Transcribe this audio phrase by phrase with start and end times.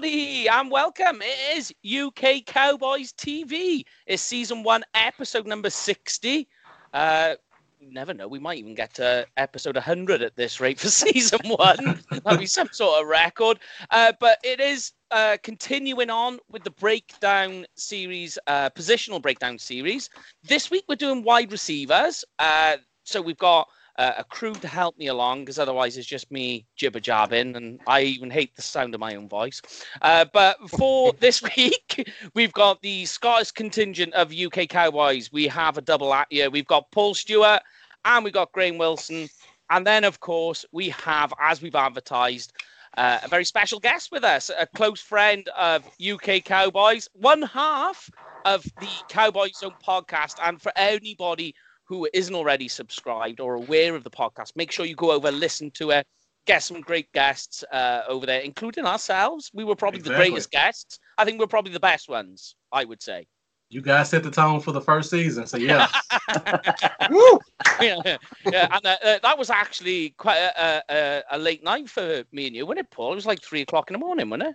[0.00, 1.20] Everybody, and welcome.
[1.20, 3.84] It is UK Cowboys TV.
[4.06, 6.48] It's season one, episode number 60.
[6.94, 7.34] Uh,
[7.82, 12.02] never know, we might even get to episode 100 at this rate for season one.
[12.10, 13.58] That'll be some sort of record.
[13.90, 20.08] Uh, but it is uh, continuing on with the breakdown series, uh, positional breakdown series.
[20.42, 22.24] This week we're doing wide receivers.
[22.38, 23.68] Uh, so we've got
[24.00, 27.78] uh, a crew to help me along because otherwise it's just me jibber jabbing and
[27.86, 29.60] I even hate the sound of my own voice.
[30.00, 35.30] Uh, but for this week, we've got the Scottish contingent of UK Cowboys.
[35.30, 36.48] We have a double act here.
[36.48, 37.60] We've got Paul Stewart
[38.06, 39.28] and we've got Graham Wilson.
[39.68, 42.54] And then, of course, we have, as we've advertised,
[42.96, 48.08] uh, a very special guest with us, a close friend of UK Cowboys, one half
[48.46, 50.36] of the Cowboys Zone podcast.
[50.42, 51.54] And for anybody
[51.90, 55.72] who isn't already subscribed or aware of the podcast, make sure you go over, listen
[55.72, 56.06] to it,
[56.46, 59.50] get some great guests uh, over there, including ourselves.
[59.52, 60.24] We were probably Exactly.
[60.26, 61.00] the greatest guests.
[61.18, 63.26] I think we're probably the best ones, I would say.
[63.70, 65.88] You guys set the tone for the first season, so yeah.
[67.10, 67.40] Woo!
[67.80, 72.22] yeah, yeah, and uh, uh, that was actually quite a, a, a late night for
[72.30, 73.12] me and you, wasn't it, Paul?
[73.12, 74.54] It was like three o'clock in the morning, wasn't it?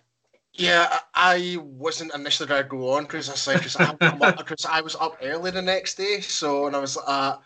[0.57, 4.21] Yeah, I I wasn't initially going to go on because I said because I, I'm
[4.21, 7.37] up- 'cause I was up early the next day, so and I was uh,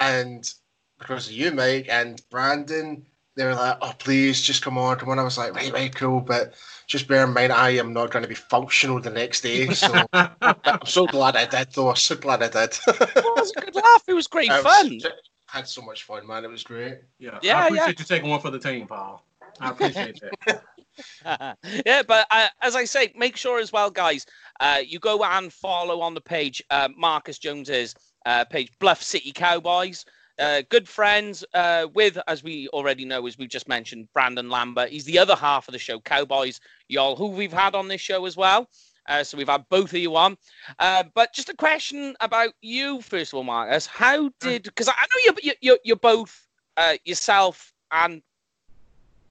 [0.00, 0.52] and
[0.98, 5.08] because of you, Mike and Brandon, they were like, "Oh, please, just come on, come
[5.08, 6.54] on." I was like, "Right, right, cool," but
[6.86, 9.92] just bear in mind, I am not going to be functional the next day, so
[10.12, 11.90] I'm so glad I did, though.
[11.90, 12.78] I'm so glad I did.
[12.86, 14.04] It was a good laugh.
[14.06, 15.00] It was great I was- fun.
[15.46, 16.44] had so much fun, man.
[16.44, 16.98] It was great.
[17.18, 17.38] yeah.
[17.42, 19.24] Yeah, I appreciate you taking one for the team, Paul.
[19.60, 20.62] I appreciate that.
[21.24, 24.26] yeah, but uh, as I say, make sure as well, guys,
[24.60, 29.32] uh, you go and follow on the page uh, Marcus Jones's uh, page, Bluff City
[29.32, 30.04] Cowboys.
[30.38, 34.90] Uh, good friends uh, with, as we already know, as we've just mentioned, Brandon Lambert.
[34.90, 38.26] He's the other half of the show, Cowboys Y'all, who we've had on this show
[38.26, 38.68] as well.
[39.08, 40.36] Uh, so we've had both of you on.
[40.78, 43.86] Uh, but just a question about you, first of all, Marcus.
[43.86, 46.46] How did, because I know you're, you're, you're both
[46.76, 48.20] uh, yourself and,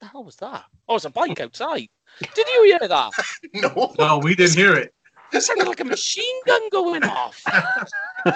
[0.00, 0.64] the hell was that?
[0.88, 1.88] Oh, it's a bike outside.
[2.34, 3.12] Did you hear that?
[3.54, 4.92] No, No, we didn't hear it.
[5.32, 7.44] It sounded like a machine gun going off.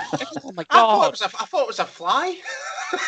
[0.44, 1.10] oh my I thought it god!
[1.12, 2.37] was a, I thought it was a fly.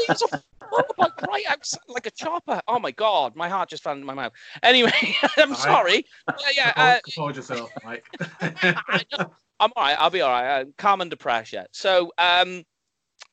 [0.00, 0.28] It was a
[0.72, 2.60] motorbike right outside, like a chopper.
[2.68, 3.34] Oh my god!
[3.36, 4.32] My heart just fell into my mouth.
[4.62, 4.92] Anyway,
[5.36, 5.58] I'm All right.
[5.58, 6.04] sorry.
[6.40, 6.72] Yeah, yeah.
[6.76, 8.04] Uh, Compose yourself, Mike.
[8.40, 9.32] I know.
[9.60, 9.96] I'm all right.
[9.98, 10.60] I'll be all right.
[10.60, 11.66] I'm calm under pressure.
[11.72, 12.62] So, um,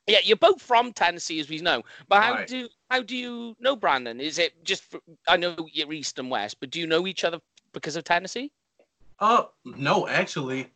[0.08, 1.84] yeah, you're both from Tennessee, as we know.
[2.08, 2.47] But how Right.
[2.47, 4.19] do how do you know Brandon?
[4.19, 7.23] Is it just for, I know you're east and west, but do you know each
[7.23, 7.40] other
[7.73, 8.51] because of Tennessee?
[9.19, 10.68] Uh, no, actually,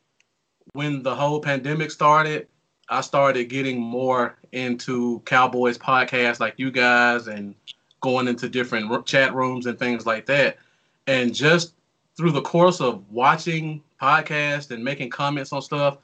[0.74, 2.48] when the whole pandemic started,
[2.90, 7.54] I started getting more into Cowboys podcasts like you guys and
[8.02, 10.58] going into different r- chat rooms and things like that.
[11.06, 11.74] And just
[12.18, 15.98] through the course of watching podcasts and making comments on stuff,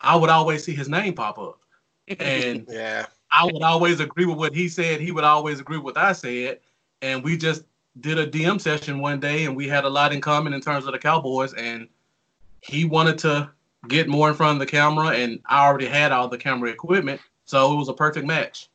[0.00, 1.58] I would always see his name pop up.
[2.20, 3.06] And Yeah.
[3.30, 5.00] I would always agree with what he said.
[5.00, 6.60] He would always agree with what I said.
[7.02, 7.64] And we just
[8.00, 10.86] did a DM session one day and we had a lot in common in terms
[10.86, 11.52] of the Cowboys.
[11.54, 11.88] And
[12.62, 13.50] he wanted to
[13.88, 17.20] get more in front of the camera and I already had all the camera equipment.
[17.44, 18.68] So it was a perfect match.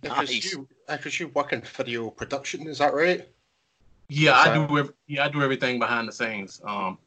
[0.00, 0.52] Because Nice.
[0.52, 3.28] you, because you work in video production, is that right?
[4.08, 6.60] Yeah, I So- do ev- yeah, I do everything behind the scenes.
[6.64, 6.98] Um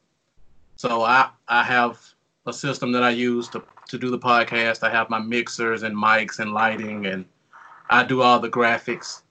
[0.76, 2.00] so I I have
[2.46, 4.84] a system that I use to to do the podcast.
[4.84, 7.26] I have my mixers and mics and lighting and
[7.90, 9.22] I do all the graphics.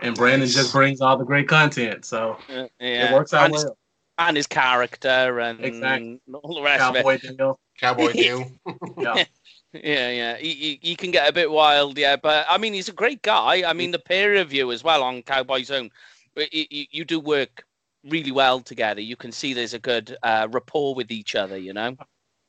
[0.00, 0.54] And Brandon Nice.
[0.54, 2.04] just brings all the great content.
[2.04, 3.76] So Uh, it works out and, his, well.
[4.18, 6.20] and his character and Exactly.
[6.32, 6.98] all the rest of it.
[7.04, 7.60] Cowboy deal.
[7.80, 8.50] Cowboy deal.
[8.98, 9.24] Yeah.
[9.82, 10.36] Yeah, yeah.
[10.36, 12.14] He, he, he can get a bit wild, yeah.
[12.14, 13.68] But I mean, he's a great guy.
[13.68, 15.90] I mean, the peer review as well on Cowboy Zone.
[16.36, 17.64] You, you, you do work
[18.04, 19.00] really well together.
[19.00, 21.96] You can see there's a good uh, rapport with each other, you know?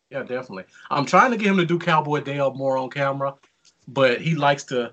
[0.10, 0.66] Yeah, definitely.
[0.92, 3.34] I'm trying to get him to do Cowboy Dale more on camera,
[3.88, 4.92] but he likes to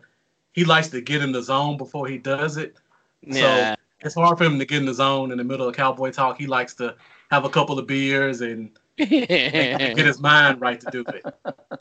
[0.53, 2.77] he likes to get in the zone before he does it.
[3.23, 3.75] Yeah.
[3.75, 6.11] So It's hard for him to get in the zone in the middle of Cowboy
[6.11, 6.39] talk.
[6.39, 6.97] He likes to
[7.31, 11.25] have a couple of beers and get his mind right to do it.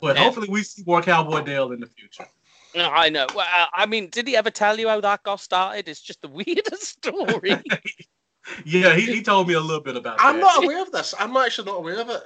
[0.00, 2.26] But hopefully we see more Cowboy Dale in the future.
[2.74, 3.26] I know.
[3.34, 5.88] Well, uh, I mean, did he ever tell you how that got started?
[5.88, 7.56] It's just the weirdest story.
[8.64, 10.24] Yeah, he, he told me a little bit about it.
[10.24, 10.40] I'm that.
[10.40, 11.14] not aware of this.
[11.16, 12.22] I'm actually not aware of it.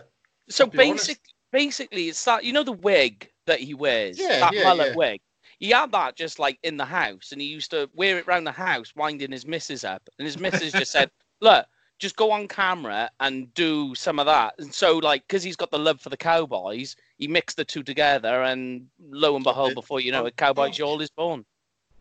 [0.48, 1.06] So I'll be honest.
[1.08, 1.20] basic,
[1.52, 4.96] basically, it's that you know the wig that he wears, Yeah, that yeah, mullet yeah.
[4.96, 5.20] wig.
[5.58, 8.46] He had that just like in the house, and he used to wear it round
[8.46, 10.02] the house, winding his missus up.
[10.18, 11.10] And his missus just said,
[11.40, 11.66] "Look,
[11.98, 15.70] just go on camera and do some of that." And so, like, because he's got
[15.70, 20.00] the love for the Cowboys, he mixed the two together, and lo and behold, before
[20.00, 21.44] you know it, oh, Cowboys Y'all is born.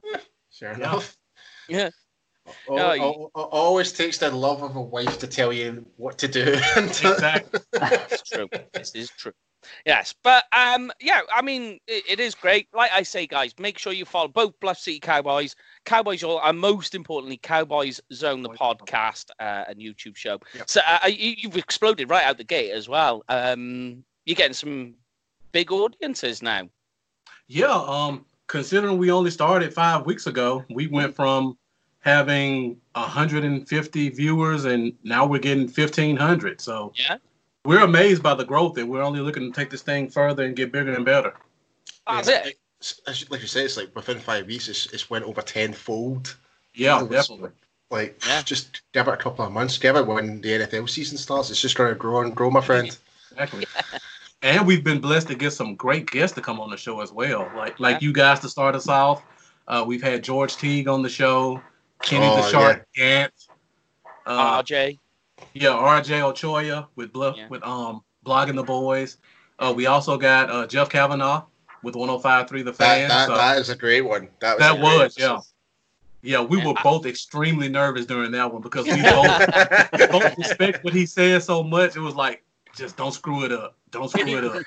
[0.52, 1.18] Sure enough.
[1.68, 1.90] Yeah.
[2.68, 6.18] Oh, No, oh, you- always takes the love of a wife to tell you what
[6.20, 6.58] to do.
[6.76, 7.60] Exactly.
[7.74, 8.50] It's true.
[8.74, 9.34] this is true.
[9.86, 12.68] Yes, but um, yeah, I mean, it, it is great.
[12.74, 15.56] Like I say, guys, make sure you follow both Bluff City Cowboys,
[15.86, 20.40] Cowboys Y'all, and most importantly, Cowboys Zone, the podcast uh, and YouTube show.
[20.54, 20.70] Yep.
[20.70, 23.24] So uh, you, you've exploded right out the gate as well.
[23.28, 24.94] Um, you're getting some
[25.52, 26.70] big audiences now.
[27.48, 31.58] Yeah, um, considering we only started five weeks ago, we went from
[32.06, 36.62] having 150 viewers and now we're getting 1,500.
[36.62, 37.18] So Yeah.
[37.66, 40.56] we're amazed by the growth and we're only looking to take this thing further and
[40.56, 41.34] get bigger and better.
[42.08, 42.46] That's Yeah, it.
[42.46, 46.36] like- Like you said, it's like within five weeks, it's, it's went over tenfold.
[46.76, 47.50] Yeah, It was- definitely.
[47.90, 48.44] Like, Yeah.
[48.44, 49.80] just give it a couple of months.
[49.80, 51.50] Give it when the NFL season starts.
[51.50, 52.96] It's just going to grow and grow, my friend.
[53.32, 53.66] Exactly.
[54.44, 57.12] and we've been blessed to get some great guests to come on the show as
[57.12, 57.50] well.
[57.56, 59.24] Like like you guys to start us off.
[59.68, 61.60] Uh, we've had George Teague on the show,
[62.06, 63.34] Kenny Oh, the Shark Gant.
[64.26, 65.00] Uh, RJ.
[65.54, 67.48] Yeah, RJ Ochoa with bluff Yeah.
[67.50, 69.18] with um blogging the boys.
[69.60, 71.46] Uh, we also got uh, Jeff Kavanaugh
[71.84, 73.10] with 105.3 The That, Fan.
[73.10, 74.30] that, so, that is a great one.
[74.40, 75.40] That was, That was, yeah.
[76.22, 80.38] yeah, we Yeah, were I- both extremely nervous during that one because we both, both
[80.38, 81.96] respect what he said so much.
[81.96, 82.44] It was like,
[82.76, 83.78] just don't screw it up.
[83.92, 84.64] Don't screw it up.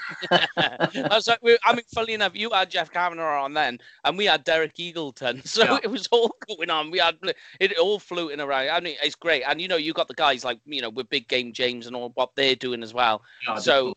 [0.56, 4.16] I was like, we, I mean, funny enough, you had Jeff Kavanagh on then, and
[4.16, 5.78] we had Derek Eagleton, so Yeah.
[5.82, 6.90] it was all going on.
[6.90, 7.16] We had
[7.60, 8.70] it all floating around.
[8.70, 11.08] I mean, it's great, and you know, you got the guys like you know with
[11.10, 13.22] Big Game James and all what they're doing as well.
[13.46, 13.94] Yeah, So,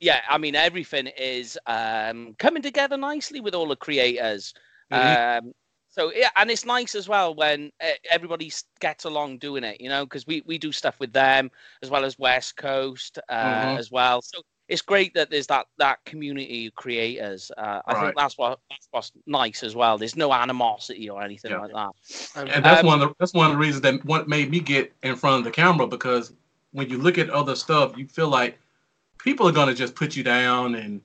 [0.00, 4.54] yeah, I mean, everything is um, coming together nicely with all the creators.
[4.92, 5.38] Mhm.
[5.38, 5.52] Um,
[5.90, 8.50] so yeah, and it's nice as well when uh, everybody
[8.80, 11.50] gets along doing it, you know, because we we do stuff with them
[11.82, 13.78] as well as West Coast uh, Mhm.
[13.78, 14.22] as well.
[14.22, 17.50] So it's great that there's that that community of creators.
[17.58, 18.04] Uh, I Right.
[18.04, 19.98] think that's what that's what's nice as well.
[19.98, 21.58] There's no animosity or anything Yeah.
[21.58, 21.90] like that.
[22.36, 24.60] And that's Um, one of the that's one of the reasons that what made me
[24.60, 26.32] get in front of the camera because
[26.72, 28.58] when you look at other stuff, you feel like
[29.18, 31.00] people are gonna just put you down and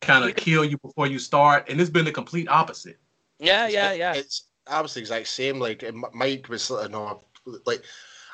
[0.00, 2.98] kind of kill you before you start, and it's been the complete opposite.
[3.44, 4.14] Yeah, yeah, yeah.
[4.14, 5.58] It's I was the exact same.
[5.58, 7.20] Like Mike was, you know,
[7.66, 7.82] like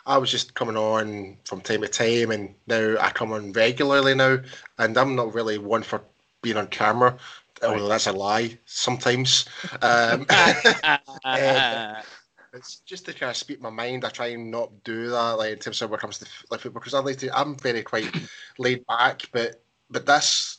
[0.06, 4.14] I was just coming on from time to time, and now I come on regularly
[4.14, 4.38] now,
[4.78, 6.02] and I'm not really one for
[6.42, 7.16] being on camera.
[7.62, 9.46] Although that's a lie sometimes.
[9.82, 10.26] Um,
[12.52, 14.04] it's just to kind of speak my mind.
[14.04, 16.60] I try and not do that, like in terms of when it comes to like
[16.60, 17.38] football, because I like to.
[17.38, 18.10] I'm very quite
[18.58, 20.58] laid back, but but this,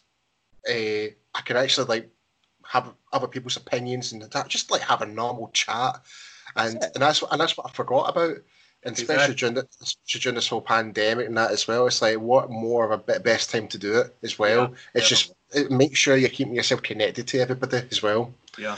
[0.69, 2.09] uh, I can actually like
[2.71, 6.01] have other people's opinions and that, just like have a normal chat,
[6.55, 8.37] and That's and that's and that's what I forgot about.
[8.83, 9.35] And especially Exactly.
[9.35, 12.83] during, the, especially during this whole pandemic and that as well, it's like what more
[12.83, 14.71] of a bit best time to do it as well.
[14.71, 18.33] Yeah, it's just it, make sure you're keeping yourself connected to everybody as well.
[18.57, 18.77] Yeah.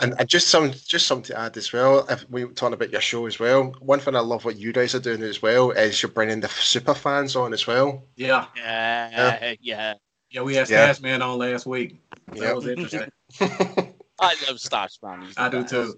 [0.00, 2.06] And, and just some just something to add as well.
[2.08, 4.72] If we were talking about your show as well, one thing I love what you
[4.72, 8.04] guys are doing as well is you're bringing the super fans on as well.
[8.14, 8.46] Yeah.
[8.56, 9.94] yeah, yeah.
[10.30, 10.92] Yeah, we had Yeah.
[10.92, 12.00] Stash Man on last week.
[12.28, 12.54] That Yep.
[12.56, 13.10] was interesting.
[14.20, 15.22] I love Stash Man.
[15.22, 15.70] He's I do best.
[15.70, 15.96] too.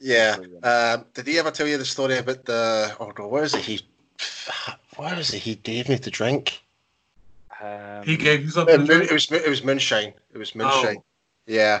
[0.00, 0.36] yeah.
[0.62, 2.94] Um, did he ever tell you the story about the?
[2.98, 3.64] Oh God, what is it?
[3.64, 3.80] He,
[4.96, 5.38] what is it?
[5.38, 6.60] He gave me to drink.
[7.60, 8.78] Um, He gave you something.
[8.80, 9.10] to drink?
[9.10, 10.14] it was it was moonshine.
[10.32, 10.96] It was moonshine.
[10.98, 11.04] Oh.
[11.46, 11.80] Yeah,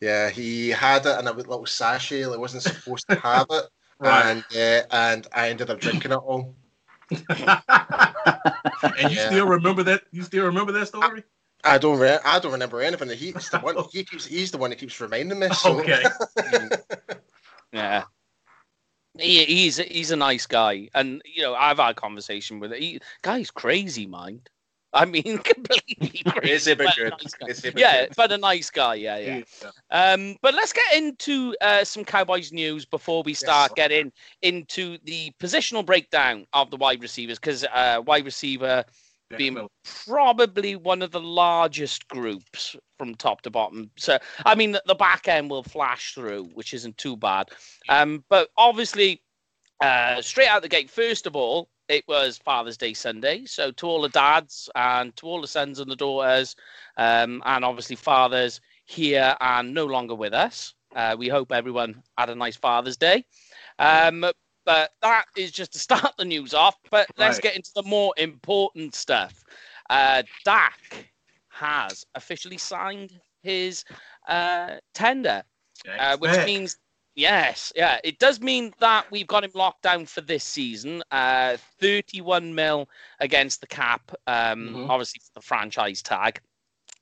[0.00, 0.30] yeah.
[0.30, 2.26] He had it in a little sachet.
[2.26, 3.64] Like wasn't supposed to have it,
[4.00, 4.30] Right.
[4.30, 6.54] and uh, and I ended up drinking it all.
[7.10, 7.20] and
[9.10, 9.26] you Yeah.
[9.28, 10.02] still remember that?
[10.10, 11.20] You still remember that story?
[11.20, 11.22] I
[11.78, 11.98] don't.
[11.98, 13.08] Re- I don't remember anything.
[13.10, 13.76] He's the one.
[13.92, 14.26] He keeps.
[14.26, 15.48] He's the one that keeps reminding me.
[15.50, 15.80] So.
[15.80, 16.02] Okay.
[17.72, 18.04] Yeah.
[19.18, 23.00] He, he's he's a nice guy, and you know I've had a conversation with him.
[23.22, 24.48] Guy's crazy, mind.
[24.92, 26.52] I mean, completely crazy.
[26.52, 27.12] Is it but good?
[27.20, 27.46] nice guy.
[27.48, 28.94] Is it Yeah, but a nice guy.
[28.94, 29.42] Yeah, yeah.
[29.90, 33.74] Um, but let's get into uh, some Cowboys news before we start sir.
[33.74, 38.84] getting into the positional breakdown of the wide receivers, because uh, wide receiver
[39.36, 39.68] being
[40.06, 43.90] probably one of the largest groups from top to bottom.
[43.96, 47.48] So, I mean, the, the back end will flash through, which isn't too bad.
[47.88, 49.22] Um, but obviously,
[49.80, 53.44] uh, straight out the gate, first of all, it was Father's Day Sunday.
[53.44, 56.56] So, to all the dads and to all the sons and the daughters,
[56.96, 62.30] um, and obviously fathers here and no longer with us, uh, we hope everyone had
[62.30, 63.24] a nice Father's Day.
[63.78, 64.24] Um,
[64.64, 66.76] but that is just to start the news off.
[66.90, 67.40] But let's Right.
[67.40, 69.44] get into the more important stuff.
[69.90, 71.08] Uh, Dak
[71.48, 73.84] has officially signed his
[74.28, 75.42] uh, tender,
[75.98, 76.76] uh, which means
[77.14, 81.02] yes, yeah, it does mean that we've got him locked down for this season.
[81.10, 82.88] Uh, 31 mil
[83.20, 84.88] against the cap, um, Mhm.
[84.88, 86.40] obviously for the franchise tag.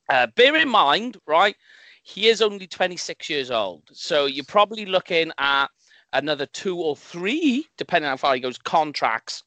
[0.08, 1.56] Uh, bear in mind, right?
[2.02, 5.68] He is only 26 years old, so you're probably looking at
[6.12, 9.42] another two or three, depending on how far he goes, contracts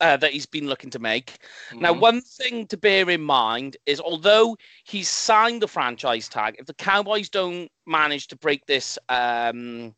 [0.00, 1.38] uh, that he's been looking to make.
[1.72, 2.00] Now, Mhm.
[2.00, 6.74] one thing to bear in mind is although he's signed the franchise tag, if the
[6.74, 9.94] Cowboys don't manage to break this um,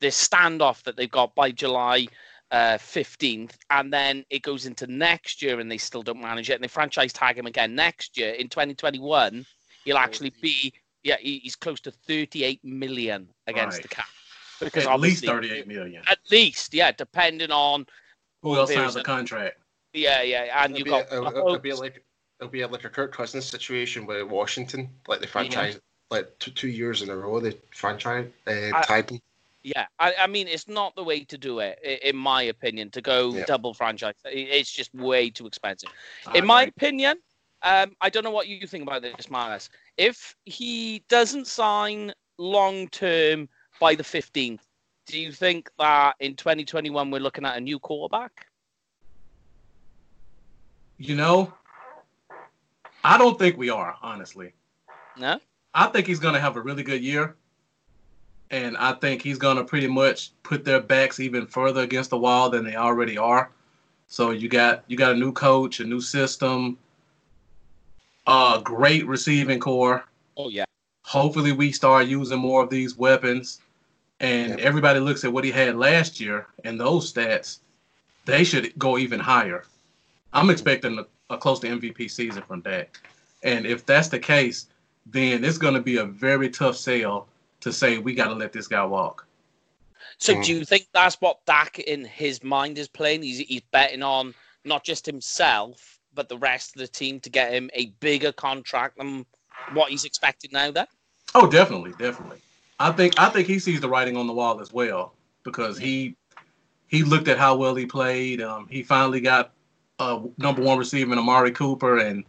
[0.00, 2.08] this standoff that they've got by July
[2.50, 6.54] uh, 15th, and then it goes into next year and they still don't manage it,
[6.54, 9.46] and they franchise tag him again next year in 2021,
[9.84, 10.72] he'll actually be
[11.04, 13.82] yeah he's close to 38 million against Right.
[13.82, 14.06] the cap.
[14.62, 16.02] At least 38 million.
[16.08, 17.86] At least, yeah, depending on
[18.42, 19.58] Who else there's signs a a- contract?
[19.92, 22.04] yeah, yeah, and It'll you be, got it'll, it'll be hopes- like
[22.40, 25.78] it'll be like a Kirk Cousins situation with Washington, like the franchise,
[26.10, 29.20] like two, two years in a row, the franchise uh, I- tied them.
[29.64, 33.00] Yeah, I, I mean, it's not the way to do it, in my opinion, to
[33.00, 33.44] go Yeah.
[33.46, 34.14] double franchise.
[34.24, 35.90] It's just way too expensive.
[36.26, 36.72] I In my agree.
[36.76, 37.18] opinion,
[37.62, 39.70] um, I don't know what you think about this, Miles.
[39.96, 43.48] If he doesn't sign long term
[43.82, 44.60] by the 15th,
[45.06, 48.46] do you think that in 2021 we're looking at a new quarterback?
[50.98, 51.52] You know,
[53.02, 54.52] I don't think we are, honestly.
[55.18, 55.40] No?
[55.74, 57.34] I think he's going to have a really good year.
[58.52, 62.18] And I think he's going to pretty much put their backs even further against the
[62.18, 63.50] wall than they already are.
[64.06, 66.78] So you got you got a new coach, a new system,
[68.28, 70.04] a great receiving corps.
[70.36, 70.66] Oh, yeah.
[71.04, 73.61] Hopefully we start using more of these weapons.
[74.22, 74.60] And Yep.
[74.60, 77.58] everybody looks at what he had last year and those stats,
[78.24, 79.64] they should go even higher.
[80.32, 80.50] I'm mm-hmm.
[80.52, 82.98] expecting a, a close to MVP season from Dak.
[83.42, 84.68] And if that's the case,
[85.06, 87.26] then it's going to be a very tough sell
[87.60, 89.26] to say we got to let this guy walk.
[90.18, 90.52] So do mm-hmm.
[90.52, 93.22] you think that's what Dak in his mind is playing?
[93.22, 97.52] He's, he's betting on not just himself, but the rest of the team to get
[97.52, 99.26] him a bigger contract than
[99.72, 100.86] what he's expecting now then?
[101.34, 102.38] Oh, definitely, definitely.
[102.82, 106.16] I think I think he sees the writing on the wall as well because he
[106.88, 108.42] he looked at how well he played.
[108.42, 109.52] Um, he finally got
[110.00, 112.24] a number one receiver in Amari Cooper, and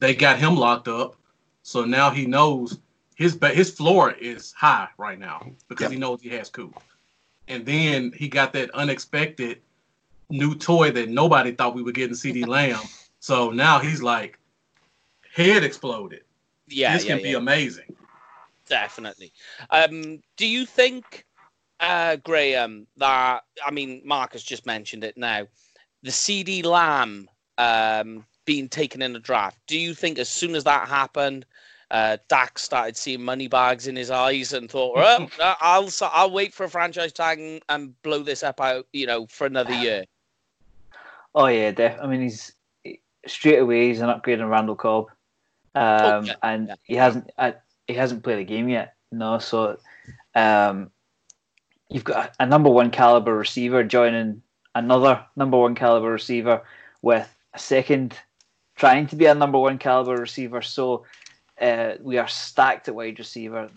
[0.00, 1.14] they got him locked up.
[1.62, 2.80] So now he knows
[3.14, 6.82] his his floor is high right now because he knows he has Coop.
[7.46, 9.60] And then he got that unexpected
[10.30, 12.80] new toy that nobody thought we would get in CeeDee Lamb.
[13.20, 14.40] So now he's like
[15.32, 16.22] head exploded.
[16.66, 17.94] Yeah, this yeah, can be amazing.
[18.72, 19.34] Definitely.
[19.68, 21.26] Um, do you think,
[21.80, 25.46] uh, Graham, that I mean, Marcus just mentioned it now,
[26.02, 29.58] the CeeDee Lamb um, being taken in the draft?
[29.66, 31.44] Do you think as soon as that happened,
[31.90, 34.96] uh, Dak started seeing money bags in his eyes and thought,
[35.38, 39.26] uh, I'll I'll wait for a franchise tag and, blow this up out, you know,
[39.26, 40.06] for another year.
[41.34, 42.54] Oh yeah, def- I mean he's
[43.26, 45.10] straight away he's an upgrade on Randall Cobb,
[45.74, 47.30] um, and he hasn't
[47.92, 48.94] he hasn't played a game yet.
[49.10, 49.78] No, so
[50.34, 50.90] um,
[51.90, 54.42] you've got a, number one caliber receiver joining
[54.74, 56.62] another number one caliber receiver
[57.02, 58.16] with a second
[58.76, 60.62] trying to be a number one caliber receiver.
[60.62, 61.04] So
[61.60, 63.70] uh, we are stacked at wide receiver.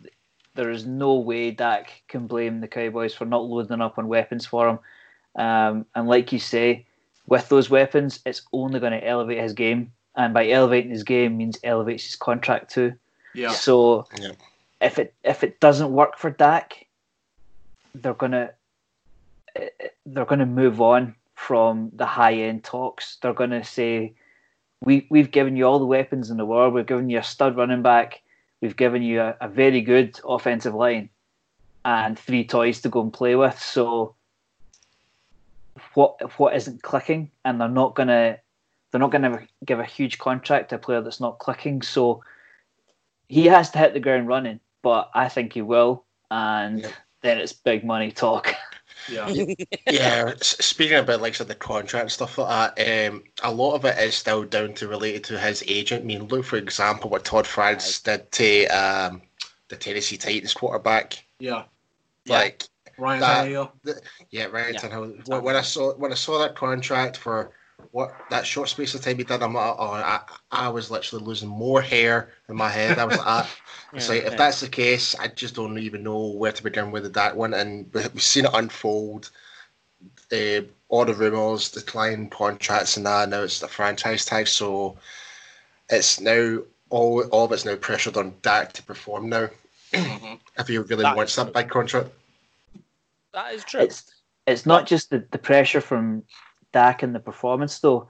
[0.53, 4.45] There is no way Dak can blame the Cowboys for not loading up on weapons
[4.45, 4.79] for him.
[5.35, 6.85] Um, and like you say,
[7.27, 9.91] with those weapons, it's only going to elevate his game.
[10.15, 12.93] And by elevating his game means elevates his contract too.
[13.35, 13.51] Yeah.
[13.51, 14.31] So Yeah.
[14.81, 16.87] if it if it doesn't work for Dak,
[17.93, 18.51] they're gonna
[20.05, 23.17] they're gonna move on from the high end talks.
[23.21, 24.13] They're gonna say,
[24.81, 26.73] we we've given you all the weapons in the world.
[26.73, 28.21] We've given you a stud running back.
[28.61, 31.09] We've given you a, a very good offensive line,
[31.83, 33.59] and three toys to go and play with.
[33.59, 34.15] So
[35.93, 37.31] what what isn't clicking?
[37.43, 38.37] And they're not gonna
[38.91, 41.81] they're not gonna give a huge contract to a player that's not clicking.
[41.81, 42.23] So
[43.27, 46.89] he has to hit the ground running, but I think he will, and Yeah.
[47.21, 48.53] then it's big money talk.
[49.09, 49.27] Yeah.
[49.87, 53.51] yeah, s- speaking about like sort of the contract and stuff like that, um, a
[53.51, 56.03] lot of it is still down to related to his agent.
[56.03, 59.21] I mean, look for example what Todd France did to um,
[59.69, 61.23] the Tennessee Titans quarterback.
[61.39, 61.63] Yeah.
[62.25, 62.37] Yeah.
[62.37, 62.63] Like,
[62.97, 63.71] Ryan That- Tannehill.
[64.31, 64.73] yeah, right.
[64.73, 64.79] Yeah.
[64.79, 65.27] Tannehill.
[65.27, 67.51] When, when I saw when I saw that contract for
[67.91, 70.19] what that short space of time he did, I'm like, oh, I,
[70.51, 72.97] I was literally losing more hair in my head.
[72.99, 73.55] I was like, ah,
[73.93, 77.13] It's like, if that's the case, I just don't even know where to begin with
[77.13, 77.53] that one.
[77.53, 79.29] And we- we've seen it unfold.
[80.31, 83.29] Uh, all the rumors, decline contracts, and that.
[83.29, 84.97] Now it's the franchise tag, so
[85.89, 89.49] it's now all all of it's now pressured on Dak to perform now.
[89.93, 90.39] Mhm.
[90.57, 92.09] If he really That's wants that big contract,
[93.33, 93.81] that is true.
[93.81, 94.11] It's
[94.47, 96.23] it's not just the, the pressure from
[96.75, 98.09] Dak and the performance though.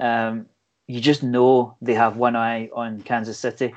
[0.00, 0.46] Um,
[0.88, 3.74] you just know they have one eye on Kansas City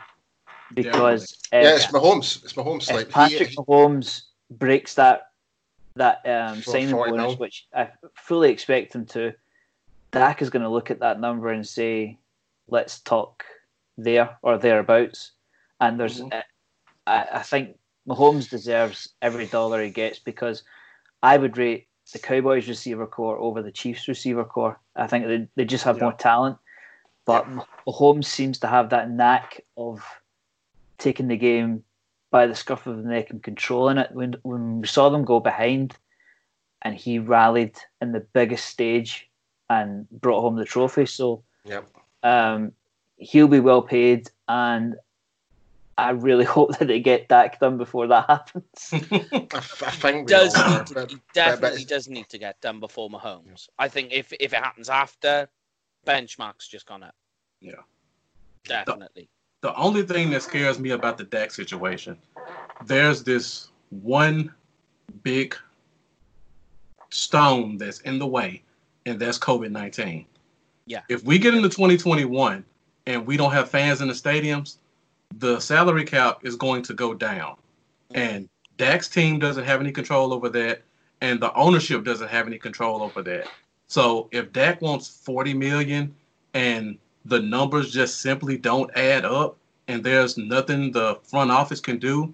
[0.74, 2.42] because yeah, if, it's Mahomes.
[2.46, 2.90] It's Mahomes.
[2.90, 5.32] if Like Patrick he, Mahomes breaks that
[5.98, 7.36] that um, signing bonus, mil.
[7.36, 9.34] which I fully expect him to,
[10.12, 12.18] Dak is going to look at that number and say,
[12.70, 13.44] "Let's talk
[13.98, 15.34] there or thereabouts."
[15.82, 16.34] And there's, Mhm.
[16.34, 16.44] uh,
[17.08, 17.78] I, I think
[18.08, 20.64] Mahomes deserves every dollar he gets because
[21.22, 24.80] I would rate the Cowboys receiver corps over the Chiefs receiver corps.
[24.96, 26.04] I think they, they just have Yeah.
[26.04, 26.58] more talent,
[27.26, 27.46] but
[27.88, 30.04] Mahomes seems to have that knack of
[30.98, 31.84] taking the game
[32.32, 34.12] by the scruff of the neck and controlling it.
[34.12, 35.98] When when we saw them go behind,
[36.82, 39.30] and he rallied in the biggest stage
[39.70, 41.06] and brought home the trophy.
[41.06, 41.88] So Yep.
[42.24, 42.72] um,
[43.18, 44.96] he'll be well paid, and
[46.00, 48.90] I really hope that they get Dak done before that happens.
[48.94, 52.30] I, f- I think we does need are, to, but- he definitely it's- does need
[52.30, 53.70] to get done before Mahomes.
[53.78, 55.50] I think if if it happens after,
[56.08, 57.16] benchmark's just gone up.
[57.62, 57.74] Yeah.
[58.66, 59.30] Definitely.
[59.62, 62.18] the only thing that scares me about the Dak situation,
[62.86, 64.54] there's this one
[65.24, 65.56] big
[67.10, 68.64] stone that's in the way,
[69.06, 70.26] and that's COVID 19.
[70.86, 71.02] Yeah.
[71.10, 72.64] If we get into 2021
[73.06, 74.78] and we don't have fans in the stadiums,
[75.36, 77.56] the salary cap is going to go down.
[78.12, 78.18] Mm-hmm.
[78.18, 80.82] And Dak's team doesn't have any control over that,
[81.22, 83.48] and the ownership doesn't have any control over that.
[83.88, 86.16] So if Dak wants 40 million
[86.54, 89.58] and the numbers just simply don't add up
[89.88, 92.34] and there's nothing the front office can do,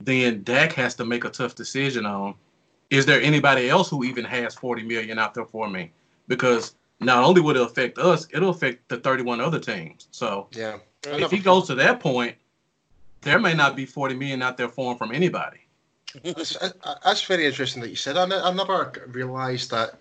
[0.00, 2.34] then Dak has to make a tough decision on
[2.90, 5.92] is there anybody else who even has 40 million out there for me?
[6.28, 10.08] Because not only would it affect us, it'll affect the 31 other teams.
[10.10, 10.78] So yeah.
[11.06, 12.36] If he goes to that point,
[13.22, 15.58] there may not be 40 million out there for him from anybody.
[16.22, 16.70] That's, uh,
[17.04, 18.16] that's very interesting that you said.
[18.16, 19.98] I, ne- I never realised that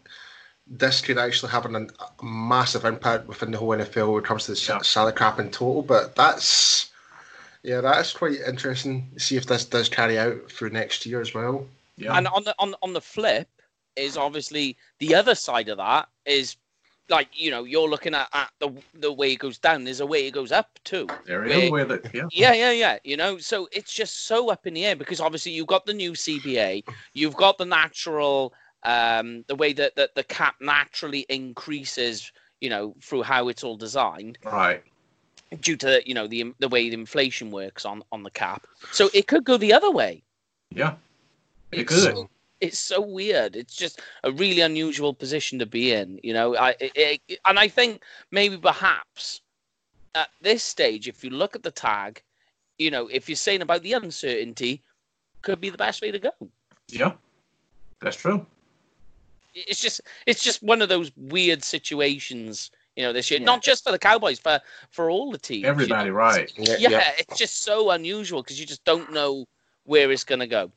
[0.67, 4.45] this could actually have an, a massive impact within the whole NFL when it comes
[4.45, 4.75] to the Yeah.
[4.75, 4.81] yeah.
[4.81, 5.81] salary cap in total.
[5.81, 6.91] But that's
[7.63, 9.09] yeah, that's quite interesting.
[9.13, 11.65] to See if this does carry out through next year as well.
[11.97, 12.15] Yeah.
[12.17, 13.47] And on the on on the flip
[13.95, 16.55] is obviously the other side of that is
[17.09, 19.83] like you know you're looking at, at the the way it goes down.
[19.83, 21.07] There's a way it goes up too.
[21.25, 22.27] there where- is where the yeah.
[22.31, 22.97] Yeah, yeah, yeah.
[23.03, 25.93] You know, so it's just so up in the air because obviously you've got the
[25.93, 32.31] new CBA, you've got the natural, um, the way that, that the cap naturally increases,
[32.61, 34.81] you know, through how it's all designed Right.
[35.61, 38.65] due to you know the the way the inflation works on on the cap.
[38.91, 40.23] So it could go the other way.
[40.71, 40.95] Yeah.
[41.71, 42.15] It It's could.
[42.15, 42.29] so-
[42.63, 43.58] it's so weird.
[43.58, 46.56] It's just a really unusual position to be in, you know.
[46.56, 49.41] I it, it, and I think maybe perhaps
[50.15, 52.21] at this stage, if you look at the tag,
[52.78, 54.82] you know, if you're saying about the uncertainty,
[55.41, 56.32] could be the best way to go.
[56.88, 57.12] Yeah.
[57.99, 58.45] That's true.
[59.54, 63.41] It's just it's just one of those weird situations, you know, this year.
[63.41, 63.45] Yeah.
[63.45, 65.63] Not just for the Cowboys, for for all the teams.
[65.63, 66.15] you Everybody, know.
[66.15, 66.52] right.
[66.58, 69.47] Yeah, yeah, it's just so unusual because you just don't know
[69.85, 70.71] where it's going to go.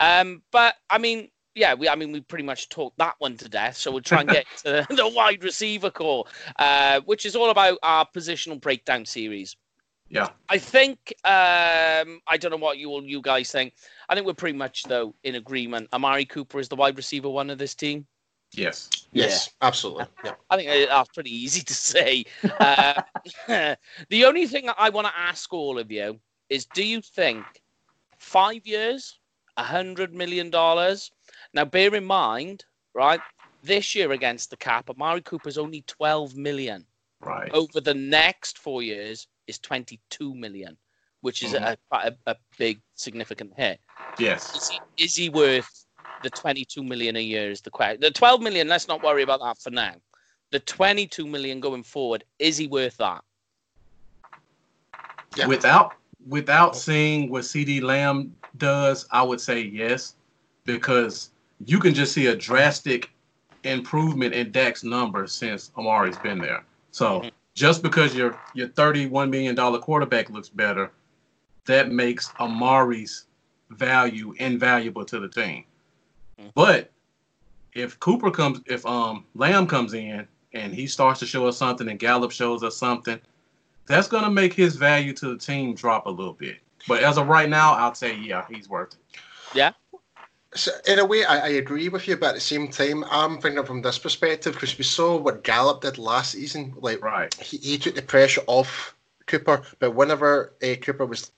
[0.00, 3.48] Um, but I mean, yeah, we I mean we pretty much talked that one to
[3.48, 3.76] death.
[3.76, 6.26] So we'll try and get to the wide receiver corps,
[6.58, 9.56] uh, which is all about our positional breakdown series.
[10.08, 10.28] Yeah.
[10.48, 13.74] I think um, I don't know what you all you guys think.
[14.08, 15.88] I think we're pretty much though in agreement.
[15.92, 18.06] Amari Cooper is the wide receiver one of this team.
[18.52, 18.90] Yes.
[19.12, 20.06] Yes, absolutely.
[20.24, 20.34] Yeah.
[20.50, 22.24] I think uh, that's pretty easy to say.
[22.58, 23.00] Uh,
[24.08, 26.18] the only thing that I want to ask all of you
[26.48, 27.44] is do you think
[28.20, 29.18] five years,
[29.56, 31.10] a hundred million dollars?
[31.52, 33.20] Now, bear in mind, right,
[33.62, 36.86] this year against the cap, Amari Cooper's only 12 million.
[37.20, 37.50] Right.
[37.52, 40.76] Over the next four years is 22 million,
[41.20, 41.74] which is mm-hmm.
[41.92, 43.80] a, a, a big, significant hit.
[44.18, 44.54] Yes.
[44.56, 45.86] Is he, is he worth
[46.22, 47.50] the 22 million a year?
[47.50, 48.00] Is the question.
[48.00, 49.94] The 12 million, let's not worry about that for now.
[50.50, 53.22] The 22 million going forward, is he worth that?
[55.36, 55.46] Yeah.
[55.46, 55.94] Without
[56.26, 60.16] without seeing what CeeDee Lamb does, I would say yes,
[60.64, 61.30] because
[61.66, 63.10] you can just see a drastic
[63.64, 66.64] improvement in Dak's numbers since Amari's been there.
[66.92, 67.30] So Mhm.
[67.54, 70.90] just because your your thirty-one million dollar quarterback looks better,
[71.66, 73.26] that makes Amari's
[73.70, 75.64] value invaluable to the team.
[76.40, 76.50] Mhm.
[76.54, 76.90] But
[77.74, 81.88] if Cooper comes, if um Lamb comes in and he starts to show us something,
[81.88, 83.20] and Gallup shows us something,
[83.90, 86.58] that's gonna make his value to the team drop a little bit.
[86.88, 88.98] But as of right now, I'd say yeah, he's worth it.
[90.54, 93.40] So in a way, I, I agree with you, but at the same time, I'm
[93.40, 96.74] thinking from this perspective because we saw what Gallup did last season.
[96.80, 97.32] Like Right.
[97.34, 101.30] he, he took the pressure off Cooper, but whenever uh, Cooper was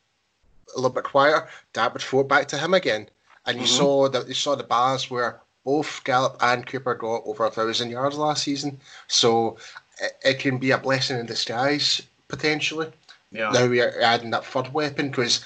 [0.74, 3.08] a little bit quieter, that would throw back to him again.
[3.44, 3.76] And you Mhm.
[3.76, 7.90] saw that you saw the balance where both Gallup and Cooper got over a thousand
[7.90, 8.80] yards last season.
[9.08, 9.58] So
[10.00, 12.00] it, it can be a blessing in disguise
[12.32, 12.90] potentially.
[13.30, 13.50] Yeah.
[13.50, 15.44] Now we are adding that third weapon because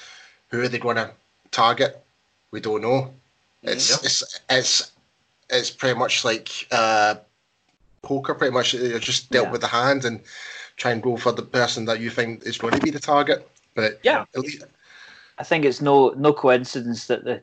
[0.49, 1.11] who are they going to
[1.51, 2.01] target?
[2.51, 3.13] We don't know.
[3.61, 3.99] It's Yep.
[4.03, 4.91] it's it's
[5.49, 7.15] it's pretty much like uh,
[8.01, 8.33] poker.
[8.33, 9.51] Pretty much, you're just dealt Yeah.
[9.51, 10.21] with the hand and
[10.77, 13.47] try and go for the person that you think is going to be the target.
[13.75, 14.25] But Yeah.
[14.35, 14.63] at least,
[15.37, 17.41] I think it's no no coincidence that the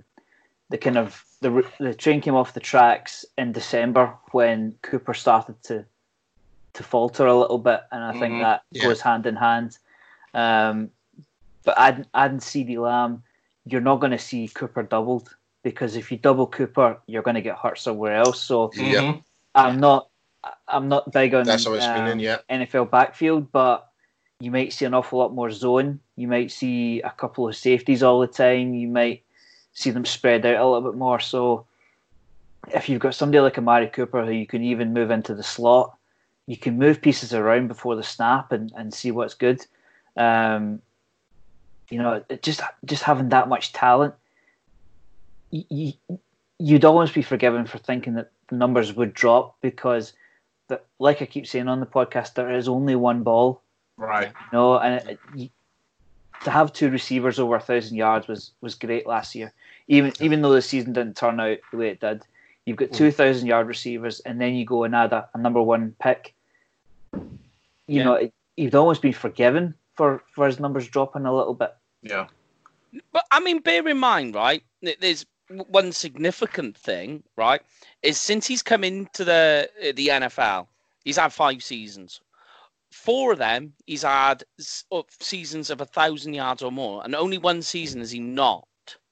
[0.70, 5.62] the kind of the the train came off the tracks in December when Cooper started
[5.64, 5.84] to
[6.74, 8.40] to falter a little bit, and I think Mhm.
[8.40, 8.82] that Yeah.
[8.84, 9.78] goes hand in hand.
[10.34, 10.90] Um,
[11.64, 13.22] but adding adding CeeDee Lamb,
[13.64, 17.40] you're not going to see Cooper doubled because if you double Cooper, you're going to
[17.40, 18.42] get hurt somewhere else.
[18.42, 19.24] So yeah, Mhm.
[19.54, 20.08] I'm not
[20.68, 22.20] I'm not big on that's what it's um, meaning.
[22.20, 23.88] Yeah, NFL backfield, but
[24.40, 26.00] you might see an awful lot more zone.
[26.16, 28.74] You might see a couple of safeties all the time.
[28.74, 29.22] You might
[29.72, 31.18] see them spread out a little bit more.
[31.20, 31.66] So
[32.74, 35.96] if you've got somebody like Amari Cooper who you can even move into the slot,
[36.46, 39.64] you can move pieces around before the snap and, and see what's good.
[40.16, 40.82] Um,
[41.90, 44.14] you know, just just having that much talent,
[45.50, 46.18] you, you,
[46.58, 50.12] you'd almost be forgiven for thinking that the numbers would drop because,
[50.68, 53.60] the, like I keep saying on the podcast, there is only one ball.
[53.96, 54.28] Right.
[54.28, 55.48] You know, and it, it, you,
[56.44, 59.52] to have two receivers over a thousand yards was was great last year.
[59.88, 62.22] Even even though the season didn't turn out the way it did,
[62.66, 65.62] you've got two thousand yard receivers, and then you go and add a, a number
[65.62, 66.34] one pick.
[67.12, 67.28] You
[67.86, 68.04] Yeah.
[68.04, 71.74] know, it, you'd almost been forgiven for for his numbers dropping a little bit.
[72.02, 72.26] Yeah.
[73.12, 74.62] But I mean, bear in mind, right?
[75.00, 75.26] There's
[75.68, 77.60] one significant thing, right?
[78.02, 80.66] Is since he's come into the the NFL,
[81.04, 82.20] he's had five seasons.
[82.92, 84.44] Four of them, he's had
[85.20, 88.68] seasons of a thousand yards or more, and only one season is he not,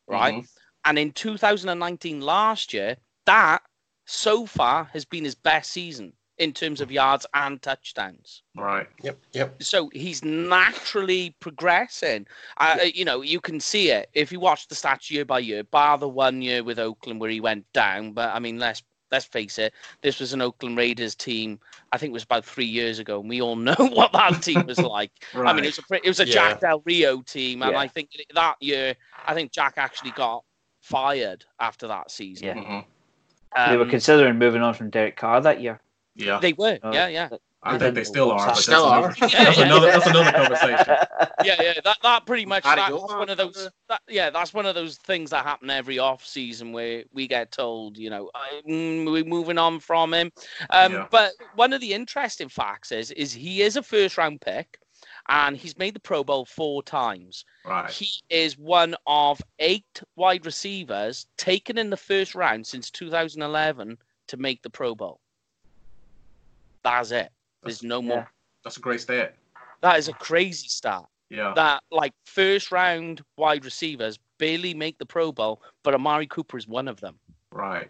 [0.06, 0.34] right?
[0.34, 0.48] Mhm.
[0.84, 2.96] And in 2019, last year,
[3.32, 3.62] that
[4.04, 8.86] so far has been his best season in terms of yards and touchdowns Right.
[9.02, 9.62] yep, yep.
[9.62, 12.26] so he's naturally progressing.
[12.56, 15.62] Uh, You know, you can see it if you watch the stats year by year.
[15.64, 19.26] Bar the one year with Oakland where he went down, but I mean, let's let's
[19.26, 21.60] face it, this was an Oakland Raiders team.
[21.92, 24.66] I think it was about three years ago, and we all know what that team
[24.66, 25.12] was like.
[25.34, 25.48] Right.
[25.50, 26.32] I mean, it was a it was a Yeah.
[26.34, 27.78] Jack Del Rio team, and Yeah.
[27.78, 30.44] I think that year, I think Jack actually got
[30.80, 32.46] fired after that season.
[32.48, 32.82] Yeah.
[33.56, 33.68] Mhm.
[33.70, 35.80] they were Um, considering moving on from Derek Carr that year.
[36.14, 36.38] Yeah.
[36.40, 37.28] they were, Uh, yeah, yeah.
[37.64, 38.44] I they think they still are.
[38.44, 39.26] But Still that's are.
[39.28, 40.96] another, that's another that's another conversation.
[41.44, 44.30] yeah, yeah, that that pretty much How'd it that, that's one of those that, yeah,
[44.30, 48.10] that's one of those things that happen every off season where we get told, you
[48.10, 50.32] know, "Uh, mm, we're moving on from him.
[50.70, 51.06] Um, Yeah.
[51.10, 54.78] But one of the interesting facts is is he is a first round pick,
[55.32, 57.46] and he's made the Pro Bowl four times.
[57.64, 57.90] Right.
[57.90, 63.96] He is one of eight wide receivers taken in the first round since 2011
[64.28, 65.20] to make the Pro Bowl.
[66.84, 67.32] That's it.
[67.64, 68.18] There's no more.
[68.18, 68.26] Yeah.
[68.62, 69.34] That's a great stat.
[69.80, 71.04] That is a crazy stat.
[71.30, 71.54] Yeah.
[71.56, 76.68] that like first round wide receivers barely make the Pro Bowl, but Amari Cooper is
[76.68, 77.18] one of them.
[77.50, 77.88] Right.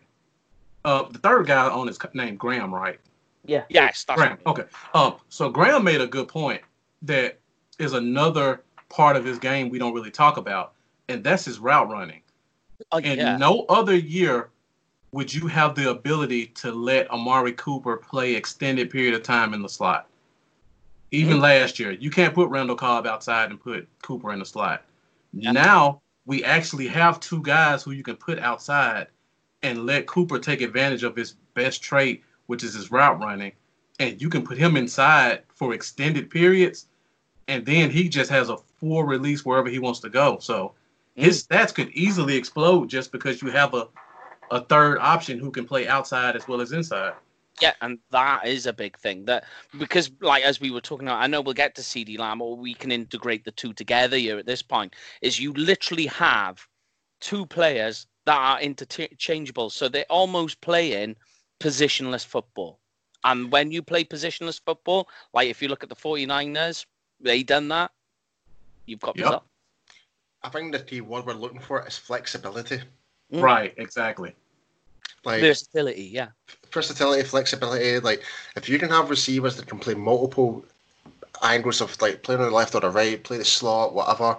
[0.84, 3.00] Uh, the third guy on is named Graham, right?
[3.44, 3.64] yeah.
[3.68, 4.38] Yes, that's Graham.
[4.46, 4.62] Okay.
[4.94, 6.62] Um, so Graham made a good point
[7.02, 7.38] that
[7.78, 10.72] is another part of his game we don't really talk about,
[11.08, 12.20] and that's his route running.
[12.90, 13.36] Oh, And yeah.
[13.36, 14.50] no other year
[15.12, 19.62] would you have the ability to let Amari Cooper play extended period of time in
[19.62, 20.08] the slot.
[21.10, 21.42] Even Mm-hmm.
[21.42, 24.84] last year, you can't put Randall Cobb outside and put Cooper in the slot.
[25.34, 25.52] Yeah.
[25.52, 29.08] Now we actually have two guys who you can put outside
[29.62, 33.52] and let Cooper take advantage of his best trait, which is his route running,
[34.00, 36.88] and you can put him inside for extended periods,
[37.48, 40.38] and then he just has a full release wherever he wants to go.
[40.40, 40.72] So
[41.14, 41.48] his mm.
[41.48, 43.88] stats could easily explode just because you have a
[44.52, 47.14] a third option who can play outside as well as inside.
[47.60, 49.24] Yeah, and that is a big thing.
[49.24, 49.44] That
[49.78, 52.56] because, like as we were talking about, I know we'll get to CeeDee Lamb, or
[52.56, 54.94] we can integrate the two together here at this point.
[55.22, 56.66] Is you literally have
[57.20, 61.16] two players that are interchangeable, so they're almost playing
[61.60, 62.78] positionless football.
[63.24, 66.84] And when you play positionless football, like if you look at the 49ers,
[67.22, 67.90] they done that.
[68.86, 69.24] You've got Yep.
[69.24, 69.44] result.
[70.42, 72.80] I think the key word we're looking for is flexibility.
[73.32, 73.42] Mm.
[73.42, 74.34] Right, exactly.
[75.24, 76.04] Like versatility.
[76.04, 76.28] Yeah.
[76.72, 78.00] versatility, flexibility.
[78.00, 78.24] Like
[78.56, 80.64] if you can have receivers that can play multiple
[81.42, 84.36] angles of like playing on the left or the right, play the slot, whatever,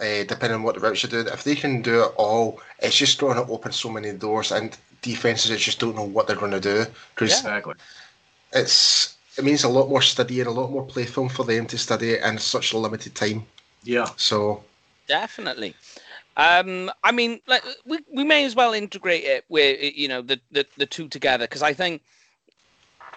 [0.00, 1.32] uh, depending on what the routes you're doing.
[1.32, 4.76] If they can do it all, it's just going to open so many doors, and
[5.02, 7.74] defenses just don't know what they're going to do because Exactly.
[8.52, 11.66] it's it means a lot more study and a lot more play film for them
[11.66, 13.44] to study in such a limited time.
[13.82, 14.08] Yeah.
[14.16, 14.62] So
[15.06, 15.74] Definitely.
[16.36, 20.40] Um, I mean, like, we, we may as well integrate it with you know the
[20.50, 22.02] the, the two together because I think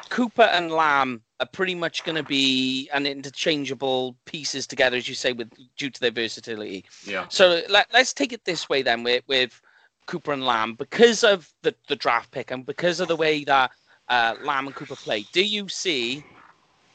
[0.09, 5.15] Cooper and Lamb are pretty much going to be an interchangeable pieces together, as you
[5.15, 6.85] say, with due to their versatility.
[7.05, 7.25] Yeah.
[7.29, 9.59] So let, let's take it this way then with with
[10.05, 13.71] Cooper and Lamb because of the, the draft pick and because of the way that
[14.09, 15.27] uh, Lamb and Cooper play?
[15.31, 16.23] Do you see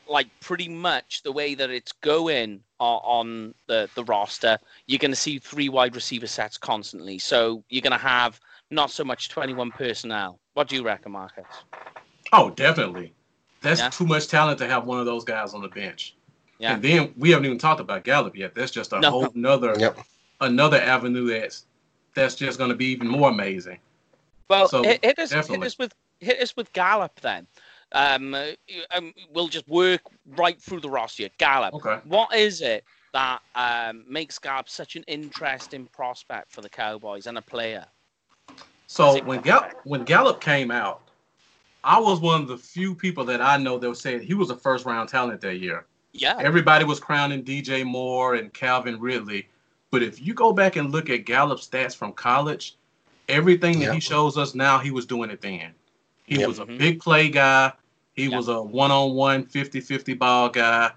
[0.06, 4.58] like pretty much the way that it's going on, on the the roster?
[4.86, 8.90] You're going to see three wide receiver sets constantly, so you're going to have not
[8.90, 10.40] so much 21 personnel.
[10.54, 11.64] What do you reckon, Marcus?
[12.32, 13.12] Oh, definitely.
[13.60, 13.90] That's Yeah.
[13.90, 16.16] too much talent to have one of those guys on the bench.
[16.58, 16.74] Yeah.
[16.74, 18.54] And then we haven't even talked about Gallup yet.
[18.54, 19.10] That's just a No.
[19.10, 19.98] whole nother Yep.
[20.40, 21.66] another avenue that's
[22.14, 23.78] that's just going to be even more amazing.
[24.50, 25.66] Well, So, hit, hit us, hit definitely.
[25.66, 27.46] us with hit us with Gallup then.
[27.92, 28.34] Um,
[28.94, 30.00] um, we'll just work
[30.36, 31.28] right through the roster.
[31.38, 31.74] Gallup.
[31.74, 31.98] Okay.
[32.04, 37.36] What is it that um, makes Gallup such an interesting prospect for the Cowboys and
[37.36, 37.84] a player?
[38.86, 39.40] So when.
[39.40, 41.02] Gallup when Gallup came out,
[41.84, 44.50] I was one of the few people that I know that was saying he was
[44.50, 45.84] a first round talent that year.
[46.14, 49.48] Yeah, Everybody was crowning DJ Moore and Calvin Ridley.
[49.90, 52.76] But if you go back and look at Gallup's stats from college,
[53.28, 55.72] everything that he shows us now, he was doing it then.
[56.32, 56.48] He Yep.
[56.48, 57.72] was a big play guy.
[58.14, 58.32] He Yep.
[58.32, 60.90] was a one on one 50 50 ball guy.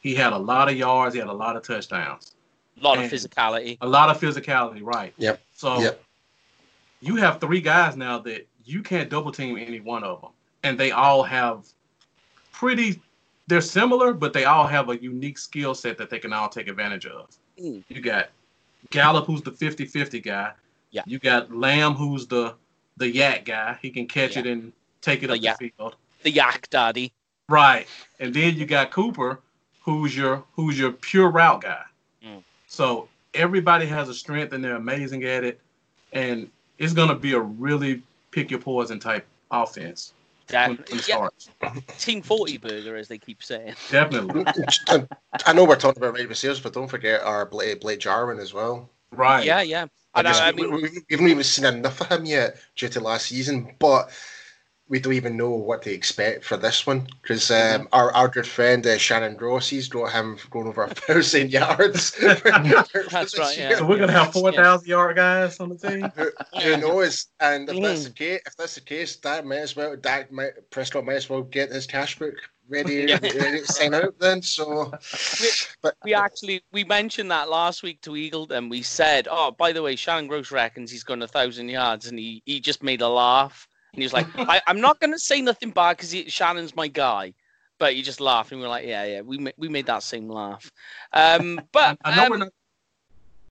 [0.00, 1.14] He had a lot of yards.
[1.14, 2.34] He had a lot of touchdowns.
[2.80, 3.76] a lot of physicality.
[3.80, 5.12] A lot of physicality, right?
[5.18, 5.40] Yep.
[5.52, 6.00] So Yep.
[7.00, 10.30] you have three guys now that you can't double team any one of them.
[10.62, 11.66] And they all have
[12.52, 13.02] pretty,
[13.48, 16.68] they're similar, but they all have a unique skill set that they can all take
[16.68, 17.36] advantage of.
[17.60, 17.82] Mm.
[17.88, 18.30] You got
[18.90, 20.52] Gallup, who's the 50 50 guy.
[20.92, 21.02] Yeah.
[21.04, 22.54] You got Lamb, who's the
[22.98, 23.78] the YAC guy.
[23.80, 24.40] He can catch Yeah.
[24.40, 25.58] it and take it The up yak.
[25.58, 25.96] the field.
[26.22, 27.12] The Yak Daddy.
[27.48, 27.86] Right.
[28.20, 29.40] And then you got Cooper,
[29.82, 31.82] who's your who's your pure route guy.
[32.24, 32.42] Mm.
[32.66, 35.60] So everybody has a strength and they're amazing at it.
[36.12, 40.12] And it's gonna be a really pick your poison type offense
[40.50, 41.30] when, when Definitely.
[41.62, 41.74] Yeah.
[41.98, 43.74] Team 40 burger, as they keep saying.
[43.90, 44.44] Definitely.
[45.46, 48.52] I know we're talking about wide receivers, but don't forget our Blade, Blake Jarwin as
[48.52, 48.88] well.
[49.12, 49.44] Right.
[49.46, 49.86] Yeah, yeah.
[50.14, 52.56] I, And I, I we, mean, we, we haven't even seen enough of him yet
[52.76, 54.10] due to last season, but
[54.88, 58.46] we don't even know what to expect for this one because um, our, our good
[58.46, 62.12] friend uh, Shannon Gross, he's got him going over a thousand yards.
[63.10, 63.76] That's right, yeah.
[63.76, 66.10] So we're gonna have four thousand yard guys on the team.
[66.16, 66.30] Who,
[66.62, 67.26] who knows?
[67.40, 68.04] And if that's Mm.
[68.04, 71.28] the case, if that's the case, Dak might as well, Dak might, Prescott might as
[71.28, 72.34] well get his cash book
[72.68, 73.18] ready, Yeah.
[73.22, 74.18] ready to sign out.
[74.18, 74.92] Then, so,
[75.82, 78.70] but we actually we mentioned that last week to Eagle, Eagleton.
[78.70, 82.18] We said, "Oh, by the way, Shannon Gross reckons he's going a thousand yards," and
[82.18, 83.68] he he just made a laugh.
[83.92, 86.88] And he was like, I, "I'm not going to say nothing bad because Shannon's my
[86.88, 87.34] guy,"
[87.78, 90.02] but he just laughed, and we are like, "Yeah, yeah, we ma- we made that
[90.02, 90.70] same laugh."
[91.12, 92.48] Um, but I know um, we're not.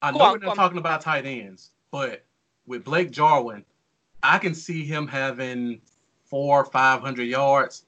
[0.01, 2.23] I go know on, we're not talking about tight ends, but
[2.67, 3.65] with Blake Jarwin,
[4.21, 5.81] I can see him having
[6.25, 7.85] four, or five hundred yards,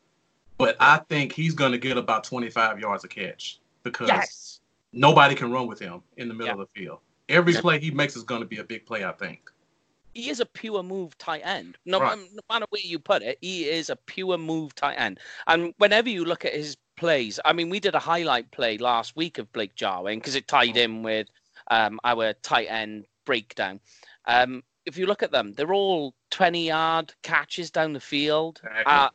[0.59, 4.59] but I think he's going to get about twenty-five yards a catch because yes,
[4.93, 6.61] nobody can run with him in the middle Yeah.
[6.61, 6.99] of the field.
[7.29, 7.61] Every Yeah.
[7.61, 9.03] play he makes is going to be a big play.
[9.03, 9.49] I think.
[10.15, 11.77] he is a pure move tight end.
[11.85, 12.17] No, Right.
[12.33, 15.19] no matter where you put it, he is a pure move tight end.
[15.45, 19.15] And whenever you look at his plays, I mean, we did a highlight play last
[19.15, 21.27] week of Blake Jarwin because it tied in with
[21.69, 23.79] um, our tight end breakdown.
[24.25, 28.59] Um, if you look at them, they're all 20 yard catches down the field.
[28.87, 29.09] Uh,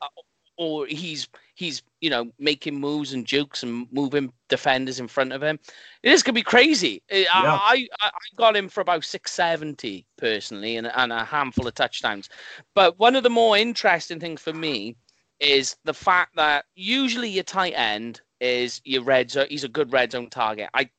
[0.56, 5.42] or he's he's you know making moves and jukes and moving defenders in front of
[5.42, 5.58] him.
[6.02, 7.02] It is gonna be crazy.
[7.10, 11.66] I, I, I I got him for about six seventy personally, and, and a handful
[11.66, 12.28] of touchdowns.
[12.74, 14.96] But one of the more interesting things for me
[15.40, 19.46] is the fact that usually your tight end is your red zone.
[19.48, 20.68] He's a good red zone target.
[20.74, 20.90] I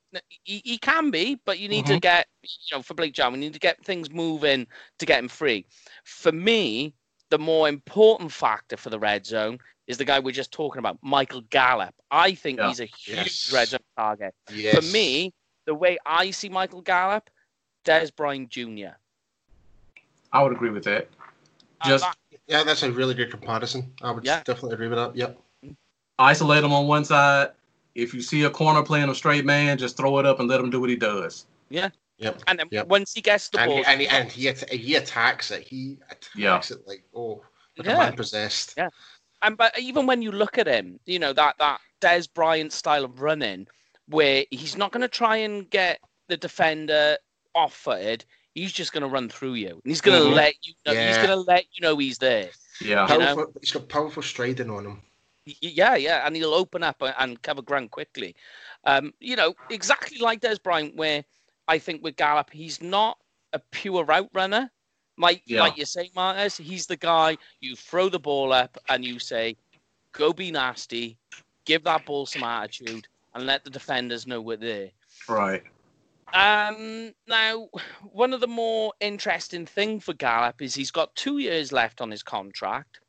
[0.44, 2.00] he, he can be, but you need to Mhm.
[2.00, 4.68] get you know for Blake Jarwin, we need to get things moving
[5.00, 5.66] to get him free.
[6.04, 6.94] For me,
[7.30, 10.98] the more important factor for the red zone is the guy we're just talking about,
[11.02, 11.94] Michael Gallup.
[12.12, 12.68] I think Yeah.
[12.70, 13.52] he's a huge Yes.
[13.54, 14.34] red zone target.
[14.52, 14.76] yes.
[14.76, 15.34] For me,
[15.66, 17.30] the way I see Michael Gallup,
[17.84, 18.96] Dez Bryant Jr.
[20.32, 21.08] I would agree with that.
[21.82, 23.94] Uh, Just that- yeah, that's a really good comparison.
[24.02, 24.42] I would Yeah.
[24.44, 25.16] definitely agree with that.
[25.16, 25.40] Yep.
[26.18, 27.52] isolate him on one side.
[27.94, 30.62] If you see a corner playing a straight man, just throw it up and let
[30.62, 31.46] him do what he does.
[32.18, 32.44] Yep.
[32.48, 32.88] and then Yep.
[32.88, 35.68] once he gets the And ball, he, and, he, and he, at- he attacks it.
[35.68, 37.44] He attacks it like oh,
[37.78, 37.96] like Yeah.
[37.96, 38.74] a man possessed.
[38.78, 38.90] Yeah.
[39.42, 43.04] and but even when you look at him, you know that that Dez Bryant style
[43.04, 43.68] of running,
[44.08, 47.18] where he's not going to try and get the defender
[47.54, 48.24] off footed.
[48.54, 50.36] He's just going to run through you, and he's going to Mhm.
[50.36, 50.74] let you.
[50.86, 52.50] Know, He's going to let you know he's there.
[52.80, 53.12] Yeah.
[53.12, 53.52] You know?
[53.60, 55.02] He's got powerful striding on him.
[55.46, 58.36] Yeah, yeah, and he'll open up and- and cover ground quickly.
[58.86, 61.24] Um, you know, exactly like Dez Bryant, where
[61.68, 63.18] I think with Gallup, he's not
[63.54, 64.72] a pure route runner.
[65.18, 65.62] Like, Yeah.
[65.62, 69.56] like you say, Marcus, he's the guy you throw the ball up and you say,
[70.12, 71.18] "Go be nasty,
[71.66, 74.92] give that ball some attitude, and let the defenders know we're there."
[75.28, 75.64] Right.
[76.34, 77.70] Um, now,
[78.12, 82.12] one of the more interesting thing for Gallup is he's got two years left on
[82.12, 83.00] his contract,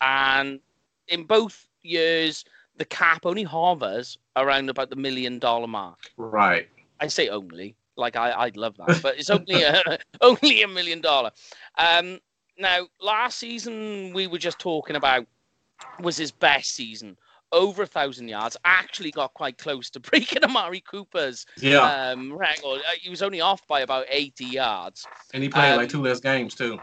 [0.00, 0.60] and
[1.06, 2.44] in both years,
[2.76, 6.10] the cap only hovers around about the million dollar mark.
[6.16, 6.68] Right.
[6.98, 9.82] I say only, like I, I'd love that, but it's only a,
[10.20, 11.30] only a million dollar.
[11.78, 12.18] Um,
[12.58, 15.26] now, last season we were just talking about
[16.00, 17.16] was his best season,
[17.50, 18.56] over a thousand yards.
[18.64, 22.10] Actually, got quite close to breaking Amari Cooper's Yeah.
[22.12, 22.80] um, record.
[22.86, 25.06] Uh, He was only off by about 80 yards.
[25.34, 26.78] and he played um, like two less games too.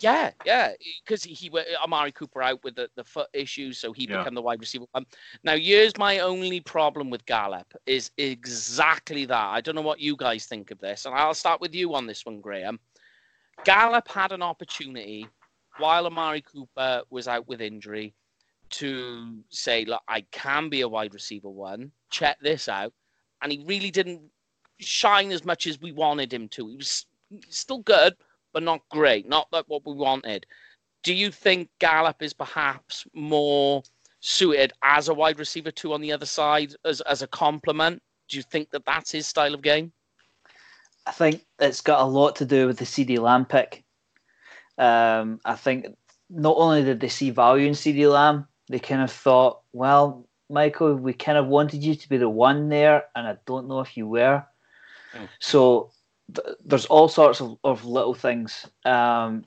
[0.00, 0.72] Yeah, yeah,
[1.04, 4.18] because he, he went Amari Cooper out with the, the foot issues, so he Yeah.
[4.18, 4.86] became the wide receiver.
[4.94, 5.06] Um,
[5.42, 9.46] now, here's my only problem with Gallup is exactly that.
[9.46, 12.06] I don't know what you guys think of this, and I'll start with you on
[12.06, 12.78] this one, Graham.
[13.64, 15.28] Gallup had an opportunity
[15.78, 18.14] while Amari Cooper was out with injury
[18.70, 21.92] to say, look, I can be a wide receiver one.
[22.10, 22.92] Check this out.
[23.42, 24.22] And he really didn't
[24.80, 26.68] shine as much as we wanted him to.
[26.68, 27.06] He was
[27.48, 28.14] still good,
[28.54, 29.28] but not great.
[29.28, 30.46] Not like what we wanted.
[31.02, 33.82] Do you think Gallup is perhaps more
[34.20, 38.02] suited as a wide receiver two on the other side as, as a complement?
[38.28, 39.92] Do you think that that's his style of game?
[41.06, 43.84] I think it's got a lot to do with the CeeDee Lamb pick.
[44.78, 45.86] Um, I think
[46.30, 50.94] not only did they see value in CeeDee Lamb, they kind of thought, well, Michael,
[50.94, 53.96] we kind of wanted you to be the one there, and I don't know if
[53.96, 54.42] you were.
[55.12, 55.28] Mm.
[55.40, 55.90] So
[56.32, 58.66] th- there's all sorts of, of little things.
[58.84, 59.44] Um,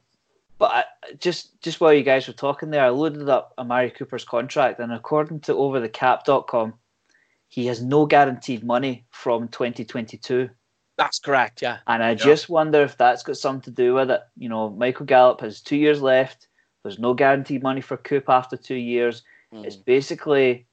[0.60, 0.84] but I,
[1.20, 4.92] just just while you guys were talking there, I loaded up Amari Cooper's contract, and
[4.92, 6.74] according to OverTheCap.com,
[7.48, 10.50] he has no guaranteed money from 2022.
[10.98, 11.78] That's correct, yeah.
[11.86, 14.22] And I just wonder if that's got something to do with it.
[14.36, 16.48] You know, Michael Gallup has two years left.
[16.84, 19.22] There's no guaranteed money for Coop after two years.
[19.52, 19.86] It's Mm.
[19.86, 20.67] basically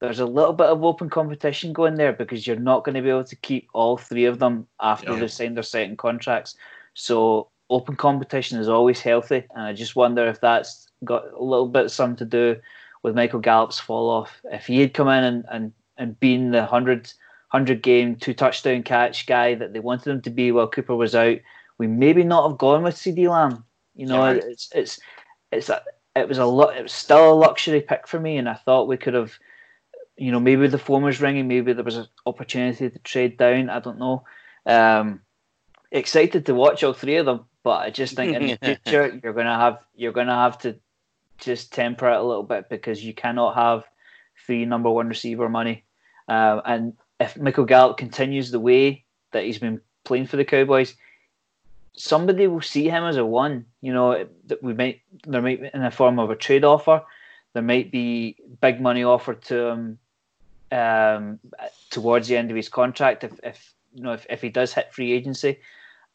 [0.00, 3.08] there's a little bit of open competition going there because you're not going to be
[3.10, 5.18] able to keep all three of them after Yeah.
[5.20, 6.56] they've signed their second contracts.
[6.94, 11.68] So open competition is always healthy, and I just wonder if that's got a little
[11.68, 12.60] bit something to do
[13.02, 14.40] with Michael Gallup's fall off.
[14.44, 17.12] If he had come in and and, and been the 100,
[17.50, 21.14] 100 game two touchdown catch guy that they wanted him to be while Cooper was
[21.14, 21.38] out,
[21.78, 23.64] we maybe not have gone with CeeDee Lamb.
[23.94, 24.36] You know, Right.
[24.44, 25.00] it's it's
[25.52, 25.82] it's a,
[26.16, 26.76] it was a lot.
[26.76, 29.38] It was still a luxury pick for me, and I thought we could have,
[30.16, 33.68] you know, maybe the phone was ringing, maybe there was an opportunity to trade down.
[33.70, 34.24] I don't know.
[34.66, 35.20] Um,
[35.90, 39.32] excited to watch all three of them, but I just think in the future you're
[39.32, 40.76] gonna have you're gonna have to
[41.38, 43.84] just temper it a little bit because you cannot have
[44.46, 45.84] three number one receiver money.
[46.28, 50.94] Um, and if Michael Gallup continues the way that he's been playing for the Cowboys,
[51.94, 53.66] somebody will see him as a one.
[53.80, 57.02] You know, that we might there might be in the form of a trade offer.
[57.52, 59.98] There might be big money offered to him
[60.72, 61.38] um,
[61.90, 64.92] towards the end of his contract if, if you know if, if he does hit
[64.92, 65.58] free agency.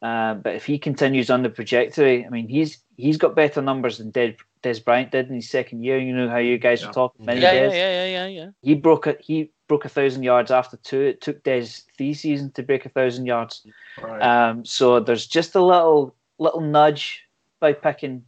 [0.02, 3.98] Uh, but if he continues on the trajectory, I mean, he's he's got better numbers
[3.98, 5.98] than Dez, Dez Bryant did in his second year.
[5.98, 6.86] You know how you guys Yeah.
[6.88, 7.72] were talking, many Yeah, yeah, days.
[7.74, 8.50] yeah, yeah, yeah, yeah.
[8.62, 9.20] He broke it.
[9.20, 11.02] He broke a thousand yards after two.
[11.02, 13.66] It took Dez three seasons to break a thousand yards.
[14.02, 14.22] Right.
[14.22, 17.22] Um, so there's just a little little nudge
[17.60, 18.24] by picking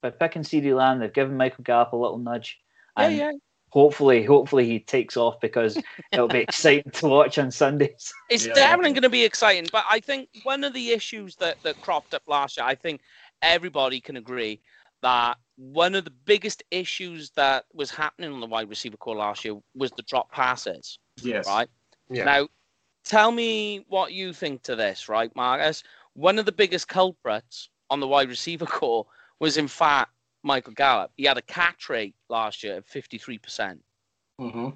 [0.00, 0.98] by picking CeeDee Lamb.
[0.98, 2.58] They've given Michael Gallup a little nudge,
[2.96, 3.32] Yeah, yeah.
[3.72, 5.78] Hopefully, hopefully he takes off because
[6.12, 8.12] it'll be exciting to watch on Sundays.
[8.28, 8.52] It's Yeah.
[8.52, 9.66] definitely going to be exciting.
[9.72, 13.00] But I think one of the issues that, that cropped up last year, I think
[13.40, 14.60] everybody can agree
[15.00, 19.42] that one of the biggest issues that was happening on the wide receiver corps last
[19.42, 21.46] year was the drop passes, yes.
[21.46, 21.68] right?
[22.10, 22.24] Yeah.
[22.24, 22.48] Now,
[23.04, 25.82] tell me what you think to this, right, Marcus?
[26.12, 29.06] One of the biggest culprits on the wide receiver corps
[29.40, 30.11] was, in fact,
[30.42, 31.10] Michael Gallup.
[31.16, 33.78] He had a catch rate last year of 53%.
[34.38, 34.70] hmm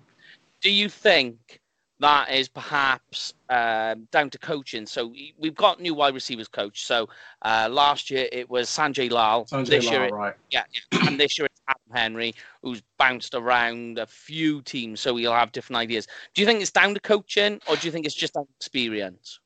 [0.63, 1.61] do you think
[2.01, 4.85] that is perhaps um, down to coaching?
[4.87, 6.85] So we- we've got new wide receivers coach.
[6.85, 7.09] So
[7.43, 9.45] uh, last year it was Sanjay Lal.
[9.45, 10.35] Sanjay this year, Lal, it, right.
[10.51, 11.07] yeah, yeah.
[11.07, 15.53] and this year it's Adam Henry, who's bounced around a few teams, so he'll have
[15.53, 16.07] different ideas.
[16.35, 19.39] Do you think it's down to coaching, or do you think it's just experience?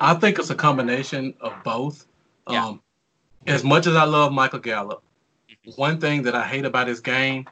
[0.00, 2.06] I think it's a combination of both.
[2.50, 2.66] Yeah.
[2.66, 2.82] Um,
[3.46, 5.02] as much as I love Michael Gallup,
[5.76, 7.46] one thing that I hate about his game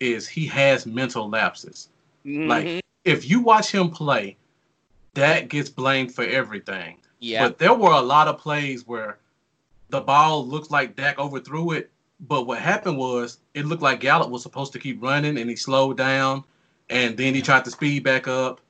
[0.00, 1.88] is he has mental lapses.
[2.24, 2.80] Like- Mhm.
[3.04, 4.36] If you watch him play,
[5.14, 6.98] Dak gets blamed for everything.
[7.18, 9.18] yeah, But there were a lot of plays where
[9.90, 14.30] the ball looks like Dak overthrew it, but what happened was it looked like Gallup
[14.30, 16.44] was supposed to keep running and he slowed down
[16.90, 18.60] and then he tried to speed back up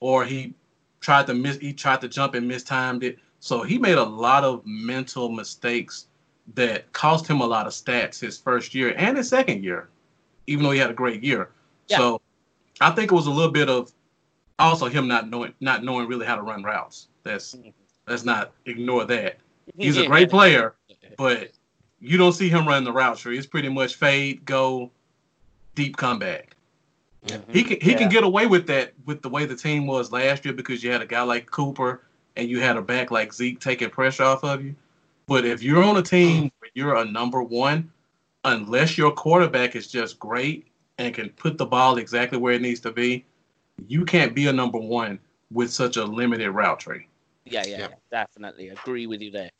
[0.00, 0.54] or he
[1.00, 3.18] tried to miss he tried to jump and mistimed it.
[3.40, 6.06] So he made a lot of mental mistakes
[6.54, 9.88] that cost him a lot of stats his first year and his second year,
[10.46, 11.50] even though he had a great year.
[11.88, 11.98] Yeah.
[11.98, 12.20] So
[12.80, 13.92] I think it was a little bit of
[14.58, 17.08] also him not knowing not knowing really how to run routes.
[17.22, 17.56] That's
[18.06, 19.38] let's not ignore that.
[19.76, 20.74] He's a great player,
[21.16, 21.52] but
[22.00, 23.38] you don't see him run the route tree.
[23.38, 24.90] It's pretty much fade, go,
[25.74, 26.56] deep comeback.
[27.26, 27.42] Mhm.
[27.52, 30.44] He can he can get away with that with the way the team was last
[30.44, 32.02] year because you had a guy like Cooper
[32.36, 34.74] and you had a back like Zeke taking pressure off of you.
[35.30, 37.92] But if you're on a team where you're a number one,
[38.42, 40.66] unless your quarterback is just great
[40.98, 43.24] and can put the ball exactly where it needs to be,
[43.86, 45.20] you can't be a number one
[45.52, 47.06] with such a limited route tree.
[47.44, 47.78] Yeah, yeah, Yeah.
[47.78, 49.50] yeah, definitely agree with you there.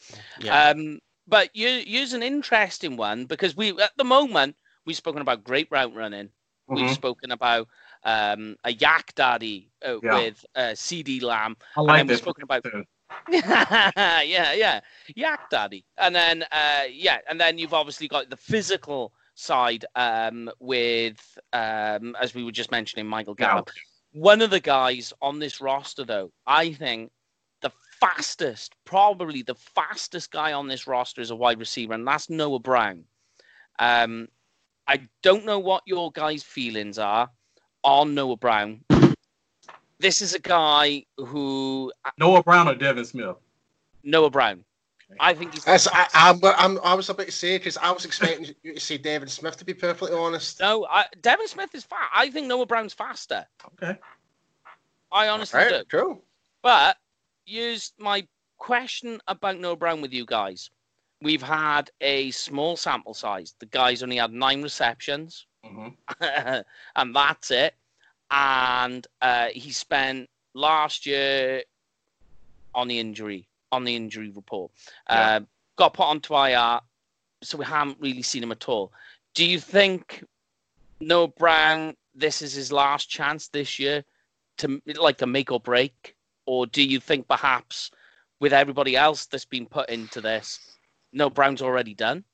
[0.41, 0.71] Yeah.
[0.71, 0.99] Um,
[1.29, 4.57] but you use an interesting one because we at the moment
[4.87, 6.31] we've spoken about great route running.
[6.67, 6.95] We've Mhm.
[6.95, 7.69] spoken about
[8.03, 10.15] um, a YAC daddy uh, Yeah.
[10.15, 11.57] with uh, CeeDee Lamb.
[11.77, 12.23] I and like then we've that.
[12.23, 12.85] spoken about too.
[13.31, 14.81] yeah, yeah,
[15.17, 20.51] YAC daddy, and then uh, yeah, and then you've obviously got the physical side um,
[20.61, 23.71] with um, as we were just mentioning, Michael Gallup.
[24.13, 27.13] One of the guys on this roster, though, I think
[27.63, 32.29] the fastest, probably the fastest guy on this roster is a wide receiver, and that's
[32.29, 33.05] Noah Brown.
[33.79, 34.29] Um,
[34.89, 37.31] I don't know what your guys' feelings are
[37.85, 38.85] on Noah Brown.
[40.01, 43.37] This is a guy who Noah Brown or Devin Smith.
[44.03, 44.65] Noah Brown.
[45.19, 45.67] I think he's.
[45.67, 48.81] As I, I'm, I'm, I was about to say because I was expecting you to
[48.81, 49.59] say Devin Smith.
[49.59, 52.11] To be perfectly honest, no, I, Devin Smith is fast.
[52.15, 53.47] I think Noah Brown's faster.
[53.75, 53.99] Okay.
[55.13, 55.75] I honestly do.
[55.75, 55.89] right?
[55.91, 56.23] Cool.
[56.63, 56.97] But
[57.45, 58.27] use my
[58.57, 60.71] question about Noah Brown with you guys.
[61.21, 63.55] We've had a small sample size.
[63.59, 65.89] The guy's only had nine receptions, hmm
[66.97, 67.75] and that's it.
[68.31, 71.63] And uh, he spent last year
[72.75, 74.71] on the injury on the injury report.
[75.09, 75.37] Yeah.
[75.37, 75.41] Uh,
[75.77, 76.81] got put onto IR,
[77.43, 78.93] so we haven't really seen him at all.
[79.35, 80.25] Do you think
[81.01, 81.95] Noah Brown?
[82.15, 84.05] This is his last chance this year
[84.59, 86.17] to like to make or break,
[86.47, 87.91] or do you think perhaps
[88.41, 90.59] with everybody else that's been put into this,
[91.13, 92.25] Noah Brown's already done?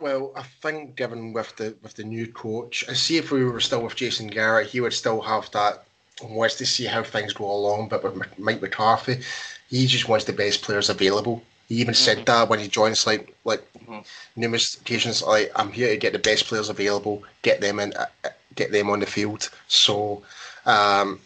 [0.00, 3.60] Well, I think given with the with the new coach, I see if we were
[3.60, 5.84] still with Jason Garrett, he would still have that
[6.22, 7.88] wants to see how things go along.
[7.88, 9.20] But with Mike McCarthy,
[9.68, 11.42] he just wants the best players available.
[11.68, 12.26] He even said Mhm.
[12.26, 14.04] that when he joins, like like Mhm.
[14.36, 18.06] numerous occasions, like I'm here to get the best players available, get them in, uh,
[18.24, 19.50] uh, get them on the field.
[19.68, 20.22] So,
[20.66, 21.20] um,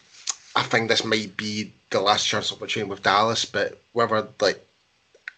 [0.55, 3.45] I think this might be the last chance opportunity with Dallas.
[3.45, 4.59] But whether like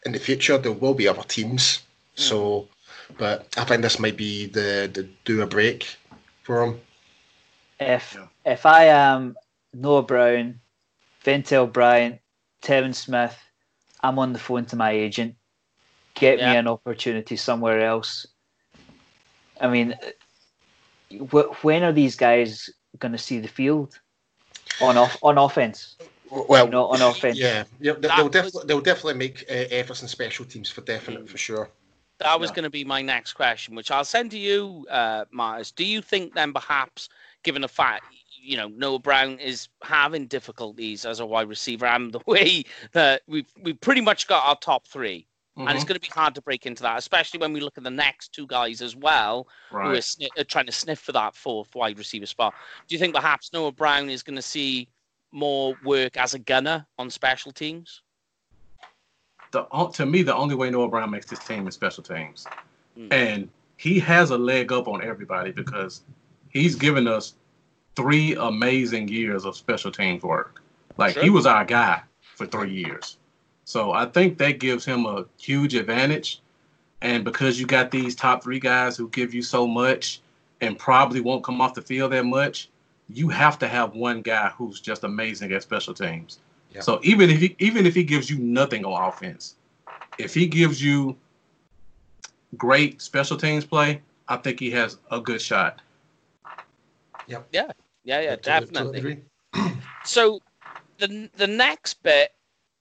[0.05, 1.79] in the future there will be other teams.
[2.15, 2.67] So,
[3.17, 5.95] but I think this might be the the do a break
[6.43, 6.81] for him.
[7.79, 8.27] If Yeah.
[8.53, 9.35] if I am
[9.73, 10.59] Noah Brown,
[11.23, 12.19] Ventell Bryant,
[12.61, 13.37] Tevin Smith,
[14.01, 15.35] I'm on the phone to my agent.
[16.15, 16.51] Get Yeah.
[16.51, 18.25] me an opportunity somewhere else.
[19.61, 19.95] I mean,
[21.11, 23.99] wh- when are these guys going to see the field
[24.81, 25.95] on off on offense?
[26.29, 27.37] Well, You know, on offense.
[27.37, 30.69] yeah, yeah, they- That they'll was- definitely they'll definitely make uh, efforts in special teams
[30.69, 31.69] for definite for sure.
[32.19, 32.55] That was Yeah.
[32.55, 35.71] going to be my next question, which I'll send to you, uh, Martis.
[35.71, 37.09] Do you think then, perhaps,
[37.43, 38.05] given the fact
[38.39, 42.63] you know Noah Brown is having difficulties as a wide receiver, and the way
[42.93, 45.87] that we've we've pretty much got our top 3 and it's Mhm.
[45.87, 48.31] going to be hard to break into that, especially when we look at the next
[48.31, 49.97] two guys as well, who are, Right.
[50.03, 52.53] sni- are trying to sniff for that fourth wide receiver spot.
[52.87, 54.87] Do you think perhaps Noah Brown is going to see
[55.31, 58.03] more work as a gunner on special teams?
[59.51, 62.45] The, to me, the only way Noah Brown makes this team is special teams.
[62.97, 63.13] Mm.
[63.13, 66.01] And he has a leg up on everybody because
[66.49, 67.35] he's given us
[67.95, 70.61] three amazing years of special teams work.
[70.97, 72.01] Like he was our guy
[72.35, 73.17] for three years.
[73.65, 76.41] So I think that gives him a huge advantage.
[77.01, 80.21] And because you got these top three guys who give you so much
[80.61, 82.69] and probably won't come off the field that much,
[83.09, 86.39] you have to have one guy who's just amazing at special teams.
[86.73, 86.81] Yeah.
[86.81, 89.55] So even if he even if he gives you nothing on offense,
[90.17, 91.17] if he gives you
[92.55, 95.81] great special teams play, I think he has a good shot.
[97.27, 97.47] Yep.
[97.51, 97.71] Yeah,
[98.03, 98.35] yeah, Yeah.
[98.35, 98.99] totally definitely.
[98.99, 99.17] agree.
[100.03, 100.39] So
[100.99, 102.31] the the next bit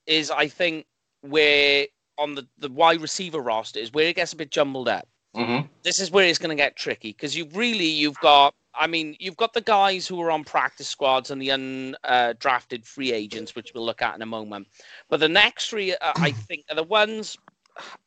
[0.06, 0.86] is I think
[1.22, 1.86] where
[2.18, 5.08] on the, the wide receiver roster is where it gets a bit jumbled up.
[5.36, 5.66] Mm-hmm.
[5.82, 9.16] This is where it's going to get tricky because you've really you've got I mean
[9.18, 13.72] you've got the guys who are on practice squads and the undrafted free agents, which
[13.74, 14.66] we'll look at in a moment.
[15.08, 17.36] But the next three, uh, I think, are the ones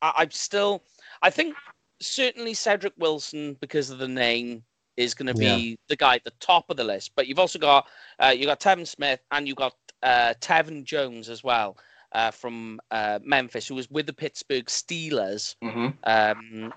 [0.02, 0.82] I, I'm still.
[1.22, 1.54] I think
[2.00, 4.62] certainly Cedric Wilson because of the name
[4.96, 7.12] is going to be the guy at the top of the list.
[7.14, 7.86] But you've also got
[8.18, 11.76] uh, you got Tevin Smith and you've got uh, Tevin Jones as well
[12.12, 15.56] uh, from uh, Memphis, who was with the Pittsburgh Steelers.
[15.62, 15.88] Mm-hmm.
[16.04, 16.72] Um,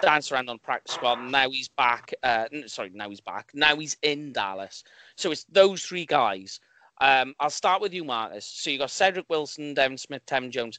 [0.00, 1.20] danced around on practice squad.
[1.20, 2.12] Now he's back.
[2.22, 3.50] Uh, sorry, now he's back.
[3.54, 4.84] Now he's in Dallas.
[5.16, 6.60] So it's those three guys.
[7.00, 8.44] Um, I'll start with you, Marcus.
[8.44, 10.78] So you got Cedric Wilson, Devin Smith, Tim Jones.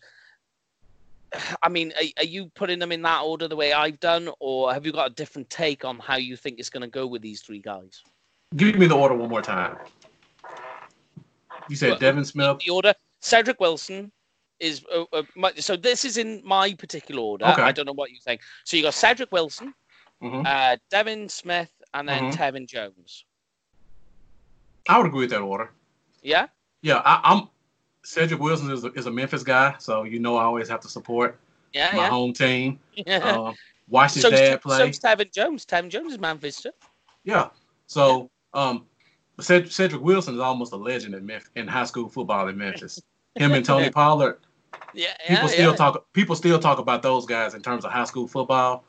[1.64, 4.74] I mean, are, are, you putting them in that order the way I've done, or
[4.74, 7.22] have you got a different take on how you think it's going to go with
[7.22, 8.02] these three guys?
[8.56, 9.78] Give me the order one more time.
[11.70, 12.60] You said well, Devin Smith.
[12.66, 14.12] The order: Cedric Wilson
[14.62, 15.76] is uh, uh, my, so.
[15.76, 17.46] This is in my particular order.
[17.46, 17.62] Okay.
[17.62, 18.42] I don't know what you think.
[18.64, 19.74] So you got Cedric Wilson,
[20.22, 20.44] mm-hmm.
[20.46, 22.42] uh, Devin Smith, and then mm-hmm.
[22.42, 23.26] Tevin Jones.
[24.88, 25.72] I would agree with that order.
[26.22, 26.48] Yeah.
[26.82, 27.50] Yeah, I, am
[28.04, 30.90] Cedric Wilson is a, is a Memphis guy, so you know I always have to
[30.90, 31.40] support
[31.74, 32.10] yeah, my yeah.
[32.10, 32.80] home team.
[32.96, 33.18] Yeah.
[33.18, 33.54] Uh,
[33.90, 34.92] watch his so, dad play.
[34.92, 35.66] So Tevin Jones.
[35.66, 36.72] Tevin Jones is Memphis too.
[37.24, 37.50] Yeah.
[37.88, 38.86] So um,
[39.40, 43.02] Cedric Wilson is almost a legend in Memphis, in high school football in Memphis.
[43.36, 44.40] Him and Tony Pollard.
[44.94, 46.12] Yeah, people still talk.
[46.14, 48.84] People still talk about those guys in terms of high school football.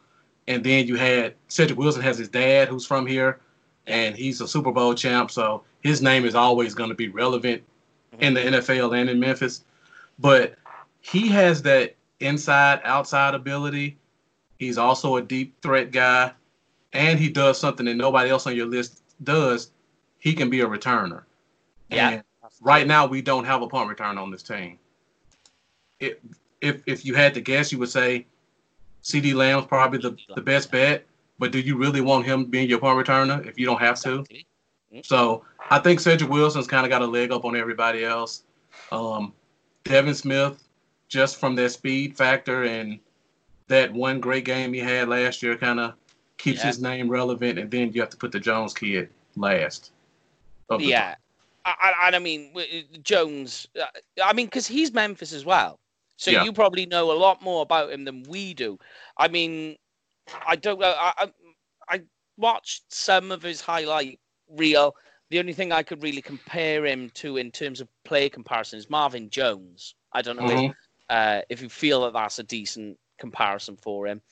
[0.49, 3.41] And then you had Cedric Wilson has his dad who's from here,
[3.87, 5.31] and he's a Super Bowl champ.
[5.31, 7.63] So his name is always going to be relevant
[8.13, 8.23] mm-hmm.
[8.23, 9.65] in the NFL and in Memphis.
[10.19, 10.57] But
[11.01, 13.99] he has that inside outside ability.
[14.59, 16.33] He's also a deep threat guy,
[16.93, 19.71] and he does something that nobody else on your list does.
[20.19, 21.23] He can be a returner.
[21.91, 22.11] Yeah.
[22.11, 22.23] And
[22.61, 24.79] right now, we don't have a punt return on this team.
[26.61, 28.27] If if you had to guess, you would say
[29.03, 31.07] CeeDee Lamb's probably the, the best bet.
[31.39, 34.25] But do you really want him being your punt returner if you don't have to?
[35.03, 38.45] So I think Cedric Wilson's kind of got a leg up on everybody else.
[38.93, 39.33] Um,
[39.85, 40.63] Devin Smith,
[41.09, 43.01] just from that speed factor and
[43.69, 45.95] that one great game he had last year, kind of
[46.37, 46.67] keeps yeah.
[46.67, 47.59] his name relevant.
[47.59, 49.93] And then you have to put the Jones kid last.
[50.79, 51.17] Yeah.
[51.65, 52.53] I, I, I mean,
[53.03, 53.87] Jones, uh,
[54.23, 55.79] I mean, because he's Memphis as well.
[56.23, 56.45] So yeah.
[56.45, 58.79] you probably know a lot more about him than we do.
[59.19, 59.77] I mean,
[60.47, 60.95] I don't know.
[60.97, 61.33] I,
[61.89, 62.03] I,
[62.39, 64.95] watched some of his highlight reel.
[65.31, 68.89] The only thing I could really compare him to in terms of play comparison is
[68.89, 69.97] Marvin Jones.
[70.13, 70.71] I don't know mm-hmm.
[70.71, 70.77] if,
[71.11, 74.23] uh, if you feel that that's a decent comparison for him.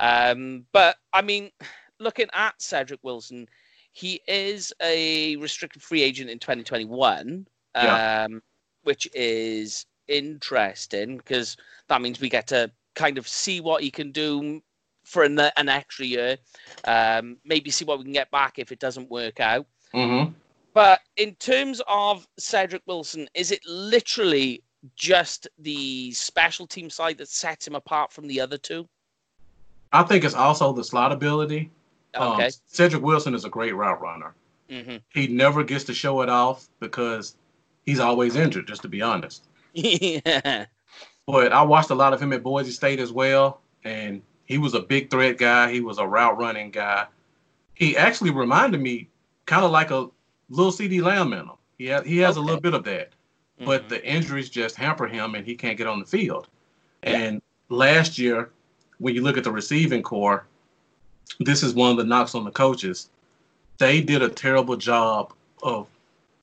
[0.00, 1.52] Um, but I mean,
[2.00, 3.46] looking at Cedric Wilson,
[3.92, 8.24] he is a restricted free agent in 2021, yeah.
[8.24, 8.42] um,
[8.82, 11.56] which is interesting because
[11.88, 14.60] that means we get to kind of see what he can do
[15.04, 16.36] for an, an extra year.
[16.84, 19.66] Um, maybe see what we can get back if it doesn't work out.
[19.94, 20.32] Mm-hmm.
[20.74, 24.62] But in terms of Cedric Wilson, is it literally
[24.94, 28.86] just the special team side that sets him apart from the other two?
[29.92, 31.70] I think it's also the slot ability.
[32.14, 32.46] Um, okay.
[32.46, 34.34] Um, Cedric Wilson is a great route runner.
[34.68, 34.96] Mm-hmm.
[35.10, 37.36] He never gets to show it off because
[37.84, 39.46] he's always injured, just to be honest.
[40.24, 40.66] yeah.
[41.26, 44.74] But I watched a lot of him at Boise State as well, and he was
[44.74, 45.70] a big threat guy.
[45.70, 47.06] He was a route running guy.
[47.74, 49.08] He actually reminded me
[49.44, 50.08] kind of like a
[50.48, 51.50] little CeeDee Lamb in him.
[51.76, 52.42] He has, he has okay.
[52.42, 53.66] a little bit of that, mm-hmm.
[53.66, 56.48] but the injuries just hamper him and he can't get on the field.
[57.02, 57.18] Yeah.
[57.18, 58.50] And last year,
[58.98, 60.46] when you look at the receiving corps,
[61.40, 63.10] this is one of the knocks on the coaches.
[63.76, 65.88] They did a terrible job of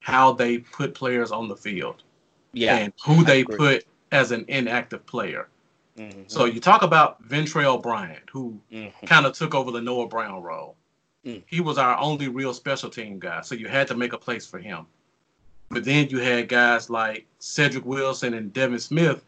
[0.01, 2.03] how they put players on the field.
[2.54, 2.78] Yeah.
[2.78, 5.49] And who they put as an inactive player.
[5.97, 6.24] Mm-hmm.
[6.28, 9.06] So you talk about Ventell Bryant, who mm-hmm.
[9.06, 10.76] kind of took over the Noah Brown role.
[11.26, 11.43] Mm.
[11.45, 14.45] He was our only real special team guy, so you had to make a place
[14.45, 14.86] for him.
[15.70, 19.24] But then you had guys like Cedric Wilson and Devin Smith,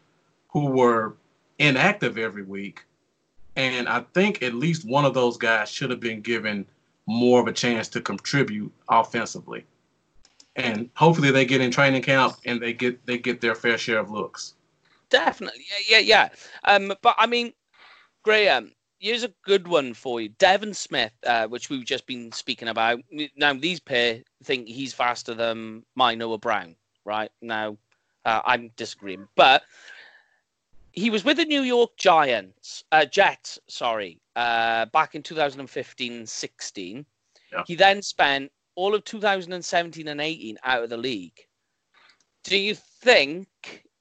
[0.48, 1.16] who were
[1.58, 2.84] inactive every week.
[3.56, 6.66] And I think at least one of those guys should have been given
[7.06, 9.64] more of a chance to contribute offensively.
[10.56, 13.98] And hopefully they get in training camp and they get they get their fair share
[13.98, 14.54] of looks.
[15.10, 16.28] Definitely, yeah, yeah, yeah.
[16.64, 17.52] Um, but I mean,
[18.22, 20.30] Graham, here's a good one for you.
[20.30, 23.00] Devin Smith, uh, which we've just been speaking about.
[23.36, 27.30] Now, these pair think he's faster than my Noah Brown, right?
[27.42, 27.76] Now,
[28.24, 29.28] uh, I'm disagreeing.
[29.36, 29.62] But
[30.92, 37.06] he was with the New York Giants, uh, Jets, sorry, uh, back in 2015 16.
[37.52, 37.62] Yeah.
[37.66, 41.46] He then spent all of 2017 and 18 out of the league.
[42.44, 43.48] Do you think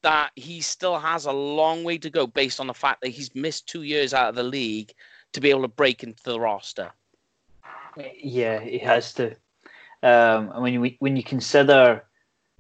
[0.05, 3.33] that he still has a long way to go based on the fact that he's
[3.33, 4.93] missed two years out of the league
[5.35, 6.91] to be able to break into the roster.
[8.15, 9.31] Yeah, he has to.
[10.03, 12.03] Um, and when you when you consider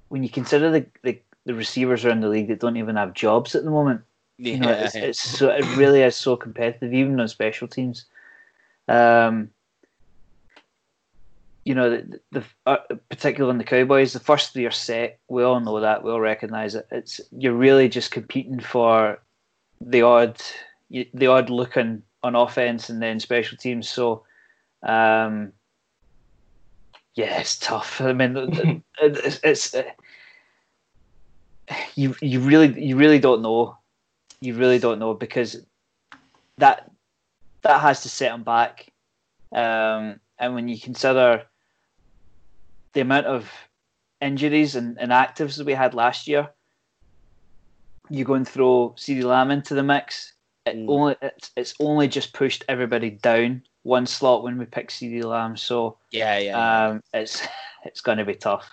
[0.09, 3.53] when you consider the, the, the receivers around the league that don't even have jobs
[3.53, 4.01] at the moment,
[4.37, 4.53] yeah.
[4.53, 8.05] you know, it's, it's so it really is so competitive, even on special teams.
[8.87, 9.51] Um,
[11.65, 12.77] you know, the, the uh,
[13.09, 15.19] particularly in the Cowboys, the first three are set.
[15.27, 16.03] We all know that.
[16.03, 16.87] We all recognise it.
[16.91, 19.19] It's you're really just competing for
[19.81, 20.39] the odd,
[20.91, 23.89] the odd looking on offense and then special teams.
[23.89, 24.23] So,
[24.83, 25.53] um,
[27.15, 27.99] yeah, it's tough.
[27.99, 29.83] I mean, it's, it's uh,
[31.95, 33.75] you you really you really don't know.
[34.39, 35.65] You really don't know because
[36.59, 36.91] that
[37.63, 38.91] that has to set him back.
[39.51, 41.45] Um, and when you consider
[42.95, 43.51] the amount of
[44.21, 46.49] injuries and inactives that we had last year,
[48.09, 50.33] you go and throw CeeDee Lamb into the mix.
[50.65, 50.89] It Mm.
[50.89, 55.57] only it's, it's only just pushed everybody down one slot when we pick CeeDee Lamb.
[55.57, 56.87] So Yeah, yeah.
[56.87, 57.45] um, it's
[57.85, 58.67] it's going to be tough.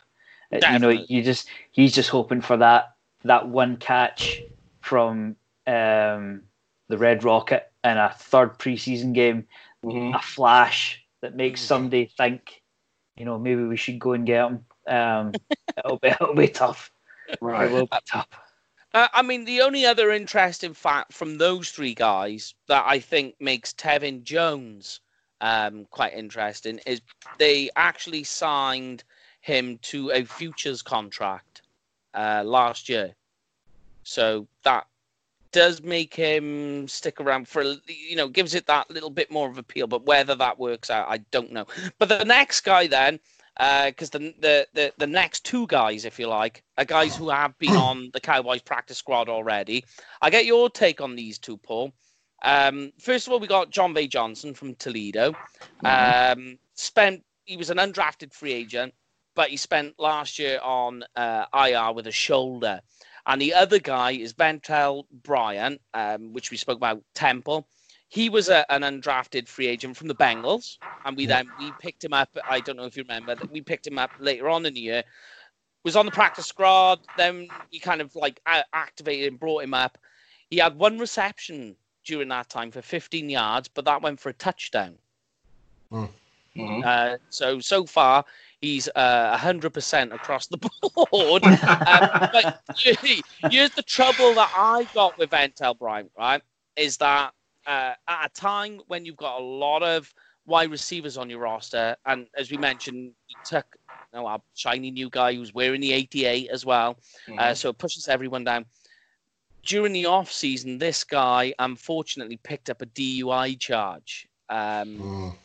[0.70, 2.94] You know, you just he's just hoping for that
[3.24, 4.40] that one catch
[4.82, 6.42] from um,
[6.88, 9.46] the Red Rocket in a third preseason game,
[9.84, 10.14] Mhm.
[10.14, 12.61] a flash that makes somebody think,
[13.16, 14.64] you know, maybe we should go and get him.
[14.86, 15.34] Um,
[15.78, 16.90] it'll be it'll be tough.
[17.28, 17.70] It Right.
[17.70, 18.28] will be tough.
[18.94, 23.34] Uh, I mean, the only other interesting fact from those three guys that I think
[23.40, 25.00] makes Tevin Jones
[25.40, 27.00] um, quite interesting is
[27.38, 29.04] they actually signed
[29.40, 31.62] him to a futures contract
[32.14, 33.14] uh, last year.
[34.04, 34.86] So that
[35.53, 39.59] does make him stick around for, you know, gives it that little bit more of
[39.59, 39.86] appeal.
[39.86, 41.66] But whether that works out, I don't know.
[41.98, 43.20] But the next guy then,
[43.57, 47.57] because the, the the the next two guys, if you like, are guys who have
[47.59, 49.84] been on the Cowboys practice squad already.
[50.20, 51.92] I get your take on these two, Paul.
[52.42, 55.34] Um, first of all, we got Jon'Vea Johnson from Toledo.
[55.84, 58.94] Um, spent he was an undrafted free agent,
[59.34, 62.80] but he spent last year on uh, IR with a shoulder.
[63.26, 67.68] And the other guy is Ventell Bryant, um, which we spoke about, Temple.
[68.08, 72.04] He was a, an undrafted free agent from the Bengals, and we then we picked
[72.04, 72.28] him up.
[72.48, 74.80] I don't know if you remember that we picked him up later on in the
[74.80, 75.04] year.
[75.84, 77.00] Was on the practice squad.
[77.16, 78.40] Then we kind of like
[78.72, 79.98] activated and brought him up.
[80.50, 84.34] He had one reception during that time for 15 yards, but that went for a
[84.34, 84.98] touchdown.
[86.56, 86.84] Mhm.
[86.84, 88.24] Uh, so so far
[88.62, 90.58] he's uh, 100% across the
[91.12, 91.44] board.
[91.86, 92.46] um, but
[93.50, 96.42] here's the trouble that I got with Ventell Bryant, right?
[96.76, 97.32] Is that
[97.66, 100.12] uh, at a time when you've got a lot of
[100.46, 103.66] wide receivers on your roster, and as we mentioned, you took
[104.12, 106.98] you know, our shiny new guy who's wearing the 88 as well,
[107.38, 108.66] uh, so it pushes everyone down.
[109.64, 114.28] During the off season, this guy unfortunately picked up a DUI charge.
[114.48, 115.36] Um, Mm.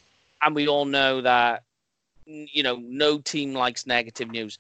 [0.41, 1.63] and we all know that
[2.27, 4.57] you know no team likes negative news.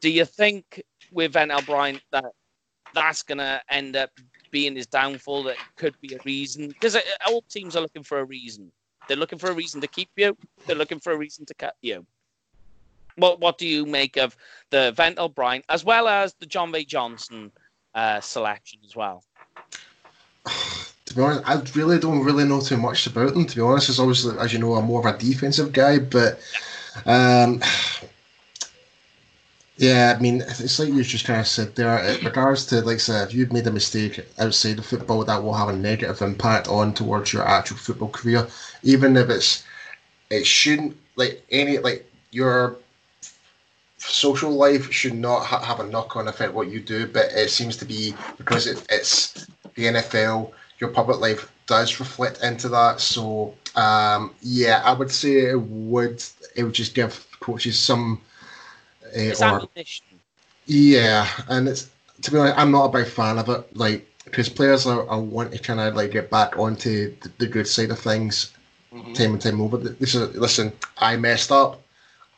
[0.00, 0.82] Do you think
[1.12, 2.26] with Van Bryant that
[2.94, 4.10] that's going to end up
[4.50, 5.44] being his downfall?
[5.44, 6.96] That could be a reason because
[7.26, 8.70] all teams are looking for a reason.
[9.08, 10.36] They're looking for a reason to keep you.
[10.66, 12.04] They're looking for a reason to cut you.
[13.16, 14.36] What What do you make of
[14.70, 17.52] the Ventell Bryant as well as the Jon'Vea Johnson
[17.94, 19.24] uh, selection as well?
[21.06, 23.46] To be honest, I really don't really know too much about them.
[23.46, 26.40] To be honest, as obviously as you know, I'm more of a defensive guy, but
[27.04, 27.62] um,
[29.76, 31.98] yeah, I mean, it's like you just kind of said there.
[31.98, 35.54] In regards to like, say, if you've made a mistake outside of football, that will
[35.54, 38.46] have a negative impact on towards your actual football career,
[38.82, 39.64] even if it's
[40.30, 42.76] it shouldn't like any like your
[43.98, 47.76] social life should not ha- have a knock-on effect what you do but it seems
[47.76, 53.54] to be because it, it's the nfl your public life does reflect into that so
[53.76, 56.22] um, yeah i would say it would
[56.56, 58.20] it would just give coaches some
[59.16, 59.68] uh, or
[60.66, 61.90] yeah, and it's
[62.22, 63.76] to be honest, I'm not a big fan of it.
[63.76, 67.46] Like because players are, are want to kind of like get back onto the, the
[67.46, 68.52] good side of things,
[68.92, 69.14] Mhm.
[69.14, 69.76] time and time over.
[69.78, 70.72] This is listen.
[70.98, 71.80] I messed up.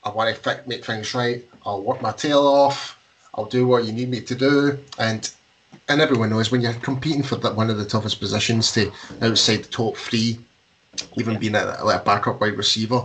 [0.04, 1.44] I want to fi- make things right.
[1.66, 2.98] I'll work my tail off.
[3.34, 5.30] I'll do what you need me to do, and
[5.88, 9.64] and everyone knows when you're competing for that one of the toughest positions to outside
[9.64, 10.38] the top three,
[11.16, 13.02] even being a, like a backup wide receiver,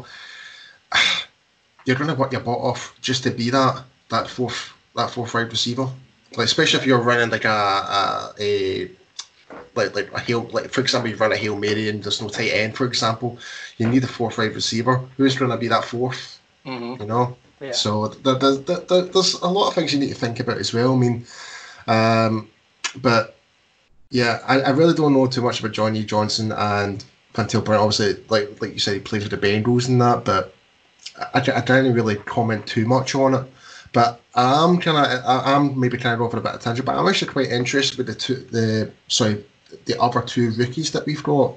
[1.85, 5.33] you're going to work your butt off just to be that that fourth that fourth
[5.33, 5.87] wide receiver.
[6.37, 8.91] Like especially if you're running like a a, a
[9.75, 12.29] like like a hail like for example you run a hail mary and there's no
[12.29, 13.37] tight end for example,
[13.77, 14.99] you need a fourth wide receiver.
[15.17, 16.39] Who's going to be that fourth?
[16.65, 16.99] Mhm.
[16.99, 17.37] You know.
[17.59, 17.71] Yeah.
[17.71, 20.73] So there, there, there- there's a lot of things you need to think about as
[20.73, 20.93] well.
[20.93, 21.25] I mean,
[21.87, 22.49] um,
[23.01, 23.35] but
[24.09, 27.03] yeah, I, I really don't know too much about Johnny Johnson and
[27.33, 27.81] Pantel Brown.
[27.81, 30.53] Obviously, like like you said, he plays with the Bengals and that, but
[31.33, 33.45] I, I can't really comment too much on it.
[33.91, 36.95] But I'm kind of I'm maybe kind of going for a bit of tangent, but
[36.95, 39.43] I'm actually quite interested with the two the sorry
[39.85, 41.55] the other two rookies that we've got.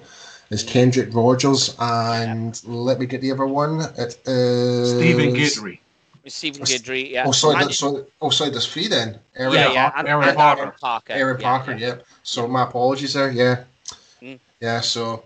[0.49, 3.81] Is Kendrick Rogers and let me get the other one.
[3.99, 5.81] It is Stephen Guidry.
[6.29, 7.25] Stephen Guidry, yeah.
[7.27, 9.19] Oh, sorry, And- that, so, oh, sorry, there's three then.
[9.37, 9.91] Aaron, yeah, yeah.
[9.91, 10.63] Parker- and- Aaron and Parker.
[10.63, 11.13] Aaron Parker.
[11.13, 11.95] Aaron yeah, yeah.
[11.97, 12.03] yeah.
[12.23, 13.65] So my apologies there, yeah.
[14.23, 14.39] Mm.
[14.61, 15.25] Yeah, so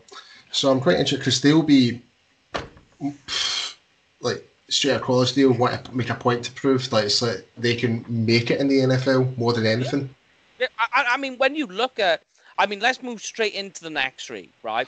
[0.52, 2.00] So I'm quite interested because they'll be
[4.20, 5.32] like straight across.
[5.32, 8.60] They'll want to make a point to prove that it's like they can make it
[8.60, 10.10] in the NFL more than anything.
[10.58, 12.22] Yeah, I, I mean, when you look at,
[12.58, 14.86] I mean, let's move straight into the next three, right?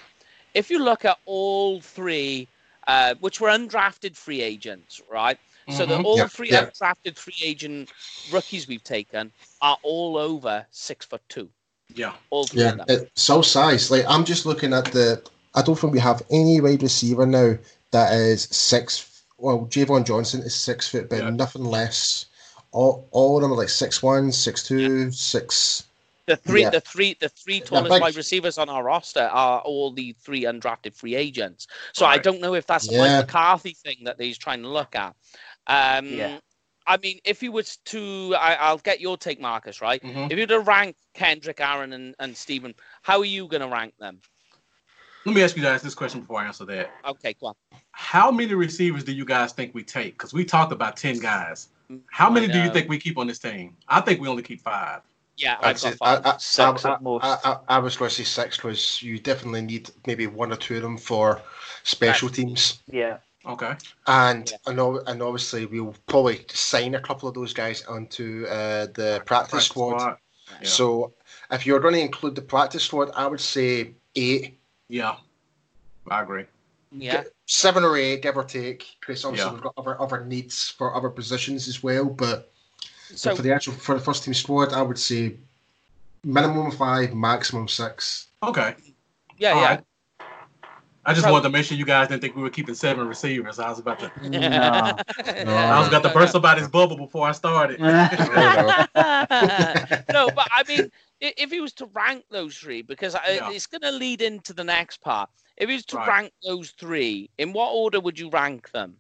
[0.55, 2.47] If you look at all three,
[2.87, 5.39] uh, which were undrafted free agents, right?
[5.71, 6.05] So the Mhm.
[6.05, 6.65] all Yeah, three yeah.
[6.67, 7.91] undrafted free agent
[8.31, 9.33] rookies we've taken
[9.63, 11.49] are all over six foot two.
[11.95, 12.13] Yeah.
[12.31, 12.87] All three Yeah, of them.
[12.89, 13.91] it's so size.
[13.91, 15.23] Like I'm just looking at the.
[15.55, 17.57] I don't think we have any wide receiver now
[17.91, 19.23] that is six.
[19.39, 21.31] Well, Javon Johnson is six foot, but Yeah.
[21.31, 22.27] nothing less.
[22.71, 25.85] All, all of them are like six one, six two, six.
[26.27, 26.71] The three, Yeah.
[26.71, 30.45] the three, the three tallest like- wide receivers on our roster are all the three
[30.45, 31.67] undrafted free agents.
[31.93, 32.99] So I don't know if that's a Yeah.
[33.19, 35.15] Mike McCarthy thing that he's trying to look at.
[35.67, 36.39] Um, Yeah.
[36.87, 39.81] I mean, if you was to, I, I'll get your take, Marcus.
[39.81, 40.03] Right?
[40.03, 40.27] Mhm.
[40.31, 43.69] If you were to rank Kendrick, Aaron, and, and Stephen, how are you going to
[43.69, 44.21] rank them?
[45.25, 46.91] Let me ask you guys this question before I answer that.
[47.07, 47.55] Okay, go on.
[47.93, 50.15] How many receivers do you guys think we take?
[50.15, 51.69] Because we talked about 10 guys.
[52.11, 53.77] How many do you think we keep on this team?
[53.89, 55.03] I think we only keep five.
[55.37, 56.27] Yeah, I'd I've say- got five.
[56.27, 57.25] I, I, Six I, at most.
[57.25, 60.57] I, I, I was going to say six because you definitely need maybe one or
[60.57, 61.41] two of them for
[61.85, 62.83] special teams.
[62.91, 63.19] Yeah.
[63.47, 63.75] Okay.
[64.07, 64.57] And Yeah.
[64.73, 69.51] and, and obviously we'll probably sign a couple of those guys onto uh, the practice,
[69.51, 69.99] Practice squad.
[70.01, 70.17] squad.
[70.63, 70.69] Yeah.
[70.69, 71.13] So
[71.51, 74.59] if you're going to include the practice squad, I would say eight,
[74.93, 75.17] Yeah.
[76.11, 76.45] I agree.
[76.91, 78.85] yeah, seven or eight, give or take.
[79.01, 79.55] Because obviously Yeah.
[79.55, 82.05] we've got other other needs for other positions as well.
[82.05, 82.53] But
[83.15, 85.37] so for the actual for the first team squad, I would say
[86.25, 88.27] minimum five, maximum six.
[88.43, 88.75] Okay.
[89.39, 89.69] yeah, All yeah.
[89.69, 89.85] right.
[91.05, 93.09] I just So- wanted to make sure you guys didn't think we were keeping seven
[93.09, 93.59] receivers.
[93.59, 94.39] I was about to No.
[94.39, 97.81] I was about to burst about his bubble before I started.
[97.81, 97.97] no,
[98.95, 100.91] but I mean,
[101.21, 103.51] if he was to rank those three, because I, Yeah.
[103.51, 105.29] it's going to lead into the next part.
[105.57, 106.09] If he was to Right.
[106.09, 108.97] rank those three, in what order would you rank them?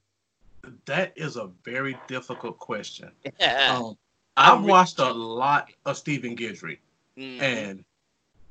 [0.86, 3.10] That is a very difficult question.
[3.40, 3.76] Yeah.
[3.76, 3.96] Um,
[4.36, 6.78] I've I'm re- watched a lot of Stephen Guidry,
[7.18, 7.40] Mhm.
[7.42, 7.84] and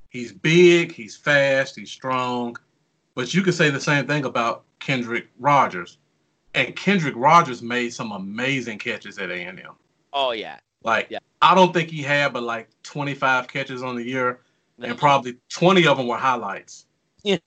[0.09, 2.57] he's big, he's fast, he's strong.
[3.15, 5.97] But you could say the same thing about Kendrick Rogers.
[6.53, 9.59] And Kendrick Rogers made some amazing catches at A&M.
[10.13, 10.59] Oh yeah.
[10.83, 11.19] Like, Yeah.
[11.41, 14.41] I don't think he had but like 25 catches on the year,
[14.79, 16.85] and probably 20 of them were highlights.
[17.23, 17.39] Yeah.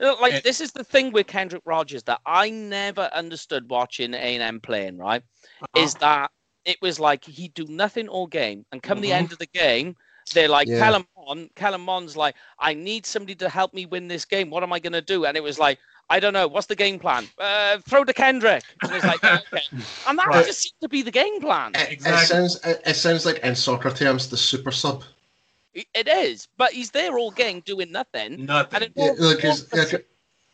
[0.00, 4.18] Like And- this is the thing with Kendrick Rogers that I never understood watching A
[4.18, 4.98] and M playing.
[4.98, 5.22] Right,
[5.62, 5.82] Uh-huh.
[5.82, 6.30] is that
[6.64, 9.14] it was like he'd do nothing all game, and come the Mhm.
[9.14, 9.96] end of the game,
[10.30, 10.78] they're like, Yeah.
[10.80, 14.50] Kellen Mond, Kellen Mond's like, I need somebody to help me win this game.
[14.50, 15.24] What am I going to do?
[15.26, 15.78] And it was like,
[16.10, 16.46] I don't know.
[16.48, 17.28] What's the game plan?
[17.38, 18.62] Uh, throw to Kendrick.
[18.82, 19.62] And it's like, okay.
[20.08, 20.46] And that Right.
[20.46, 21.72] just seemed to be the game plan.
[21.74, 22.22] It, Exactly.
[22.22, 25.04] it sounds it, it sounds like in soccer terms the super sub.
[25.74, 28.32] It- It is, but he's there all game doing nothing.
[28.34, 28.82] And Nothing.
[28.82, 29.62] it Yeah, all- because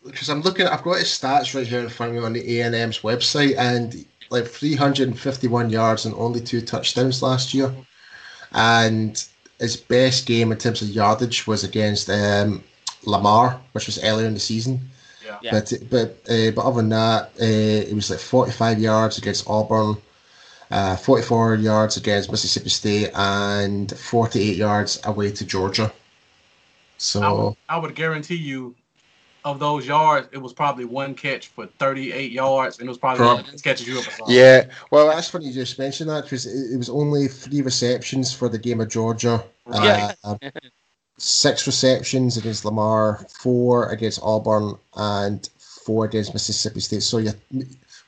[0.05, 2.59] because I'm looking, I've got his stats right here in front of me on the
[2.59, 7.73] A and M's website, and like 351 yards and only two touchdowns last year,
[8.53, 9.25] and
[9.59, 12.63] his best game in terms of yardage was against um,
[13.05, 14.81] Lamar, which was earlier in the season.
[15.25, 15.39] Yeah.
[15.43, 15.51] Yeah.
[15.53, 19.97] But but uh, but other than that, uh, it was like 45 yards against Auburn.
[20.71, 25.93] Uh, 44 yards against Mississippi State and 48 yards away to Georgia.
[26.97, 28.75] So I would, I would guarantee you,
[29.45, 33.27] of those yards, it was probably one catch for 38 yards, and it was probably
[33.27, 34.25] one of the catches you ever saw.
[34.29, 38.33] Yeah, well, that's funny you just mentioned that because it, it was only three receptions
[38.33, 39.45] for the game of Georgia.
[39.71, 40.13] Yeah.
[40.25, 40.37] Uh,
[41.19, 47.03] six receptions against Lamar, four against Auburn, and four against Mississippi State.
[47.03, 47.33] So you,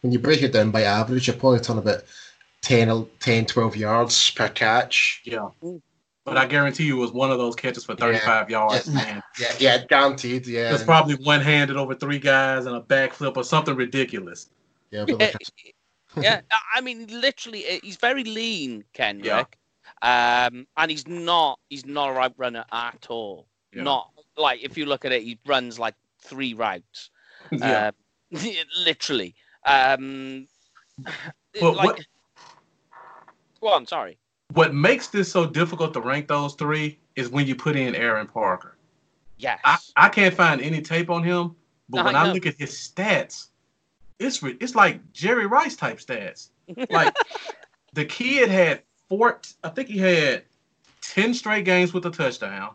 [0.01, 2.03] when you break it down by average, you're probably talking about
[2.63, 5.23] 10, 10 12 yards per catch.
[5.25, 5.49] Yeah.
[6.27, 9.01] But I guarantee you, it was one of those catches for 35 yards, Yeah.
[9.07, 10.47] and Yeah, yeah, guaranteed.
[10.49, 14.51] Yeah, it's probably one handed over three guys and a backflip or something ridiculous.
[14.91, 15.37] yeah, but
[16.21, 16.41] yeah,
[16.75, 19.57] I mean, literally, he's very lean, Kendrick,
[20.03, 23.47] um, and he's not he's not a right runner at all.
[23.73, 23.85] Yeah.
[23.85, 27.11] Not like if you look at it, he runs like three routes,
[27.53, 27.93] Yeah.
[28.35, 28.41] um,
[28.85, 29.37] literally.
[29.65, 30.49] Um,
[31.61, 32.07] But like, what-
[33.61, 34.19] go on, sorry.
[34.53, 38.27] What makes this so difficult to rank those three is when you put in Aaron
[38.27, 38.77] Parker.
[39.39, 41.55] Yes, I, I can't find any tape on him,
[41.89, 43.49] but when I look at his stats,
[44.19, 46.49] it's re- it's like Jerry Rice type stats.
[46.91, 47.15] Like
[47.93, 50.45] the kid had four, I think he had
[51.03, 52.75] ten straight games with a touchdown.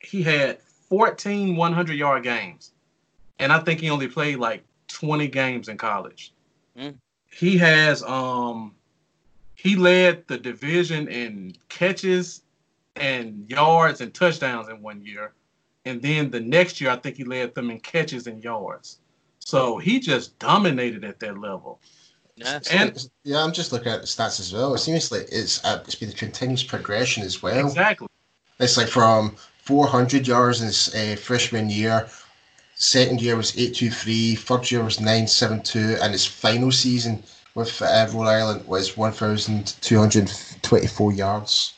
[0.00, 2.72] He had 14 100 yard games,
[3.38, 6.32] and I think he only played like 20 games in college.
[6.78, 6.94] Mm.
[7.26, 8.74] He has um
[9.64, 12.42] he led the division in catches
[12.96, 15.32] and yards and touchdowns in one year.
[15.86, 19.00] and then the next year I think he led them in catches and yards.
[19.38, 21.80] So he just dominated at that level.
[22.36, 22.60] Yeah.
[22.70, 24.74] And yeah, I'm just looking at the stats as well.
[24.74, 27.66] It seems like it's uh, it's been a continuous progression as well.
[27.66, 28.08] exactly.
[28.60, 32.08] It's like from 400 yards in his uh, freshman year,
[32.74, 37.22] second year was 823, third year was 972, and his final season
[37.54, 41.74] with uh, Rhode Island was 1,224 yards.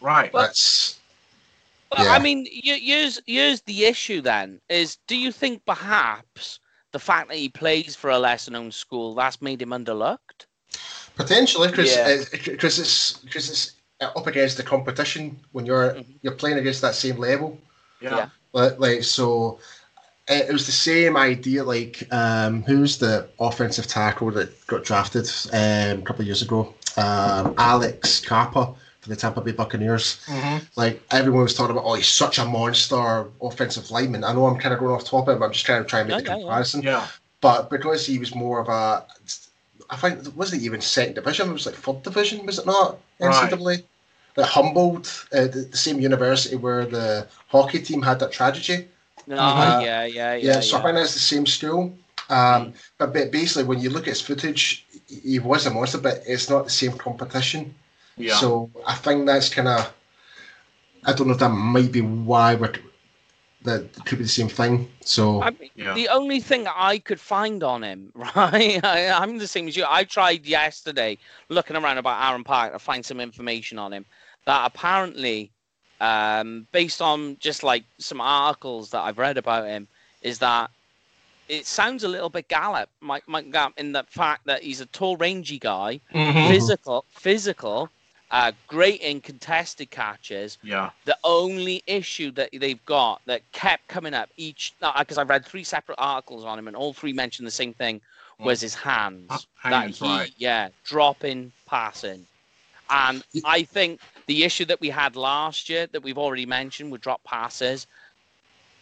[0.00, 0.32] Right.
[0.32, 0.98] That's
[1.90, 2.12] Well, Yeah.
[2.12, 4.20] I mean, you, here's here's the issue.
[4.20, 6.60] Then is, do you think perhaps
[6.92, 10.44] the fact that he plays for a lesser known school that's made him underlooked?
[11.16, 12.22] potentially because Yeah.
[12.44, 16.14] because it's because it's up against the competition when you're Mhm.
[16.22, 17.58] you're playing against that same level.
[18.00, 18.16] yeah.
[18.16, 18.28] yeah.
[18.52, 19.58] Like, like so,
[20.28, 21.64] it it was the same idea.
[21.64, 26.74] Like, um, who's the offensive tackle that got drafted um, a couple of years ago?
[26.96, 30.18] Um, Alex Cappa for the Tampa Bay Buccaneers.
[30.26, 30.66] Mhm.
[30.76, 34.24] Like everyone was talking about, oh, he's such a monster offensive lineman.
[34.24, 36.08] I know I'm kind of going off topic, but I'm just trying to try and
[36.08, 36.42] make Yeah, the yeah, yeah.
[36.42, 36.82] comparison.
[36.82, 37.06] Yeah.
[37.40, 39.06] But because he was more of a,
[39.90, 41.48] I think wasn't it even second division?
[41.50, 42.98] It was like third division, was it not?
[43.20, 43.50] Right.
[43.50, 43.84] NCAA.
[44.34, 48.88] That Humboldt, uh, the, the same university where the hockey team had that tragedy.
[49.28, 50.60] No, Uh, yeah, yeah, Yeah, yeah.
[50.60, 50.84] so I yeah.
[50.86, 51.94] think that's the same school.
[52.30, 56.22] Um, but, but basically, when you look at his footage, he was a monster, but
[56.26, 57.74] it's not the same competition.
[58.16, 58.36] Yeah.
[58.36, 59.92] So I think that's kind of,
[61.04, 62.72] I don't know if that might be why we're,
[63.62, 64.90] that could be the same thing.
[65.00, 65.94] So I mean, yeah.
[65.94, 68.82] the only thing I could find on him, right?
[68.84, 69.84] I, I'm the same as you.
[69.88, 71.18] I tried yesterday
[71.48, 74.06] looking around about Aaron Park to find some information on him.
[74.46, 75.52] That apparently,
[76.00, 79.88] um, based on just like some articles that I've read about him,
[80.22, 80.70] is that
[81.48, 84.86] it sounds a little bit Gallup, Mike, Mike Gallup, in the fact that he's a
[84.86, 86.48] tall, rangy guy, Mhm.
[86.48, 87.90] physical, physical,
[88.30, 90.90] uh, great in contested catches, Yeah.
[91.06, 95.64] the only issue that they've got that kept coming up each because I've read three
[95.64, 98.00] separate articles on him and all three mentioned the same thing
[98.38, 99.30] was his hands.
[99.30, 100.32] Ha- that hands, he, right.
[100.36, 102.26] yeah, dropping, passing.
[102.90, 107.00] And I think the issue that we had last year that we've already mentioned with
[107.00, 107.86] drop passes,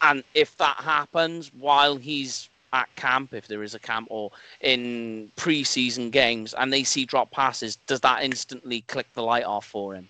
[0.01, 4.29] and if that happens while he's at camp, if there is a camp, or
[4.61, 9.65] in preseason games, and they see drop passes, does that instantly click the light off
[9.65, 10.09] for him?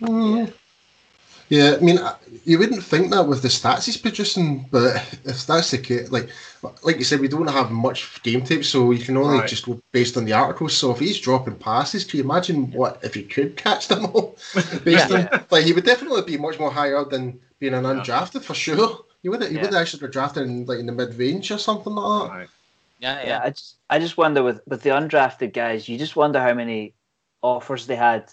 [0.00, 0.52] Mm.
[1.48, 1.98] Yeah, I mean,
[2.44, 6.28] you wouldn't think that with the stats he's producing, but if that's the case, like,
[6.82, 9.48] like you said, we don't have much game tape, so you can only Right.
[9.48, 10.76] just go based on the articles.
[10.76, 14.36] So if he's dropping passes, can you imagine what if he could catch them all?
[14.84, 15.28] based Yeah.
[15.32, 17.94] on, like, he would definitely be much more higher than being an Yeah.
[17.94, 19.04] undrafted for sure.
[19.22, 19.62] You would, he Yeah.
[19.62, 22.36] would actually be drafted in like in the mid range or something like that.
[22.36, 22.48] Right.
[23.00, 23.40] Yeah, Yeah, yeah.
[23.42, 26.94] I just I just wonder with with the undrafted guys, you just wonder how many
[27.42, 28.30] offers they had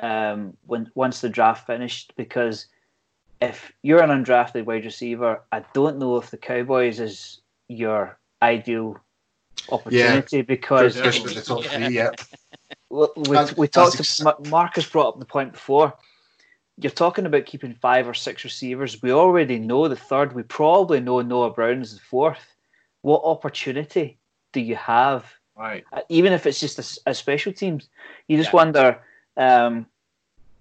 [0.00, 2.12] um, when once the draft finished.
[2.16, 2.66] Because
[3.40, 8.98] if you're an undrafted wide receiver, I don't know if the Cowboys is your ideal
[9.70, 11.10] opportunity because Yeah.
[11.10, 12.10] three, yeah.
[12.90, 13.98] we, we, we talked.
[14.00, 15.94] ex- Ma- Marcus brought up the point before.
[16.76, 19.00] You're talking about keeping five or six receivers.
[19.00, 20.32] We already know the third.
[20.34, 22.44] We probably know Noah Brown is the fourth.
[23.02, 24.18] What opportunity
[24.52, 25.24] do you have?
[25.56, 25.84] Right.
[25.92, 27.88] Uh, Even if it's just a special teams,
[28.26, 28.56] you just Yeah.
[28.56, 28.98] wonder:
[29.36, 29.86] um,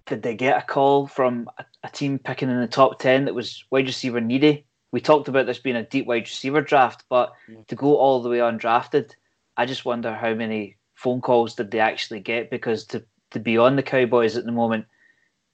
[0.06, 3.36] did they get a call from a, a team picking in the top ten that
[3.36, 4.66] was wide receiver needy?
[4.92, 7.66] We talked about this being a deep wide receiver draft, but Mm.
[7.68, 9.12] to go all the way undrafted,
[9.58, 13.58] I just wonder how many phone calls did they actually get because to, to be
[13.58, 14.86] on the Cowboys at the moment,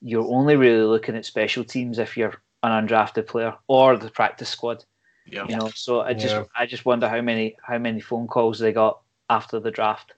[0.01, 4.49] you're only really looking at special teams if you're an undrafted player or the practice
[4.49, 4.83] squad.
[5.25, 5.45] Yeah.
[5.47, 6.43] You know, so I just Yeah.
[6.55, 8.99] I just wonder how many how many phone calls they got
[9.29, 10.13] after the draft.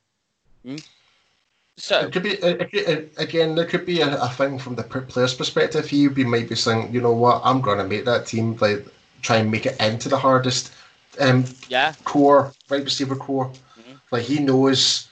[1.82, 3.56] So It could be it, it, it- again.
[3.56, 5.90] There could be a, a thing from the player's perspective.
[5.90, 8.86] He be might be saying, you know what, I'm going to make that team like
[9.24, 10.72] try and make it into the hardest
[11.20, 13.50] um, yeah, corps wide receiver corps.
[13.80, 14.00] Mhm.
[14.12, 15.08] Like he knows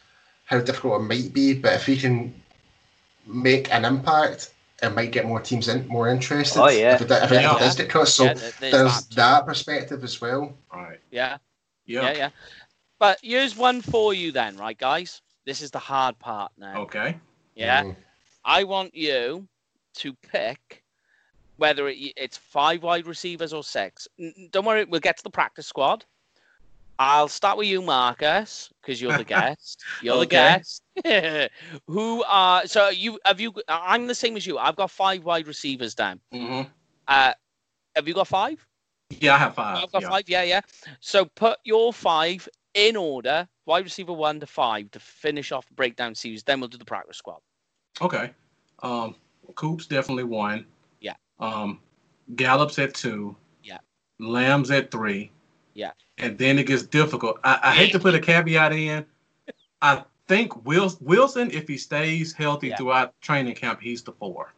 [0.46, 2.34] how difficult it might be, but if he can
[3.26, 4.52] make an impact,
[4.84, 6.62] it might get more teams in more interested.
[6.62, 6.94] Oh, yeah.
[6.96, 7.58] if it, if it, Yeah.
[7.58, 8.08] does get cut.
[8.08, 9.16] So yeah, there's there's that.
[9.16, 10.54] that perspective as well.
[10.72, 11.00] Right.
[11.12, 11.38] Yeah,
[11.88, 12.04] Yeah.
[12.04, 12.30] yeah, yeah.
[13.00, 15.22] But here's one for you then, right, guys?
[15.50, 16.82] This is the hard part now.
[16.84, 17.18] Okay.
[17.56, 17.96] Yeah, Mm.
[18.46, 19.48] I want you
[19.96, 20.84] to pick
[21.58, 24.08] whether it, it's five wide receivers or six.
[24.20, 26.06] N- n- Don't worry, we'll get to the practice squad.
[27.00, 29.84] I'll start with you, Marcus, because you're the guest.
[30.04, 30.84] You're the guest.
[31.88, 33.18] Who are so you?
[33.26, 33.52] Have you?
[33.68, 34.60] I'm the same as you.
[34.60, 36.20] I've got five wide receivers down.
[36.32, 36.62] hmm
[37.08, 37.34] Uh,
[37.96, 38.64] have you got five?
[39.20, 40.10] Yeah, I have 5 I've got yeah.
[40.10, 40.30] five.
[40.30, 40.62] Yeah, yeah.
[41.00, 42.48] So put your five
[42.80, 46.44] in order, wide receiver one to five, to finish off the breakdown series.
[46.44, 47.40] Then we'll do the practice squad.
[48.02, 48.32] Okay.
[48.82, 49.16] Um,
[49.56, 50.66] Coop's definitely one.
[51.02, 51.16] Yeah.
[51.40, 51.82] Um,
[52.36, 53.36] Gallup's at two.
[53.64, 53.80] Yeah.
[54.20, 55.30] Lamb's at three.
[55.74, 55.92] Yeah.
[56.18, 57.40] And then it gets difficult.
[57.44, 59.06] I, I hate to put a caveat in.
[59.82, 62.78] I think Wilson, Wilson if he stays healthy Yeah.
[62.78, 64.54] throughout training camp, he's the four.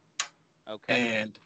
[0.68, 1.18] Okay.
[1.20, 1.38] And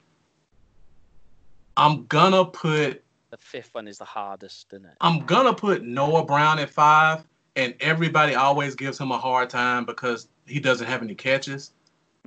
[1.78, 4.96] I'm gonna put the fifth one is the hardest, isn't it?
[5.00, 7.24] I'm gonna put Noah Brown at five,
[7.56, 11.72] and everybody always gives him a hard time because he doesn't have any catches.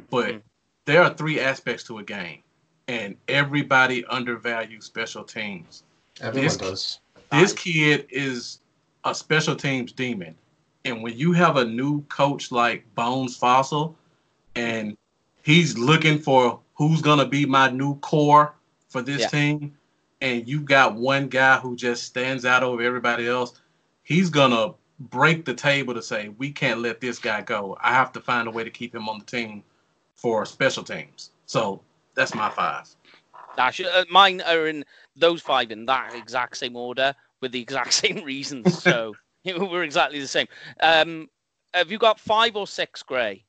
[0.09, 0.41] But Mhm.
[0.85, 2.43] there are three aspects to a game,
[2.87, 5.83] and everybody undervalues special teams.
[6.21, 6.99] Everyone This- does.
[7.31, 8.59] This kid is
[9.03, 10.35] a special teams demon,
[10.83, 13.93] and when you have a new coach like Bones Fassel,
[14.55, 14.97] and
[15.43, 18.55] he's looking for who's gonna be my new core
[18.89, 19.27] for this Yeah.
[19.27, 19.77] team,
[20.21, 23.59] and you got one guy who just stands out over everybody else,
[24.03, 27.77] he's gonna break the table to say we can't let this guy go.
[27.81, 29.63] I have to find a way to keep him on the team
[30.15, 31.31] for special teams.
[31.45, 31.81] So
[32.15, 32.87] that's my five.
[33.57, 34.83] Actually, uh, mine are in
[35.15, 38.81] those five in that exact same order with the exact same reasons.
[38.81, 39.15] So
[39.45, 40.47] we're exactly the same.
[40.81, 41.29] Um,
[41.73, 43.45] have you got five or six, Gray?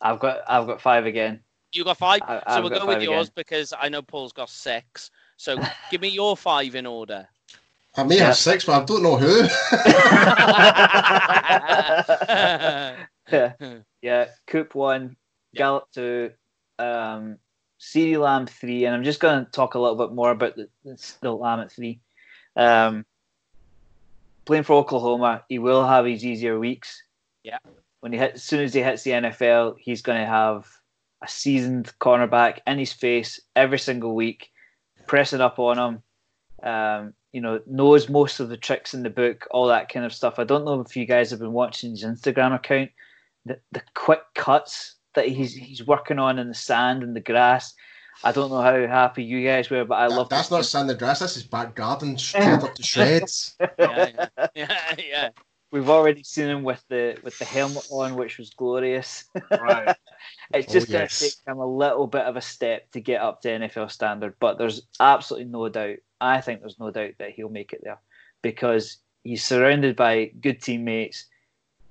[0.00, 1.40] I've got I've got five again.
[1.72, 2.22] You got five.
[2.22, 3.32] I- so I've we'll go with yours again.
[3.36, 5.10] because I know Paul's got six.
[5.38, 5.58] So
[5.90, 7.26] give me your five in order.
[7.96, 8.26] I may Yeah.
[8.26, 9.48] have six, but I don't know who.
[13.32, 13.52] yeah,
[14.02, 14.26] yeah.
[14.46, 15.16] Coop one,
[15.52, 15.58] Yeah.
[15.58, 16.32] Gallup two,
[16.78, 17.38] um,
[17.80, 20.68] CeeDee Lamb three, and I'm just going to talk a little bit more about the,
[20.84, 22.00] the, the Lamb at three.
[22.56, 23.04] Um,
[24.44, 27.02] playing for Oklahoma, he will have his easier weeks.
[27.44, 27.58] Yeah.
[28.00, 30.66] When he hit, as soon as he hits the NFL, he's going to have
[31.22, 34.50] a seasoned cornerback in his face every single week,
[35.08, 36.02] pressing up on him.
[36.62, 40.12] Um, you know, knows most of the tricks in the book, all that kind of
[40.14, 40.38] stuff.
[40.38, 42.90] I don't know if you guys have been watching his Instagram account.
[43.44, 47.74] The the quick cuts that he's he's working on in the sand and the grass.
[48.24, 50.64] I don't know how happy you guys were, but I That- love that's to not
[50.64, 51.20] sand and grass.
[51.20, 53.54] That's his back garden, straight up to shreds.
[53.78, 55.28] yeah, yeah, yeah, yeah.
[55.70, 59.24] We've already seen him with the with the helmet on, which was glorious.
[59.50, 59.94] Right.
[60.52, 61.20] It's Oh, just going to yes.
[61.20, 64.56] take him a little bit of a step to get up to NFL standard, but
[64.58, 65.96] there's absolutely no doubt.
[66.20, 67.98] I think there's no doubt that he'll make it there
[68.42, 71.26] because he's surrounded by good teammates.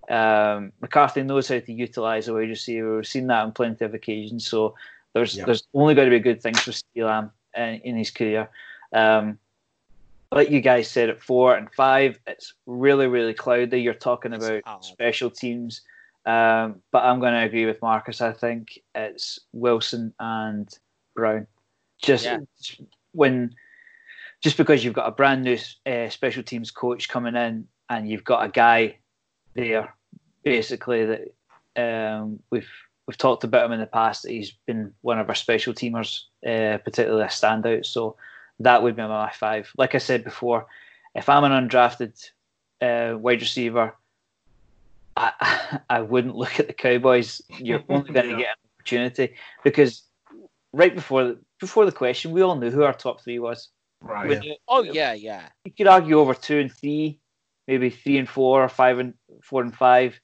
[0.09, 2.95] Um, McCarthy knows how to utilize a wide receiver.
[2.97, 4.47] We've seen that on plenty of occasions.
[4.47, 4.73] So
[5.13, 5.45] there's Yep.
[5.45, 8.49] there's only going to be good things for CeeDee Lamb in, in his career.
[8.91, 9.37] Um,
[10.31, 13.81] like you guys said at four and five, it's really really cloudy.
[13.81, 14.83] You're talking It's about hard.
[14.83, 15.81] special teams.
[16.25, 18.19] Um, but I'm going to agree with Marcus.
[18.19, 20.67] I think it's Wilson and
[21.15, 21.47] Brown.
[22.01, 22.39] Just Yeah.
[23.13, 23.55] when,
[24.41, 28.25] just because you've got a brand new uh, special teams coach coming in and you've
[28.25, 28.97] got a guy
[29.53, 29.95] there,
[30.43, 31.21] basically that
[32.21, 32.69] um, we've
[33.07, 34.23] we've talked about him in the past.
[34.23, 37.85] That he's been one of our special teamers, uh, particularly a standout.
[37.85, 38.17] So
[38.59, 39.71] that would be my five.
[39.77, 40.67] Like I said before,
[41.15, 42.29] if I'm an undrafted
[42.81, 43.95] uh, wide receiver.
[45.15, 47.41] I, I wouldn't look at the Cowboys.
[47.57, 48.37] You're only going to Yeah.
[48.37, 50.03] get an opportunity because
[50.73, 53.69] right before the, before the question, we all knew who our top three was.
[54.01, 54.27] Right.
[54.29, 55.49] We knew- Oh yeah, yeah.
[55.65, 57.19] you could argue over two and three,
[57.67, 60.19] maybe three and four, or five and four and five,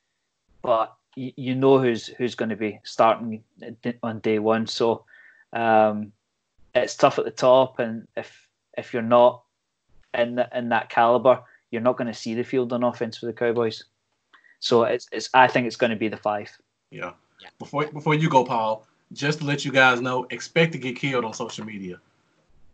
[0.61, 3.43] but you, you know who's who's going to be starting
[4.03, 4.67] on day one.
[4.67, 5.05] So
[5.53, 6.11] um,
[6.75, 8.47] it's tough at the top, and if
[8.77, 9.43] if you're not
[10.13, 13.25] in the, in that caliber, you're not going to see the field on offense for
[13.25, 13.83] the Cowboys.
[14.59, 16.49] So it's, it's I think it's going to be the five.
[16.91, 17.11] Yeah.
[17.41, 17.49] Yeah.
[17.59, 21.25] Before before you go, Paul, just to let you guys know, expect to get killed
[21.25, 21.99] on social media.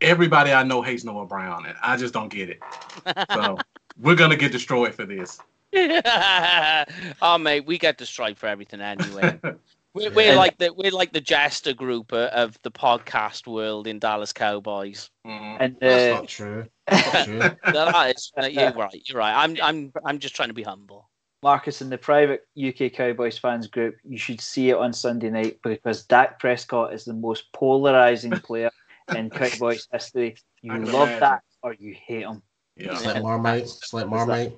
[0.00, 2.60] Everybody I know hates Noah Brown, and I just don't get it.
[3.34, 3.58] So
[4.00, 5.40] we're gonna get destroyed for this.
[7.22, 9.38] oh mate, we got destroyed for everything anyway.
[9.94, 10.38] We're, we're Yeah.
[10.38, 15.10] like the we're like the jester group uh, of the podcast world in Dallas Cowboys.
[15.26, 15.56] Mhm.
[15.60, 16.66] And That's uh, not true.
[16.86, 17.40] That's not true.
[17.72, 19.02] That is, uh, you're right.
[19.08, 19.34] You're right.
[19.44, 21.08] I'm I'm I'm just trying to be humble.
[21.42, 25.58] Marcus, in the private UK Cowboys fans group, you should see it on Sunday night
[25.62, 28.70] because Dak Prescott is the most polarizing player
[29.16, 30.36] in Cowboys history.
[30.62, 31.20] You I can love imagine.
[31.20, 32.42] that or you hate him.
[32.76, 33.62] It's like Marmite.
[33.62, 34.52] It's like Marmite.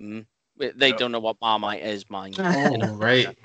[0.00, 0.24] Mm.
[0.56, 0.96] They Yep.
[0.98, 2.32] don't know what Marmite is, mine.
[2.38, 3.36] Oh, right.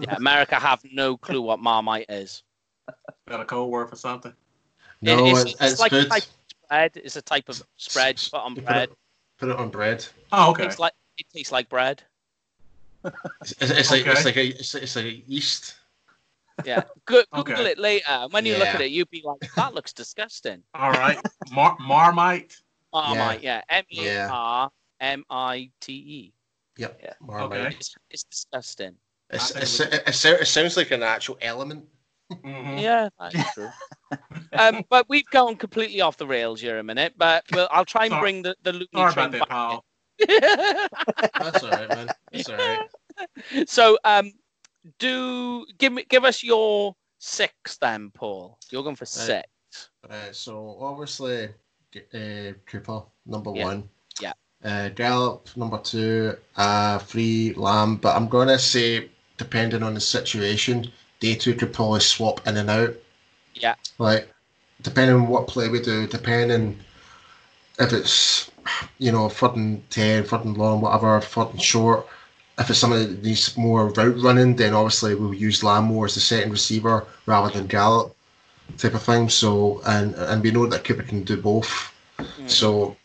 [0.00, 2.42] Yeah, America have no clue what Marmite is.
[3.28, 4.32] Got a code word for something?
[5.02, 6.28] No, it's, it's, it's it's like a type of
[6.64, 6.92] spread.
[6.96, 8.88] It's a type of spread put on You put bread.
[8.90, 8.96] it,
[9.38, 10.06] put it on bread.
[10.32, 10.64] Oh, okay.
[10.66, 12.02] It's like it tastes like bread.
[13.04, 15.74] It's, it's, it's like it's like a it's, it's like a yeast.
[16.64, 16.82] Yeah.
[17.04, 17.70] Go- Google Okay.
[17.72, 18.26] it later.
[18.30, 20.62] When you look at it, you'd be like, that looks disgusting.
[20.74, 21.18] All right.
[21.52, 22.56] Mar- Marmite.
[22.92, 23.60] Marmite, yeah.
[23.68, 24.30] M E Yeah.
[24.32, 24.70] R
[25.00, 26.32] M I T E.
[26.78, 27.00] Yep.
[27.02, 27.12] Yeah.
[27.20, 27.60] Marmite.
[27.60, 27.76] Okay.
[27.76, 28.94] It's, it's disgusting.
[29.30, 30.08] It's, it's, it, it,
[30.40, 31.84] it sounds like an actual element.
[32.32, 32.80] Mhm.
[32.80, 33.68] Yeah, that's true.
[34.52, 37.14] um, but we've gone completely off the rails here a minute.
[37.16, 39.84] But we'll, I'll try and Sorry- bring the the Looney Sorry train about that, Paul.
[41.40, 42.08] That's all right, man.
[42.32, 42.88] That's all right.
[43.68, 44.32] so, um,
[44.98, 48.58] do give me give us your six then, Paul.
[48.70, 49.48] You're going for six.
[50.08, 51.48] Right, so obviously,
[52.14, 53.64] uh, Cooper number Yeah.
[53.64, 53.88] one.
[54.20, 54.32] Yeah.
[54.64, 56.36] Uh, Gallup number two.
[56.56, 62.00] Uh, Free Lamb, but I'm gonna say depending on the situation, day two could probably
[62.00, 62.94] swap in and out.
[63.54, 63.74] Yeah.
[63.98, 64.28] Like
[64.82, 66.78] depending on what play we do, depending
[67.78, 68.50] if it's
[68.98, 72.06] you know third and ten, third and long, whatever, third and short.
[72.58, 76.20] If it's something that needs more route running, then obviously we'll use Lamb as the
[76.20, 78.16] second receiver rather than Gallup
[78.78, 79.28] type of thing.
[79.28, 81.92] So and and we know that Cooper can do both.
[82.18, 82.50] Mm.
[82.50, 82.96] So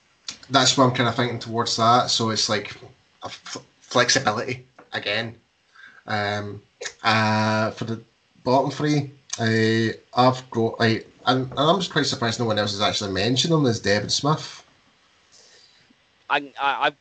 [0.50, 2.10] that's what I'm kind of thinking towards that.
[2.10, 2.76] So it's like
[3.24, 5.36] a f- flexibility again.
[6.08, 6.62] Um,
[7.04, 8.02] uh, for the
[8.44, 12.72] bottom three, I I've got like and, and I'm just quite surprised no one else
[12.72, 14.64] has actually mentioned him as Devin Smith.
[16.30, 16.92] I, I, I,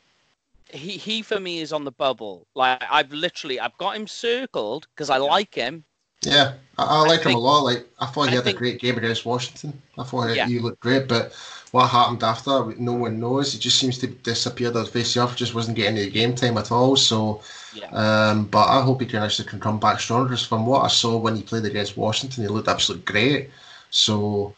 [0.77, 2.47] he, he for me is on the bubble.
[2.55, 5.85] Like I've literally, I've got him circled because I like him.
[6.23, 7.63] Yeah, I, I like him think- a lot.
[7.65, 9.81] Like I thought he I had think- a great game against Washington.
[9.97, 10.47] I thought Yeah.
[10.47, 11.33] he looked great, but
[11.73, 13.53] what happened after, no one knows.
[13.53, 14.71] He just seems to disappear.
[14.71, 16.97] The face off just wasn't getting any game time at all.
[16.97, 17.43] So,
[17.75, 17.87] Yeah.
[17.93, 20.37] um, but I hope he can actually can come back stronger.
[20.37, 23.51] from what I saw when he played against Washington, he looked absolutely great.
[23.91, 24.55] So,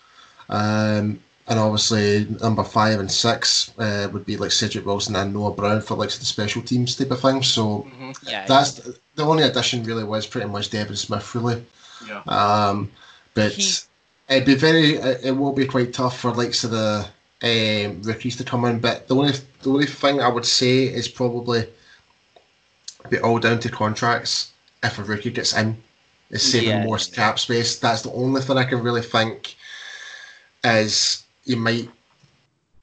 [0.48, 5.52] um, and obviously number five and six uh, would be like Cedric Wilson and Noah
[5.52, 7.42] Brown for like the special teams type of thing.
[7.42, 8.16] So Mhm.
[8.28, 8.46] Yeah.
[8.46, 8.80] that's
[9.16, 11.64] the only addition really was pretty much Devin Smith really.
[12.06, 12.22] Yeah.
[12.26, 12.90] Um,
[13.34, 13.74] but He-
[14.28, 17.06] it'd be very, it, it will be quite tough for likes of the
[17.44, 18.78] um, rookies to come in.
[18.78, 19.32] But the only
[19.62, 21.66] the only thing I would say is probably
[23.12, 24.52] be all down to contracts.
[24.82, 25.76] If a rookie gets in,
[26.30, 27.14] is saving Yeah, more yeah.
[27.14, 27.78] cap space.
[27.78, 29.54] That's the only thing I can really think
[30.64, 31.88] is you might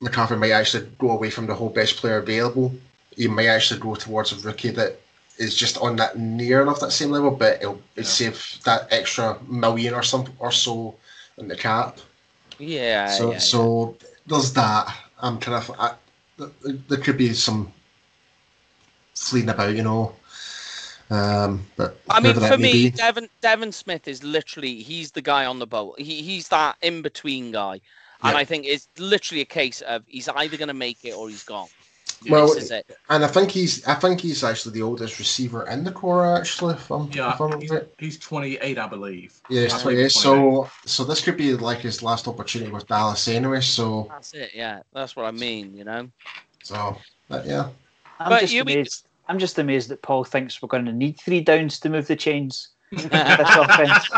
[0.01, 2.73] McCarthy might actually go away from the whole best player available.
[3.17, 4.99] You might actually go towards a rookie that
[5.37, 7.81] is just on that near enough that same level, but it'll, Yeah.
[8.03, 10.95] it'll save that extra million or some or so
[11.37, 11.97] in the cap.
[12.59, 13.07] Yeah.
[13.07, 14.85] so yeah, so there's that.
[15.21, 15.95] I'm kind of I,
[16.87, 17.73] there could be some
[19.15, 20.15] fleeing about, you know.
[21.09, 22.89] Um, but I mean, for me, be.
[22.91, 25.99] Devin Devin Smith is literally he's the guy on the boat.
[25.99, 27.73] He he's that in between guy,
[28.23, 28.37] and Yeah.
[28.37, 31.43] I think it's literally a case of he's either going to make it or he's
[31.43, 31.67] gone.
[32.29, 32.97] Well, it.
[33.09, 36.35] and I think he's I think he's actually the oldest receiver in the corps.
[36.37, 37.87] Actually, if I'm, Yeah, if I'm he's, right.
[37.97, 39.39] he's 28, I believe.
[39.49, 40.11] Yeah, he's 28.
[40.11, 43.61] So so this could be like his last opportunity with Dallas anyway.
[43.61, 44.51] So That's it.
[44.53, 45.75] Yeah, that's what I mean.
[45.77, 46.09] You know.
[46.61, 46.97] so
[47.29, 47.69] but yeah.
[48.19, 49.05] I'm But just you mean- amazed.
[49.29, 52.15] I'm just amazed that Paul thinks we're going to need three downs to move the
[52.15, 52.69] chains.
[52.91, 54.09] This offense.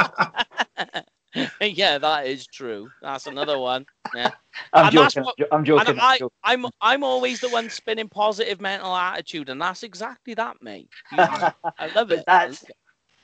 [1.62, 2.90] yeah, that is true.
[3.02, 3.86] That's another one.
[4.16, 4.32] Yeah.
[4.74, 5.24] I'm And joking.
[5.24, 5.88] what- I'm joking.
[5.90, 6.36] And I'm I, joking.
[6.44, 10.88] I'm I'm always the one spinning positive mental attitude, and that's exactly that, mate.
[11.12, 11.54] I
[11.96, 12.24] love But it.
[12.26, 12.66] that's-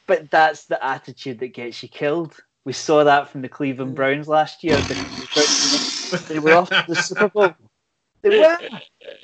[0.08, 2.36] But that's the attitude that gets you killed.
[2.66, 3.52] We saw that from the Mm.
[3.54, 4.78] Cleveland Browns last year.
[4.78, 4.96] They,
[6.28, 7.54] they were off to the Super Bowl.
[8.24, 8.58] They were.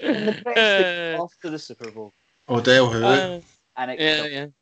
[0.01, 2.13] And the Browns they were off to the Super Bowl.
[2.49, 3.03] Odell who?
[3.03, 3.41] Uh,
[3.77, 4.39] And it yeah, yeah.
[4.41, 4.53] them.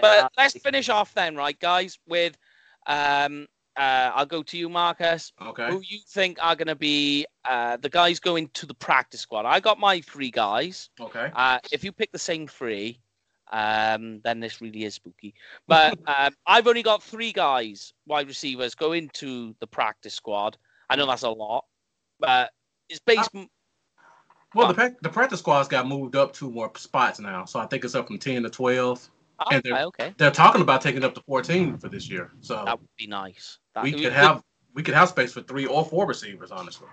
[0.00, 1.98] But let's finish off then, right, guys?
[2.06, 2.36] With
[2.86, 3.46] um,
[3.76, 5.32] uh, I'll go to you, Marcus.
[5.40, 5.68] Okay.
[5.70, 9.46] Who you think are going to be uh, the guys going to the practice squad?
[9.46, 10.90] I got my three guys.
[11.00, 11.30] Okay.
[11.34, 13.00] Uh, if you pick the same three,
[13.52, 15.34] um, then this really is spooky.
[15.66, 20.56] But um, I've only got three guys, wide receivers, go into the practice squad.
[20.88, 21.64] I know that's a lot,
[22.18, 22.50] but
[22.88, 23.30] it's based.
[24.54, 27.84] Well, the the practice squad's got moved up two more spots now, so I think
[27.84, 29.10] it's up from 10 to 12.
[29.50, 32.30] And Okay, they're- okay, They're talking about taking it up to 14 for this year.
[32.40, 33.58] So that would be nice.
[33.74, 34.42] That, we could have
[34.74, 36.86] we could have space for three or four receivers, honestly.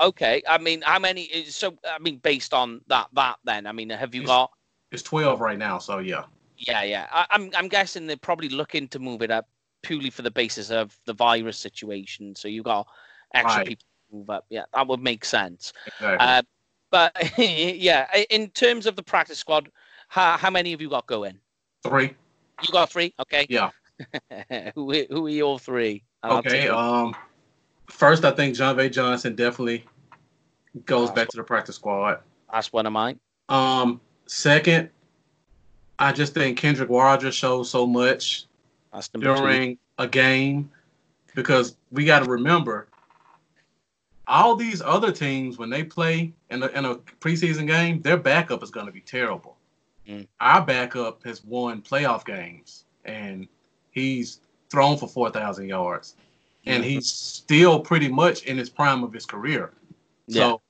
[0.00, 1.44] Okay, I mean, how many?
[1.44, 4.28] So, I mean, based on that, that then, I mean, have you Yes.
[4.28, 4.50] got?
[4.90, 6.24] It's 12 right now, so yeah.
[6.56, 7.06] Yeah, yeah.
[7.12, 9.48] I, I'm, I'm guessing they're probably looking to move it up
[9.82, 12.34] purely for the basis of the virus situation.
[12.34, 12.88] So you got
[13.34, 13.66] extra Right.
[13.68, 14.46] people to move up.
[14.48, 15.72] Yeah, that would make sense.
[15.86, 16.26] Exactly.
[16.26, 16.42] Uh,
[16.96, 19.70] but yeah, in terms of the practice squad,
[20.08, 21.38] how, how many have you got going?
[21.82, 22.14] Three.
[22.62, 23.12] You got three.
[23.20, 23.46] Okay.
[23.50, 23.68] Yeah.
[24.74, 26.04] who, are- who are your three?
[26.22, 26.68] I'll Okay.
[26.68, 27.14] Um,
[27.90, 29.84] first, I think Jon'Vea Johnson definitely
[30.86, 32.20] goes back to the practice squad.
[32.50, 33.20] That's one of mine.
[33.50, 34.88] Um, second,
[35.98, 38.46] I just think Kendrick Warner shows so much
[38.94, 39.20] That's two.
[39.20, 40.70] during a game
[41.34, 42.88] because we got to remember
[44.26, 48.62] all these other teams when they play in a, in a preseason game, their backup
[48.62, 49.56] is going to be terrible.
[50.08, 50.26] Mm.
[50.40, 53.46] Our backup has won playoff games, and
[53.90, 54.40] he's
[54.70, 56.16] thrown for 4,000 yards.
[56.68, 59.72] And he's still pretty much in his prime of his career.
[60.28, 60.60] So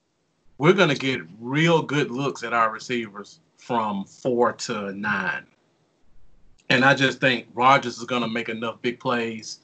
[0.58, 5.46] we're going to get real good looks at our receivers from four to nine.
[6.68, 9.60] And I just think Rogers is going to make enough big plays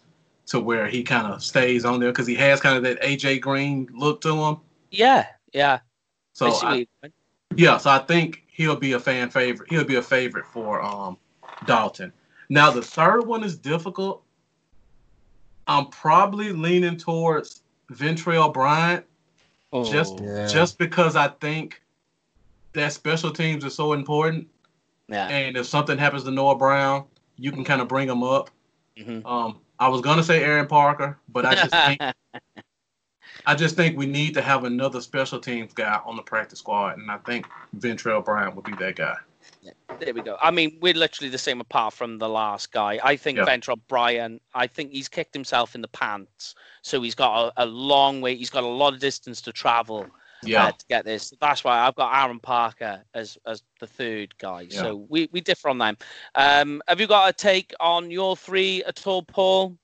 [0.47, 3.40] to where he kind of stays on there because he has kind of that AJ
[3.40, 4.56] Green look to him.
[4.90, 5.81] Yeah, yeah.
[6.35, 7.12] So I I- what you mean.
[7.56, 9.70] yeah, so I think he'll be a fan favorite.
[9.70, 11.16] He'll be a favorite for um
[11.66, 12.12] Dalton.
[12.48, 14.23] Now the third one is difficult.
[15.66, 17.62] I'm probably leaning towards
[17.93, 19.05] Ventell Bryant
[19.85, 20.47] just Oh, Yeah.
[20.48, 21.81] just because I think
[22.74, 24.48] that special teams is so important.
[25.09, 25.28] yeah.
[25.28, 27.05] And if something happens to Noah Brown,
[27.36, 28.51] you can kind of bring him up.
[28.98, 29.24] Mhm.
[29.27, 32.01] Um, I was gonna say Aaron Parker, but I just think
[33.47, 36.99] I just think we need to have another special teams guy on the practice squad,
[36.99, 37.47] and I think
[37.77, 39.17] Ventell Bryant would be that guy.
[39.99, 40.37] There we go.
[40.41, 43.01] I mean, we're literally the same apart from the last guy.
[43.03, 43.45] I think Yeah.
[43.45, 46.55] Ventell Bryan, I think he's kicked himself in the pants.
[46.83, 50.07] So he's got a, a long way, he's got a lot of distance to travel
[50.44, 51.32] Yeah, uh, to get this.
[51.40, 54.62] That's why I've got Aaron Parker as as the third guy.
[54.62, 54.82] Yeah.
[54.82, 55.97] So we, we differ on them.
[56.35, 59.77] Um, have you got a take on your three at all, Paul?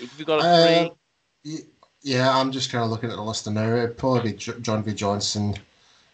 [0.00, 0.88] Have you got a Uh,
[1.44, 1.54] three?
[1.54, 1.64] y-
[2.02, 3.74] yeah, I'm just kind of looking at the list now.
[3.76, 5.54] It'd probably be J- Jon'Vea Johnson,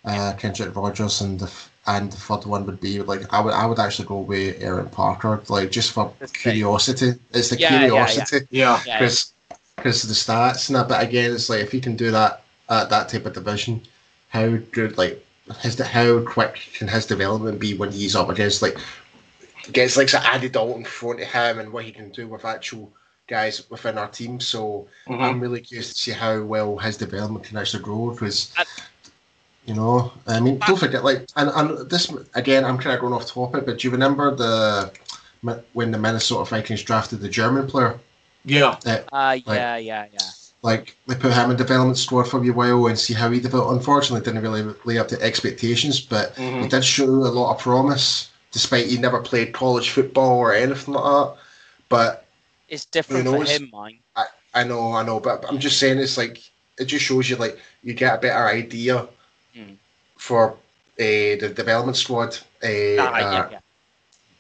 [0.04, 1.50] uh, Kendrick Rogers, and the
[1.86, 4.88] and the third one would be like I would I would actually go with Aaron
[4.90, 6.52] Parker, like just for That's great.
[6.54, 7.14] curiosity.
[7.32, 7.86] It's the Yeah, yeah, yeah.
[7.88, 9.32] curiosity yeah, Yeah, because
[9.76, 10.88] because of the stats and that.
[10.88, 13.82] But again, it's like if he can do that at that type of division,
[14.28, 15.24] how good like
[15.58, 18.76] his how quick can his development be when he's up against like
[19.68, 22.44] against like say, Andy Dalton in front of him and what he can do with
[22.44, 22.92] actual
[23.26, 24.40] guys within our team.
[24.40, 25.20] So Mhm.
[25.20, 28.52] I'm really curious to see how well his development can actually grow because.
[29.66, 33.12] You know, I mean, don't forget, like, and, and this again, I'm kind of going
[33.12, 34.90] off topic, but do you remember the
[35.74, 38.00] when the Minnesota Vikings drafted the German player?
[38.44, 38.78] yeah.
[38.82, 40.18] That Uh, yeah, yeah, yeah.
[40.62, 43.72] Like they put him in development squad for a while and see how he developed.
[43.72, 46.70] Unfortunately, didn't really lay up to expectations, but he Mhm.
[46.70, 51.04] did show a lot of promise, despite he never played college football or anything like
[51.04, 51.36] that.
[51.88, 52.24] But
[52.68, 53.98] It's different for him, mine.
[54.52, 56.40] I know, I know, but I'm just saying it's like
[56.76, 59.06] it just shows you like you get a better idea
[59.56, 59.76] Mm.
[60.16, 60.54] for uh,
[60.98, 63.60] the development squad, uh, Ah, yeah, uh, yeah.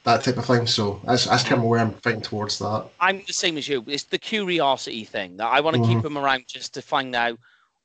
[0.04, 0.66] That type of thing.
[0.66, 2.86] So that's that's kind of where I'm fighting towards that.
[3.00, 3.84] I'm the same as you.
[3.86, 7.38] It's the curiosity thing that I want to keep him around just to find out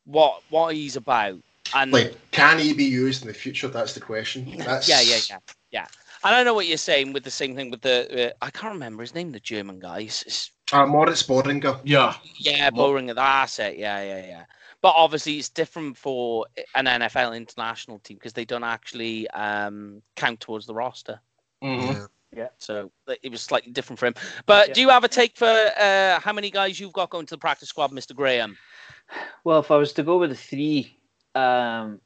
[0.05, 1.39] what what he's about.
[1.73, 3.67] And Like, can he be used in the future?
[3.67, 4.53] That's the question.
[4.59, 5.39] That's yeah, yeah, yeah,
[5.71, 5.87] yeah.
[6.23, 8.73] And I know what you're saying with the same thing with the uh, I can't
[8.73, 10.01] remember his name, the German guy.
[10.01, 11.79] It's, it's, Uh, Moritz Böhringer.
[11.83, 13.07] Yeah, yeah, boring.
[13.07, 13.77] That's it.
[13.77, 14.45] Yeah, yeah, yeah.
[14.81, 20.39] But obviously, it's different for an NFL international team because they don't actually um, count
[20.39, 21.19] towards the roster.
[21.63, 22.07] Mhm.
[22.35, 22.49] Yeah.
[22.57, 24.15] So it was slightly different for him.
[24.45, 24.73] But Yeah.
[24.73, 27.39] do you have a take for uh, how many guys you've got going to the
[27.39, 28.13] practice squad, Mr.
[28.15, 28.57] Graham?
[29.43, 30.97] Well, if I was to go with the three,
[31.35, 32.01] um,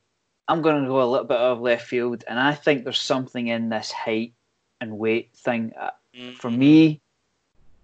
[0.47, 3.47] I'm going to go a little bit of left field, and I think there's something
[3.47, 4.34] in this height
[4.81, 5.73] and weight thing.
[5.80, 5.91] Uh,
[6.39, 7.01] For me,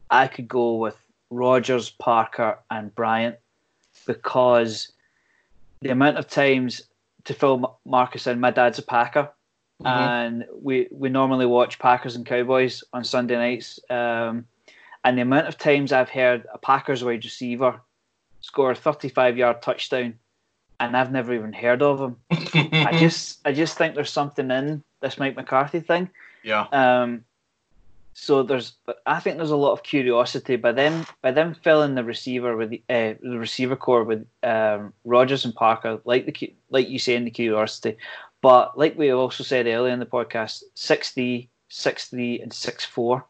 [0.09, 0.97] I could go with
[1.29, 3.37] Rogers, Parker, and Bryant
[4.05, 4.91] because
[5.81, 6.81] the amount of times
[7.25, 9.31] to fill M- Marcus in, my dad's a Packer,
[9.83, 9.87] Mhm.
[9.87, 13.79] and we we normally watch Packers and Cowboys on Sunday nights.
[13.89, 14.47] Um,
[15.03, 17.81] and the amount of times I've heard a Packers wide receiver
[18.41, 20.15] score a 35 yard touchdown,
[20.79, 22.17] and I've never even heard of him.
[22.85, 26.09] I just I just think there's something in this Mike McCarthy thing.
[26.43, 27.25] yeah, Um,
[28.17, 32.03] so there's, I think there's a lot of curiosity by them by them filling the
[32.03, 36.87] receiver with the, uh, the receiver corps with um, Rogers and Parker, like the like
[36.87, 37.97] you say in the curiosity,
[38.41, 43.25] but like we also said earlier in the podcast, 6'3", 6'3", and six four,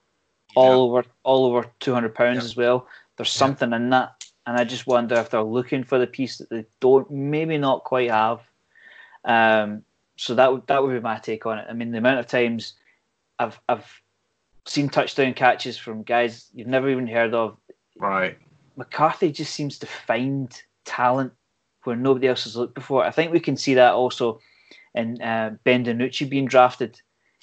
[0.56, 2.44] all over all over two hundred pounds Yeah.
[2.44, 2.88] as well.
[3.18, 3.40] There's Yeah.
[3.40, 6.66] something in that, and I just wonder if they're looking for the piece that they
[6.80, 8.42] don't maybe not quite have.
[9.24, 9.84] Um,
[10.18, 11.68] so that would that would be my take on it.
[11.70, 12.74] I mean, the amount of times
[13.40, 14.02] I've I've
[14.66, 17.58] seen touchdown catches from guys you've never even heard of.
[17.98, 18.38] right.
[18.78, 21.32] McCarthy just seems to find talent
[21.84, 23.06] where nobody else has looked before.
[23.06, 24.40] I think we can see that also
[24.96, 27.00] in uh, Ben DiNucci being drafted.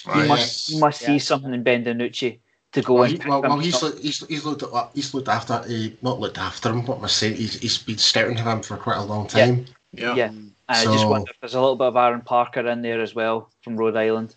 [0.07, 0.29] You Right.
[0.29, 1.07] must you must Yeah.
[1.09, 2.39] see something in Ben DiNucci
[2.73, 4.91] to go Well, and he, pick well, him well he's, look- he's he's looked at
[4.95, 6.85] he's looked after uh, not looked after him.
[6.87, 7.37] What am I saying?
[7.37, 9.66] He's he's been scouting him for quite a long time.
[9.93, 10.15] Yeah.
[10.15, 10.29] Yeah.
[10.29, 13.15] And I just wonder if there's a little bit of Aaron Parker in there as
[13.15, 14.35] well from Rhode Island.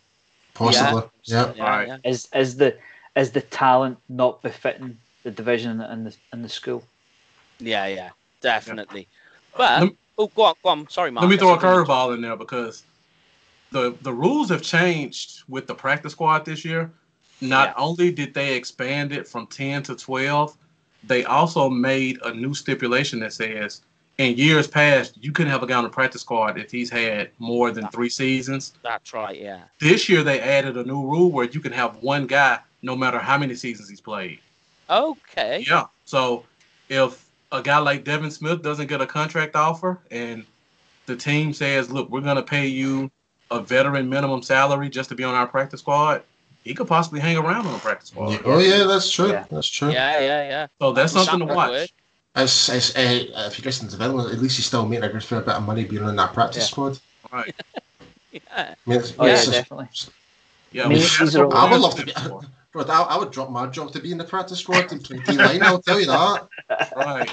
[0.53, 1.03] Possibly.
[1.23, 1.53] Yeah.
[1.55, 1.87] Yeah, Right.
[1.87, 1.97] yeah.
[2.03, 2.75] Is is the
[3.15, 6.83] is the talent not befitting the division and the and the school?
[7.59, 8.09] Yeah, yeah,
[8.41, 9.07] definitely.
[9.55, 10.89] But Lem- oh, go on, go on.
[10.89, 11.23] Sorry, Mark.
[11.23, 12.83] Let me throw a curveball in there because
[13.75, 16.91] the the rules have changed with the practice squad this year.
[17.41, 17.83] not Yeah.
[17.83, 20.55] only did they expand it from 10 to 12,
[21.03, 23.81] they also made a new stipulation that says
[24.17, 27.31] in years past, you couldn't have a guy on the practice squad if he's had
[27.37, 28.71] more than three seasons.
[28.81, 29.37] That's right.
[29.37, 29.63] Yeah.
[29.81, 33.19] This year, they added a new rule where you can have one guy no matter
[33.19, 34.39] how many seasons he's played.
[34.89, 35.65] Okay.
[35.67, 35.87] Yeah.
[36.05, 36.45] So
[36.87, 40.45] if a guy like Devin Smith doesn't get a contract offer and
[41.05, 43.11] the team says, look, we're going to pay you
[43.51, 46.23] a veteran minimum salary just to be on our practice squad,
[46.63, 48.31] he could possibly hang around on the practice squad.
[48.31, 48.39] Yeah.
[48.45, 49.29] Oh yeah, that's true.
[49.29, 49.45] Yeah.
[49.51, 49.91] That's true.
[49.91, 50.19] Yeah.
[50.19, 50.47] Yeah.
[50.47, 50.67] Yeah.
[50.79, 51.69] So that's something to watch.
[51.71, 51.89] work.
[52.37, 55.23] It's, it's, uh, if he gets into development, at least he's still making a good
[55.23, 56.67] fair bit of money being in that practice Yeah.
[56.67, 56.99] squad.
[57.31, 57.55] Right.
[58.31, 58.41] Yeah.
[58.57, 59.87] I mean, it's, Oh yeah, it's just- definitely.
[60.73, 60.83] Yeah.
[60.83, 62.47] I mean, we these had are a all- I would love to couple be.
[62.73, 65.19] Bro, I, I would drop my job to be in the practice squad and play
[65.19, 65.63] D line.
[65.63, 66.45] I'll tell you that.
[66.97, 67.31] Right.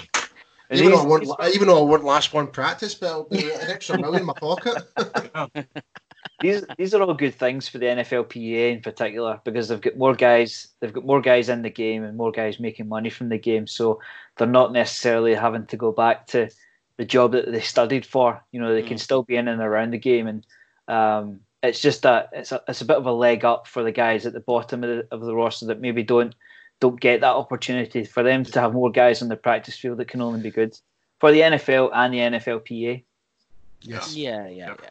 [0.70, 3.68] Even though, I won't, even though I wouldn't last one practice, but it'll be an
[3.68, 4.84] extra million in my pocket.
[6.40, 10.14] these these are all good things for the NFLPA in particular because they've got more
[10.14, 13.38] guys they've got more guys in the game and more guys making money from the
[13.38, 14.00] game so
[14.36, 16.48] they're not necessarily having to go back to
[16.96, 19.00] the job that they studied for you know they can Mm.
[19.00, 20.46] still be in and around the game and
[20.88, 23.92] um, it's just that it's a, it's a bit of a leg up for the
[23.92, 26.34] guys at the bottom of the, of the roster that maybe don't
[26.80, 30.08] don't get that opportunity for them to have more guys on the practice field that
[30.08, 30.76] can only be good
[31.20, 33.04] for the NFL and the NFLPA
[33.82, 34.16] yes.
[34.16, 34.80] Yeah, yeah, Yep.
[34.82, 34.90] yeah.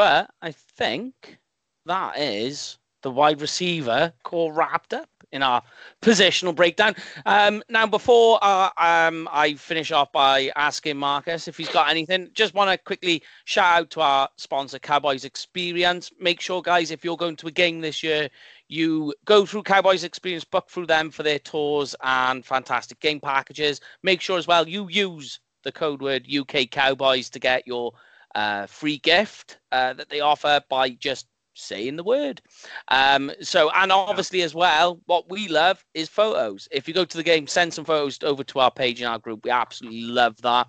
[0.00, 1.36] But I think
[1.84, 5.62] that is the wide receiver call wrapped up in our
[6.00, 6.94] positional breakdown.
[7.26, 12.30] Um, now, before uh, um, I finish off by asking Marcus if he's got anything,
[12.32, 16.10] just want to quickly shout out to our sponsor, Cowboys Experience.
[16.18, 18.30] Make sure, guys, if you're going to a game this year,
[18.68, 23.82] you go through Cowboys Experience, book through them for their tours and fantastic game packages.
[24.02, 27.92] Make sure as well you use the code word UK Cowboys to get your
[28.34, 32.40] uh, free gift uh, that they offer by just saying the word.
[32.88, 36.68] Um, so, and obviously as well, what we love is photos.
[36.70, 39.18] If you go to the game, send some photos over to our page in our
[39.18, 39.44] group.
[39.44, 40.68] We absolutely love that.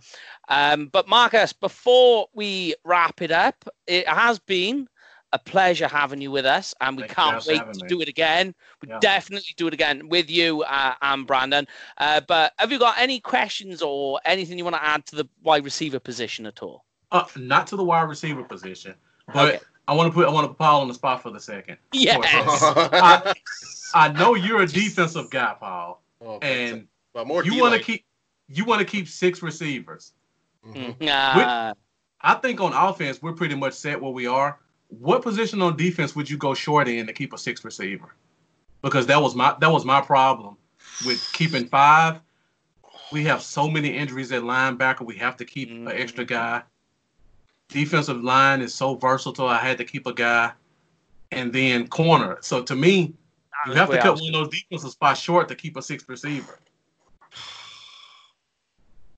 [0.50, 4.88] Um, but Marcus, before we wrap it up, it has been
[5.34, 7.88] a pleasure having you with us, and we can't wait to me.
[7.88, 8.54] do it again.
[8.82, 9.00] We Yeah.
[9.00, 11.68] definitely do it again with you uh, and Brandon.
[11.98, 15.30] Uh, but have you got any questions or anything you want to add to the
[15.42, 16.84] wide receiver position at all?
[17.12, 18.96] Uh, not to the wide receiver position,
[19.34, 19.60] but Okay.
[19.88, 21.78] I want to put I want to put Paul on the spot for the second.
[21.92, 22.20] Yes.
[22.24, 23.34] I,
[23.94, 28.06] I know you're a defensive guy, Paul, Oh, and but more you want to keep
[28.48, 30.14] you want to keep six receivers.
[30.66, 30.96] Mhm.
[31.10, 31.74] Uh,
[32.22, 34.60] I think on offense we're pretty much set where we are.
[34.88, 38.14] What position on defense would you go short in to keep a six receiver?
[38.82, 40.56] Because that was my that was my problem
[41.06, 42.22] with keeping five.
[43.12, 45.02] We have so many injuries at linebacker.
[45.06, 46.64] We have to keep an extra guy.
[47.72, 49.48] Defensive line is so versatile.
[49.48, 50.52] I had to keep a guy,
[51.32, 52.38] and then corner.
[52.42, 53.14] So to me,
[53.66, 56.60] you have to cut one of those defensive spots short to keep a sixth receiver.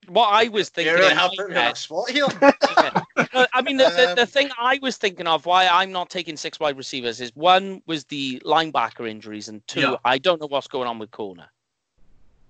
[0.08, 0.94] What I was thinking.
[0.94, 2.26] really in have my me on head- that spot here.
[3.32, 6.36] Uh, I mean, the, the, the thing I was thinking of why I'm not taking
[6.36, 9.96] six wide receivers is one was the linebacker injuries, and two, Yeah.
[10.04, 11.46] I don't know what's going on with corner.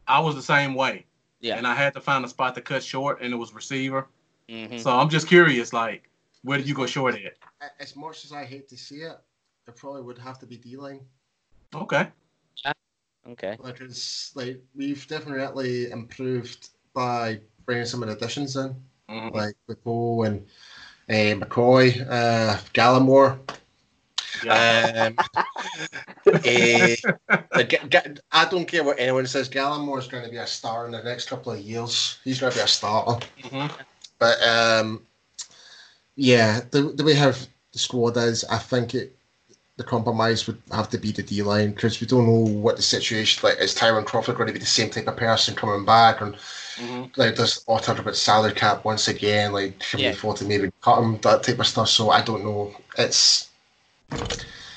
[0.07, 1.07] I was the same way,
[1.41, 1.57] Yeah.
[1.57, 4.07] and I had to find a spot to cut short, and it was receiver.
[4.49, 4.81] Mhm.
[4.81, 6.09] So I'm just curious, like,
[6.43, 7.35] where did you go short at?
[7.81, 9.17] as much as I hate to see it,
[9.67, 11.01] it probably would have to be D line
[11.75, 12.09] Okay.
[13.27, 13.57] Okay.
[13.65, 18.77] because like we've definitely improved by bringing some of the additions in,
[19.09, 19.33] Mhm.
[19.35, 20.47] like McCall and
[21.09, 23.39] uh, McCoy, uh, Gallimore.
[24.43, 25.09] Yeah.
[25.09, 25.19] Um,
[26.45, 26.97] eh,
[27.55, 29.49] like, Ga- Ga- I don't care what anyone says.
[29.49, 32.19] Gallimore is going to be a star in the next couple of years.
[32.25, 33.27] He's going to be a starter.
[33.41, 33.73] Mhm.
[34.25, 35.03] But um,
[36.17, 39.15] yeah, the, the way how the squad is, I think it
[39.77, 42.83] the compromise would have to be the D line because we don't know what the
[42.83, 43.59] situation like.
[43.59, 46.23] Is Tyrone Crawford going to be the same type of person coming back?
[46.23, 46.37] And
[46.79, 47.11] Mhm.
[47.19, 49.53] like, there's all talk about salary cap once again.
[49.53, 50.11] Like, should Yeah.
[50.11, 51.19] we afford to maybe cut him?
[51.21, 51.89] That type of stuff.
[51.91, 52.75] So I don't know.
[52.97, 53.49] It's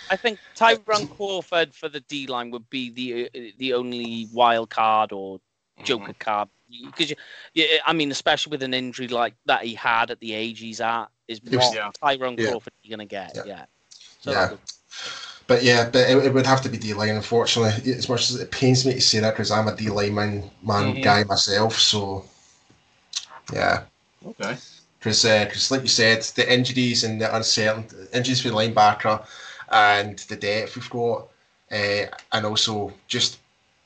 [0.10, 4.70] I think Tyrone Crawford for the D line would be the uh, the only wild
[4.72, 5.40] card or
[5.84, 6.50] joker card
[6.86, 7.14] because
[7.54, 10.82] yeah, I mean, especially with an injury like that he had at the age he's
[10.82, 11.92] at, is He was- what Yeah.
[12.02, 12.50] Tyrone Yeah.
[12.50, 13.32] Crawford you're gonna get?
[13.36, 13.44] Yeah.
[13.46, 13.66] Yeah.
[14.22, 14.50] So Yeah.
[15.48, 17.94] But yeah, but it, it would have to be D line, unfortunately.
[17.94, 20.52] As much as it pains me to say that, because I'm a D line man,
[20.62, 21.04] man Mhm.
[21.04, 21.80] guy myself.
[21.80, 22.26] So
[23.54, 23.84] yeah,
[24.26, 24.58] Okay.
[25.00, 29.26] because because like you said, the injuries and the uncertainty, injuries for the linebacker,
[29.72, 31.28] and the depth we've got,
[31.72, 33.38] uh, and also just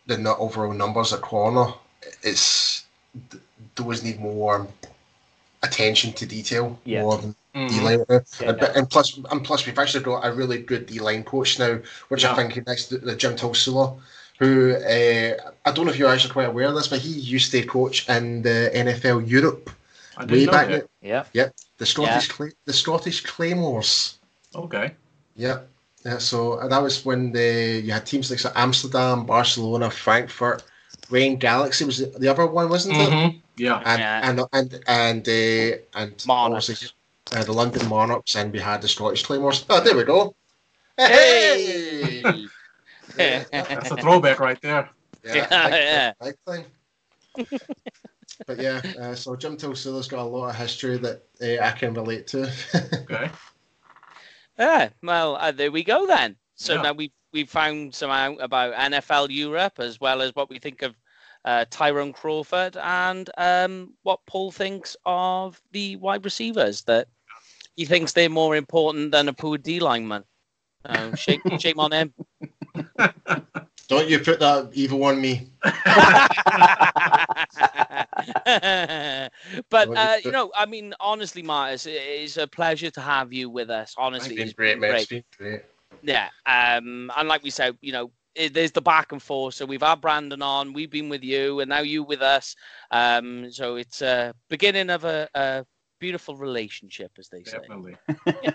[0.07, 1.73] the overall numbers at corner.
[2.23, 2.83] It's
[3.29, 3.43] th-
[3.75, 4.67] those need more
[5.63, 7.01] attention to detail Yeah.
[7.01, 7.69] more than Mhm.
[7.69, 8.05] D-line.
[8.09, 8.49] Yeah.
[8.49, 11.79] And, but- and plus, and plus, we've actually got a really good D-line coach now,
[12.09, 12.31] which Yeah.
[12.31, 13.97] I think next to the Jim Tomsula,
[14.39, 15.33] who uh,
[15.65, 18.07] I don't know if you're actually quite aware of this, but he used to coach
[18.09, 19.69] in the NFL Europe
[20.17, 20.67] I way back.
[20.69, 20.87] that.
[21.01, 21.23] then.
[21.33, 21.49] Yeah.
[21.77, 24.15] The Scottish, Cla- the Scottish Claymores.
[24.55, 24.93] Okay.
[25.35, 25.59] Yeah.
[26.05, 30.63] Yeah, so uh, that was when the you had teams like Amsterdam, Barcelona, Frankfurt,
[31.11, 33.09] Rain Galaxy was the, the other one, wasn't it?
[33.31, 33.81] hmm Yeah.
[33.85, 34.21] And, Yeah.
[34.29, 36.69] and and and uh, and Monarchs.
[36.69, 36.89] obviously,
[37.33, 39.65] uh, the London Monarchs, and we had the Scottish Claymores.
[39.69, 40.35] Oh, there we go.
[40.97, 42.49] Hey!
[43.17, 44.89] Yeah, That's a throwback right there.
[45.23, 46.13] yeah, Yeah, big, yeah.
[46.23, 46.65] big time.
[48.47, 51.93] but yeah, uh, so Jim Tomsula's got a lot of history that uh, I can
[51.93, 52.51] relate to.
[53.03, 53.29] Okay.
[54.57, 56.35] Yeah, well, uh, there we go then.
[56.55, 56.81] So Yeah.
[56.83, 60.81] now we've we've found some out about NFL Europe as well as what we think
[60.81, 60.95] of
[61.45, 66.84] uh, Tyrone Crawford and um, what Paul thinks of the wide receivers.
[66.84, 67.07] That
[67.76, 70.23] he thinks they're more important than a poor D lineman.
[70.85, 72.13] So shame, shame on him.
[73.88, 75.49] Don't you put that evil on me.
[79.69, 83.49] but uh, you know, I mean, honestly, Marcus, it is a pleasure to have you
[83.49, 83.93] with us.
[83.97, 84.91] Honestly, It's it's been great, man.
[84.91, 85.01] great.
[85.01, 85.61] It's been great.
[86.03, 86.30] Yeah.
[86.45, 89.55] Um, and like we said, you know, it, there's the back and forth.
[89.55, 92.55] So we've had Brandon on, we've been with you, and now you with us.
[92.91, 95.65] Um, so it's a beginning of a, a
[95.99, 97.59] beautiful relationship, as they say.
[97.59, 97.95] Definitely.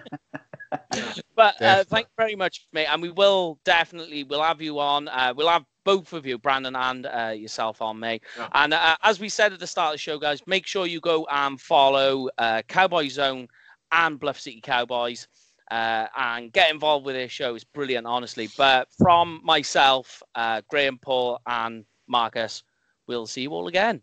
[1.37, 2.87] But uh, thank you very much, mate.
[2.87, 5.09] And we will definitely we'll have you on.
[5.09, 8.25] Uh, we'll have both of you, Brandon and uh, yourself, on, mate.
[8.37, 8.49] Yeah.
[8.55, 11.01] And uh, as we said at the start of the show, guys, make sure you
[11.01, 13.49] go and follow uh, Cowboy Zone
[13.93, 15.29] and Bluff City Cowboys.
[15.71, 17.55] Uh, and get involved with this show.
[17.55, 18.49] It's brilliant, honestly.
[18.57, 22.63] But from myself, uh, Graham, Paul, and Marcus,
[23.07, 24.01] we'll see you all again.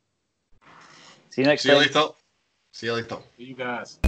[1.30, 2.08] See you next See you later.
[2.72, 3.18] See you later.
[3.38, 4.00] See you guys.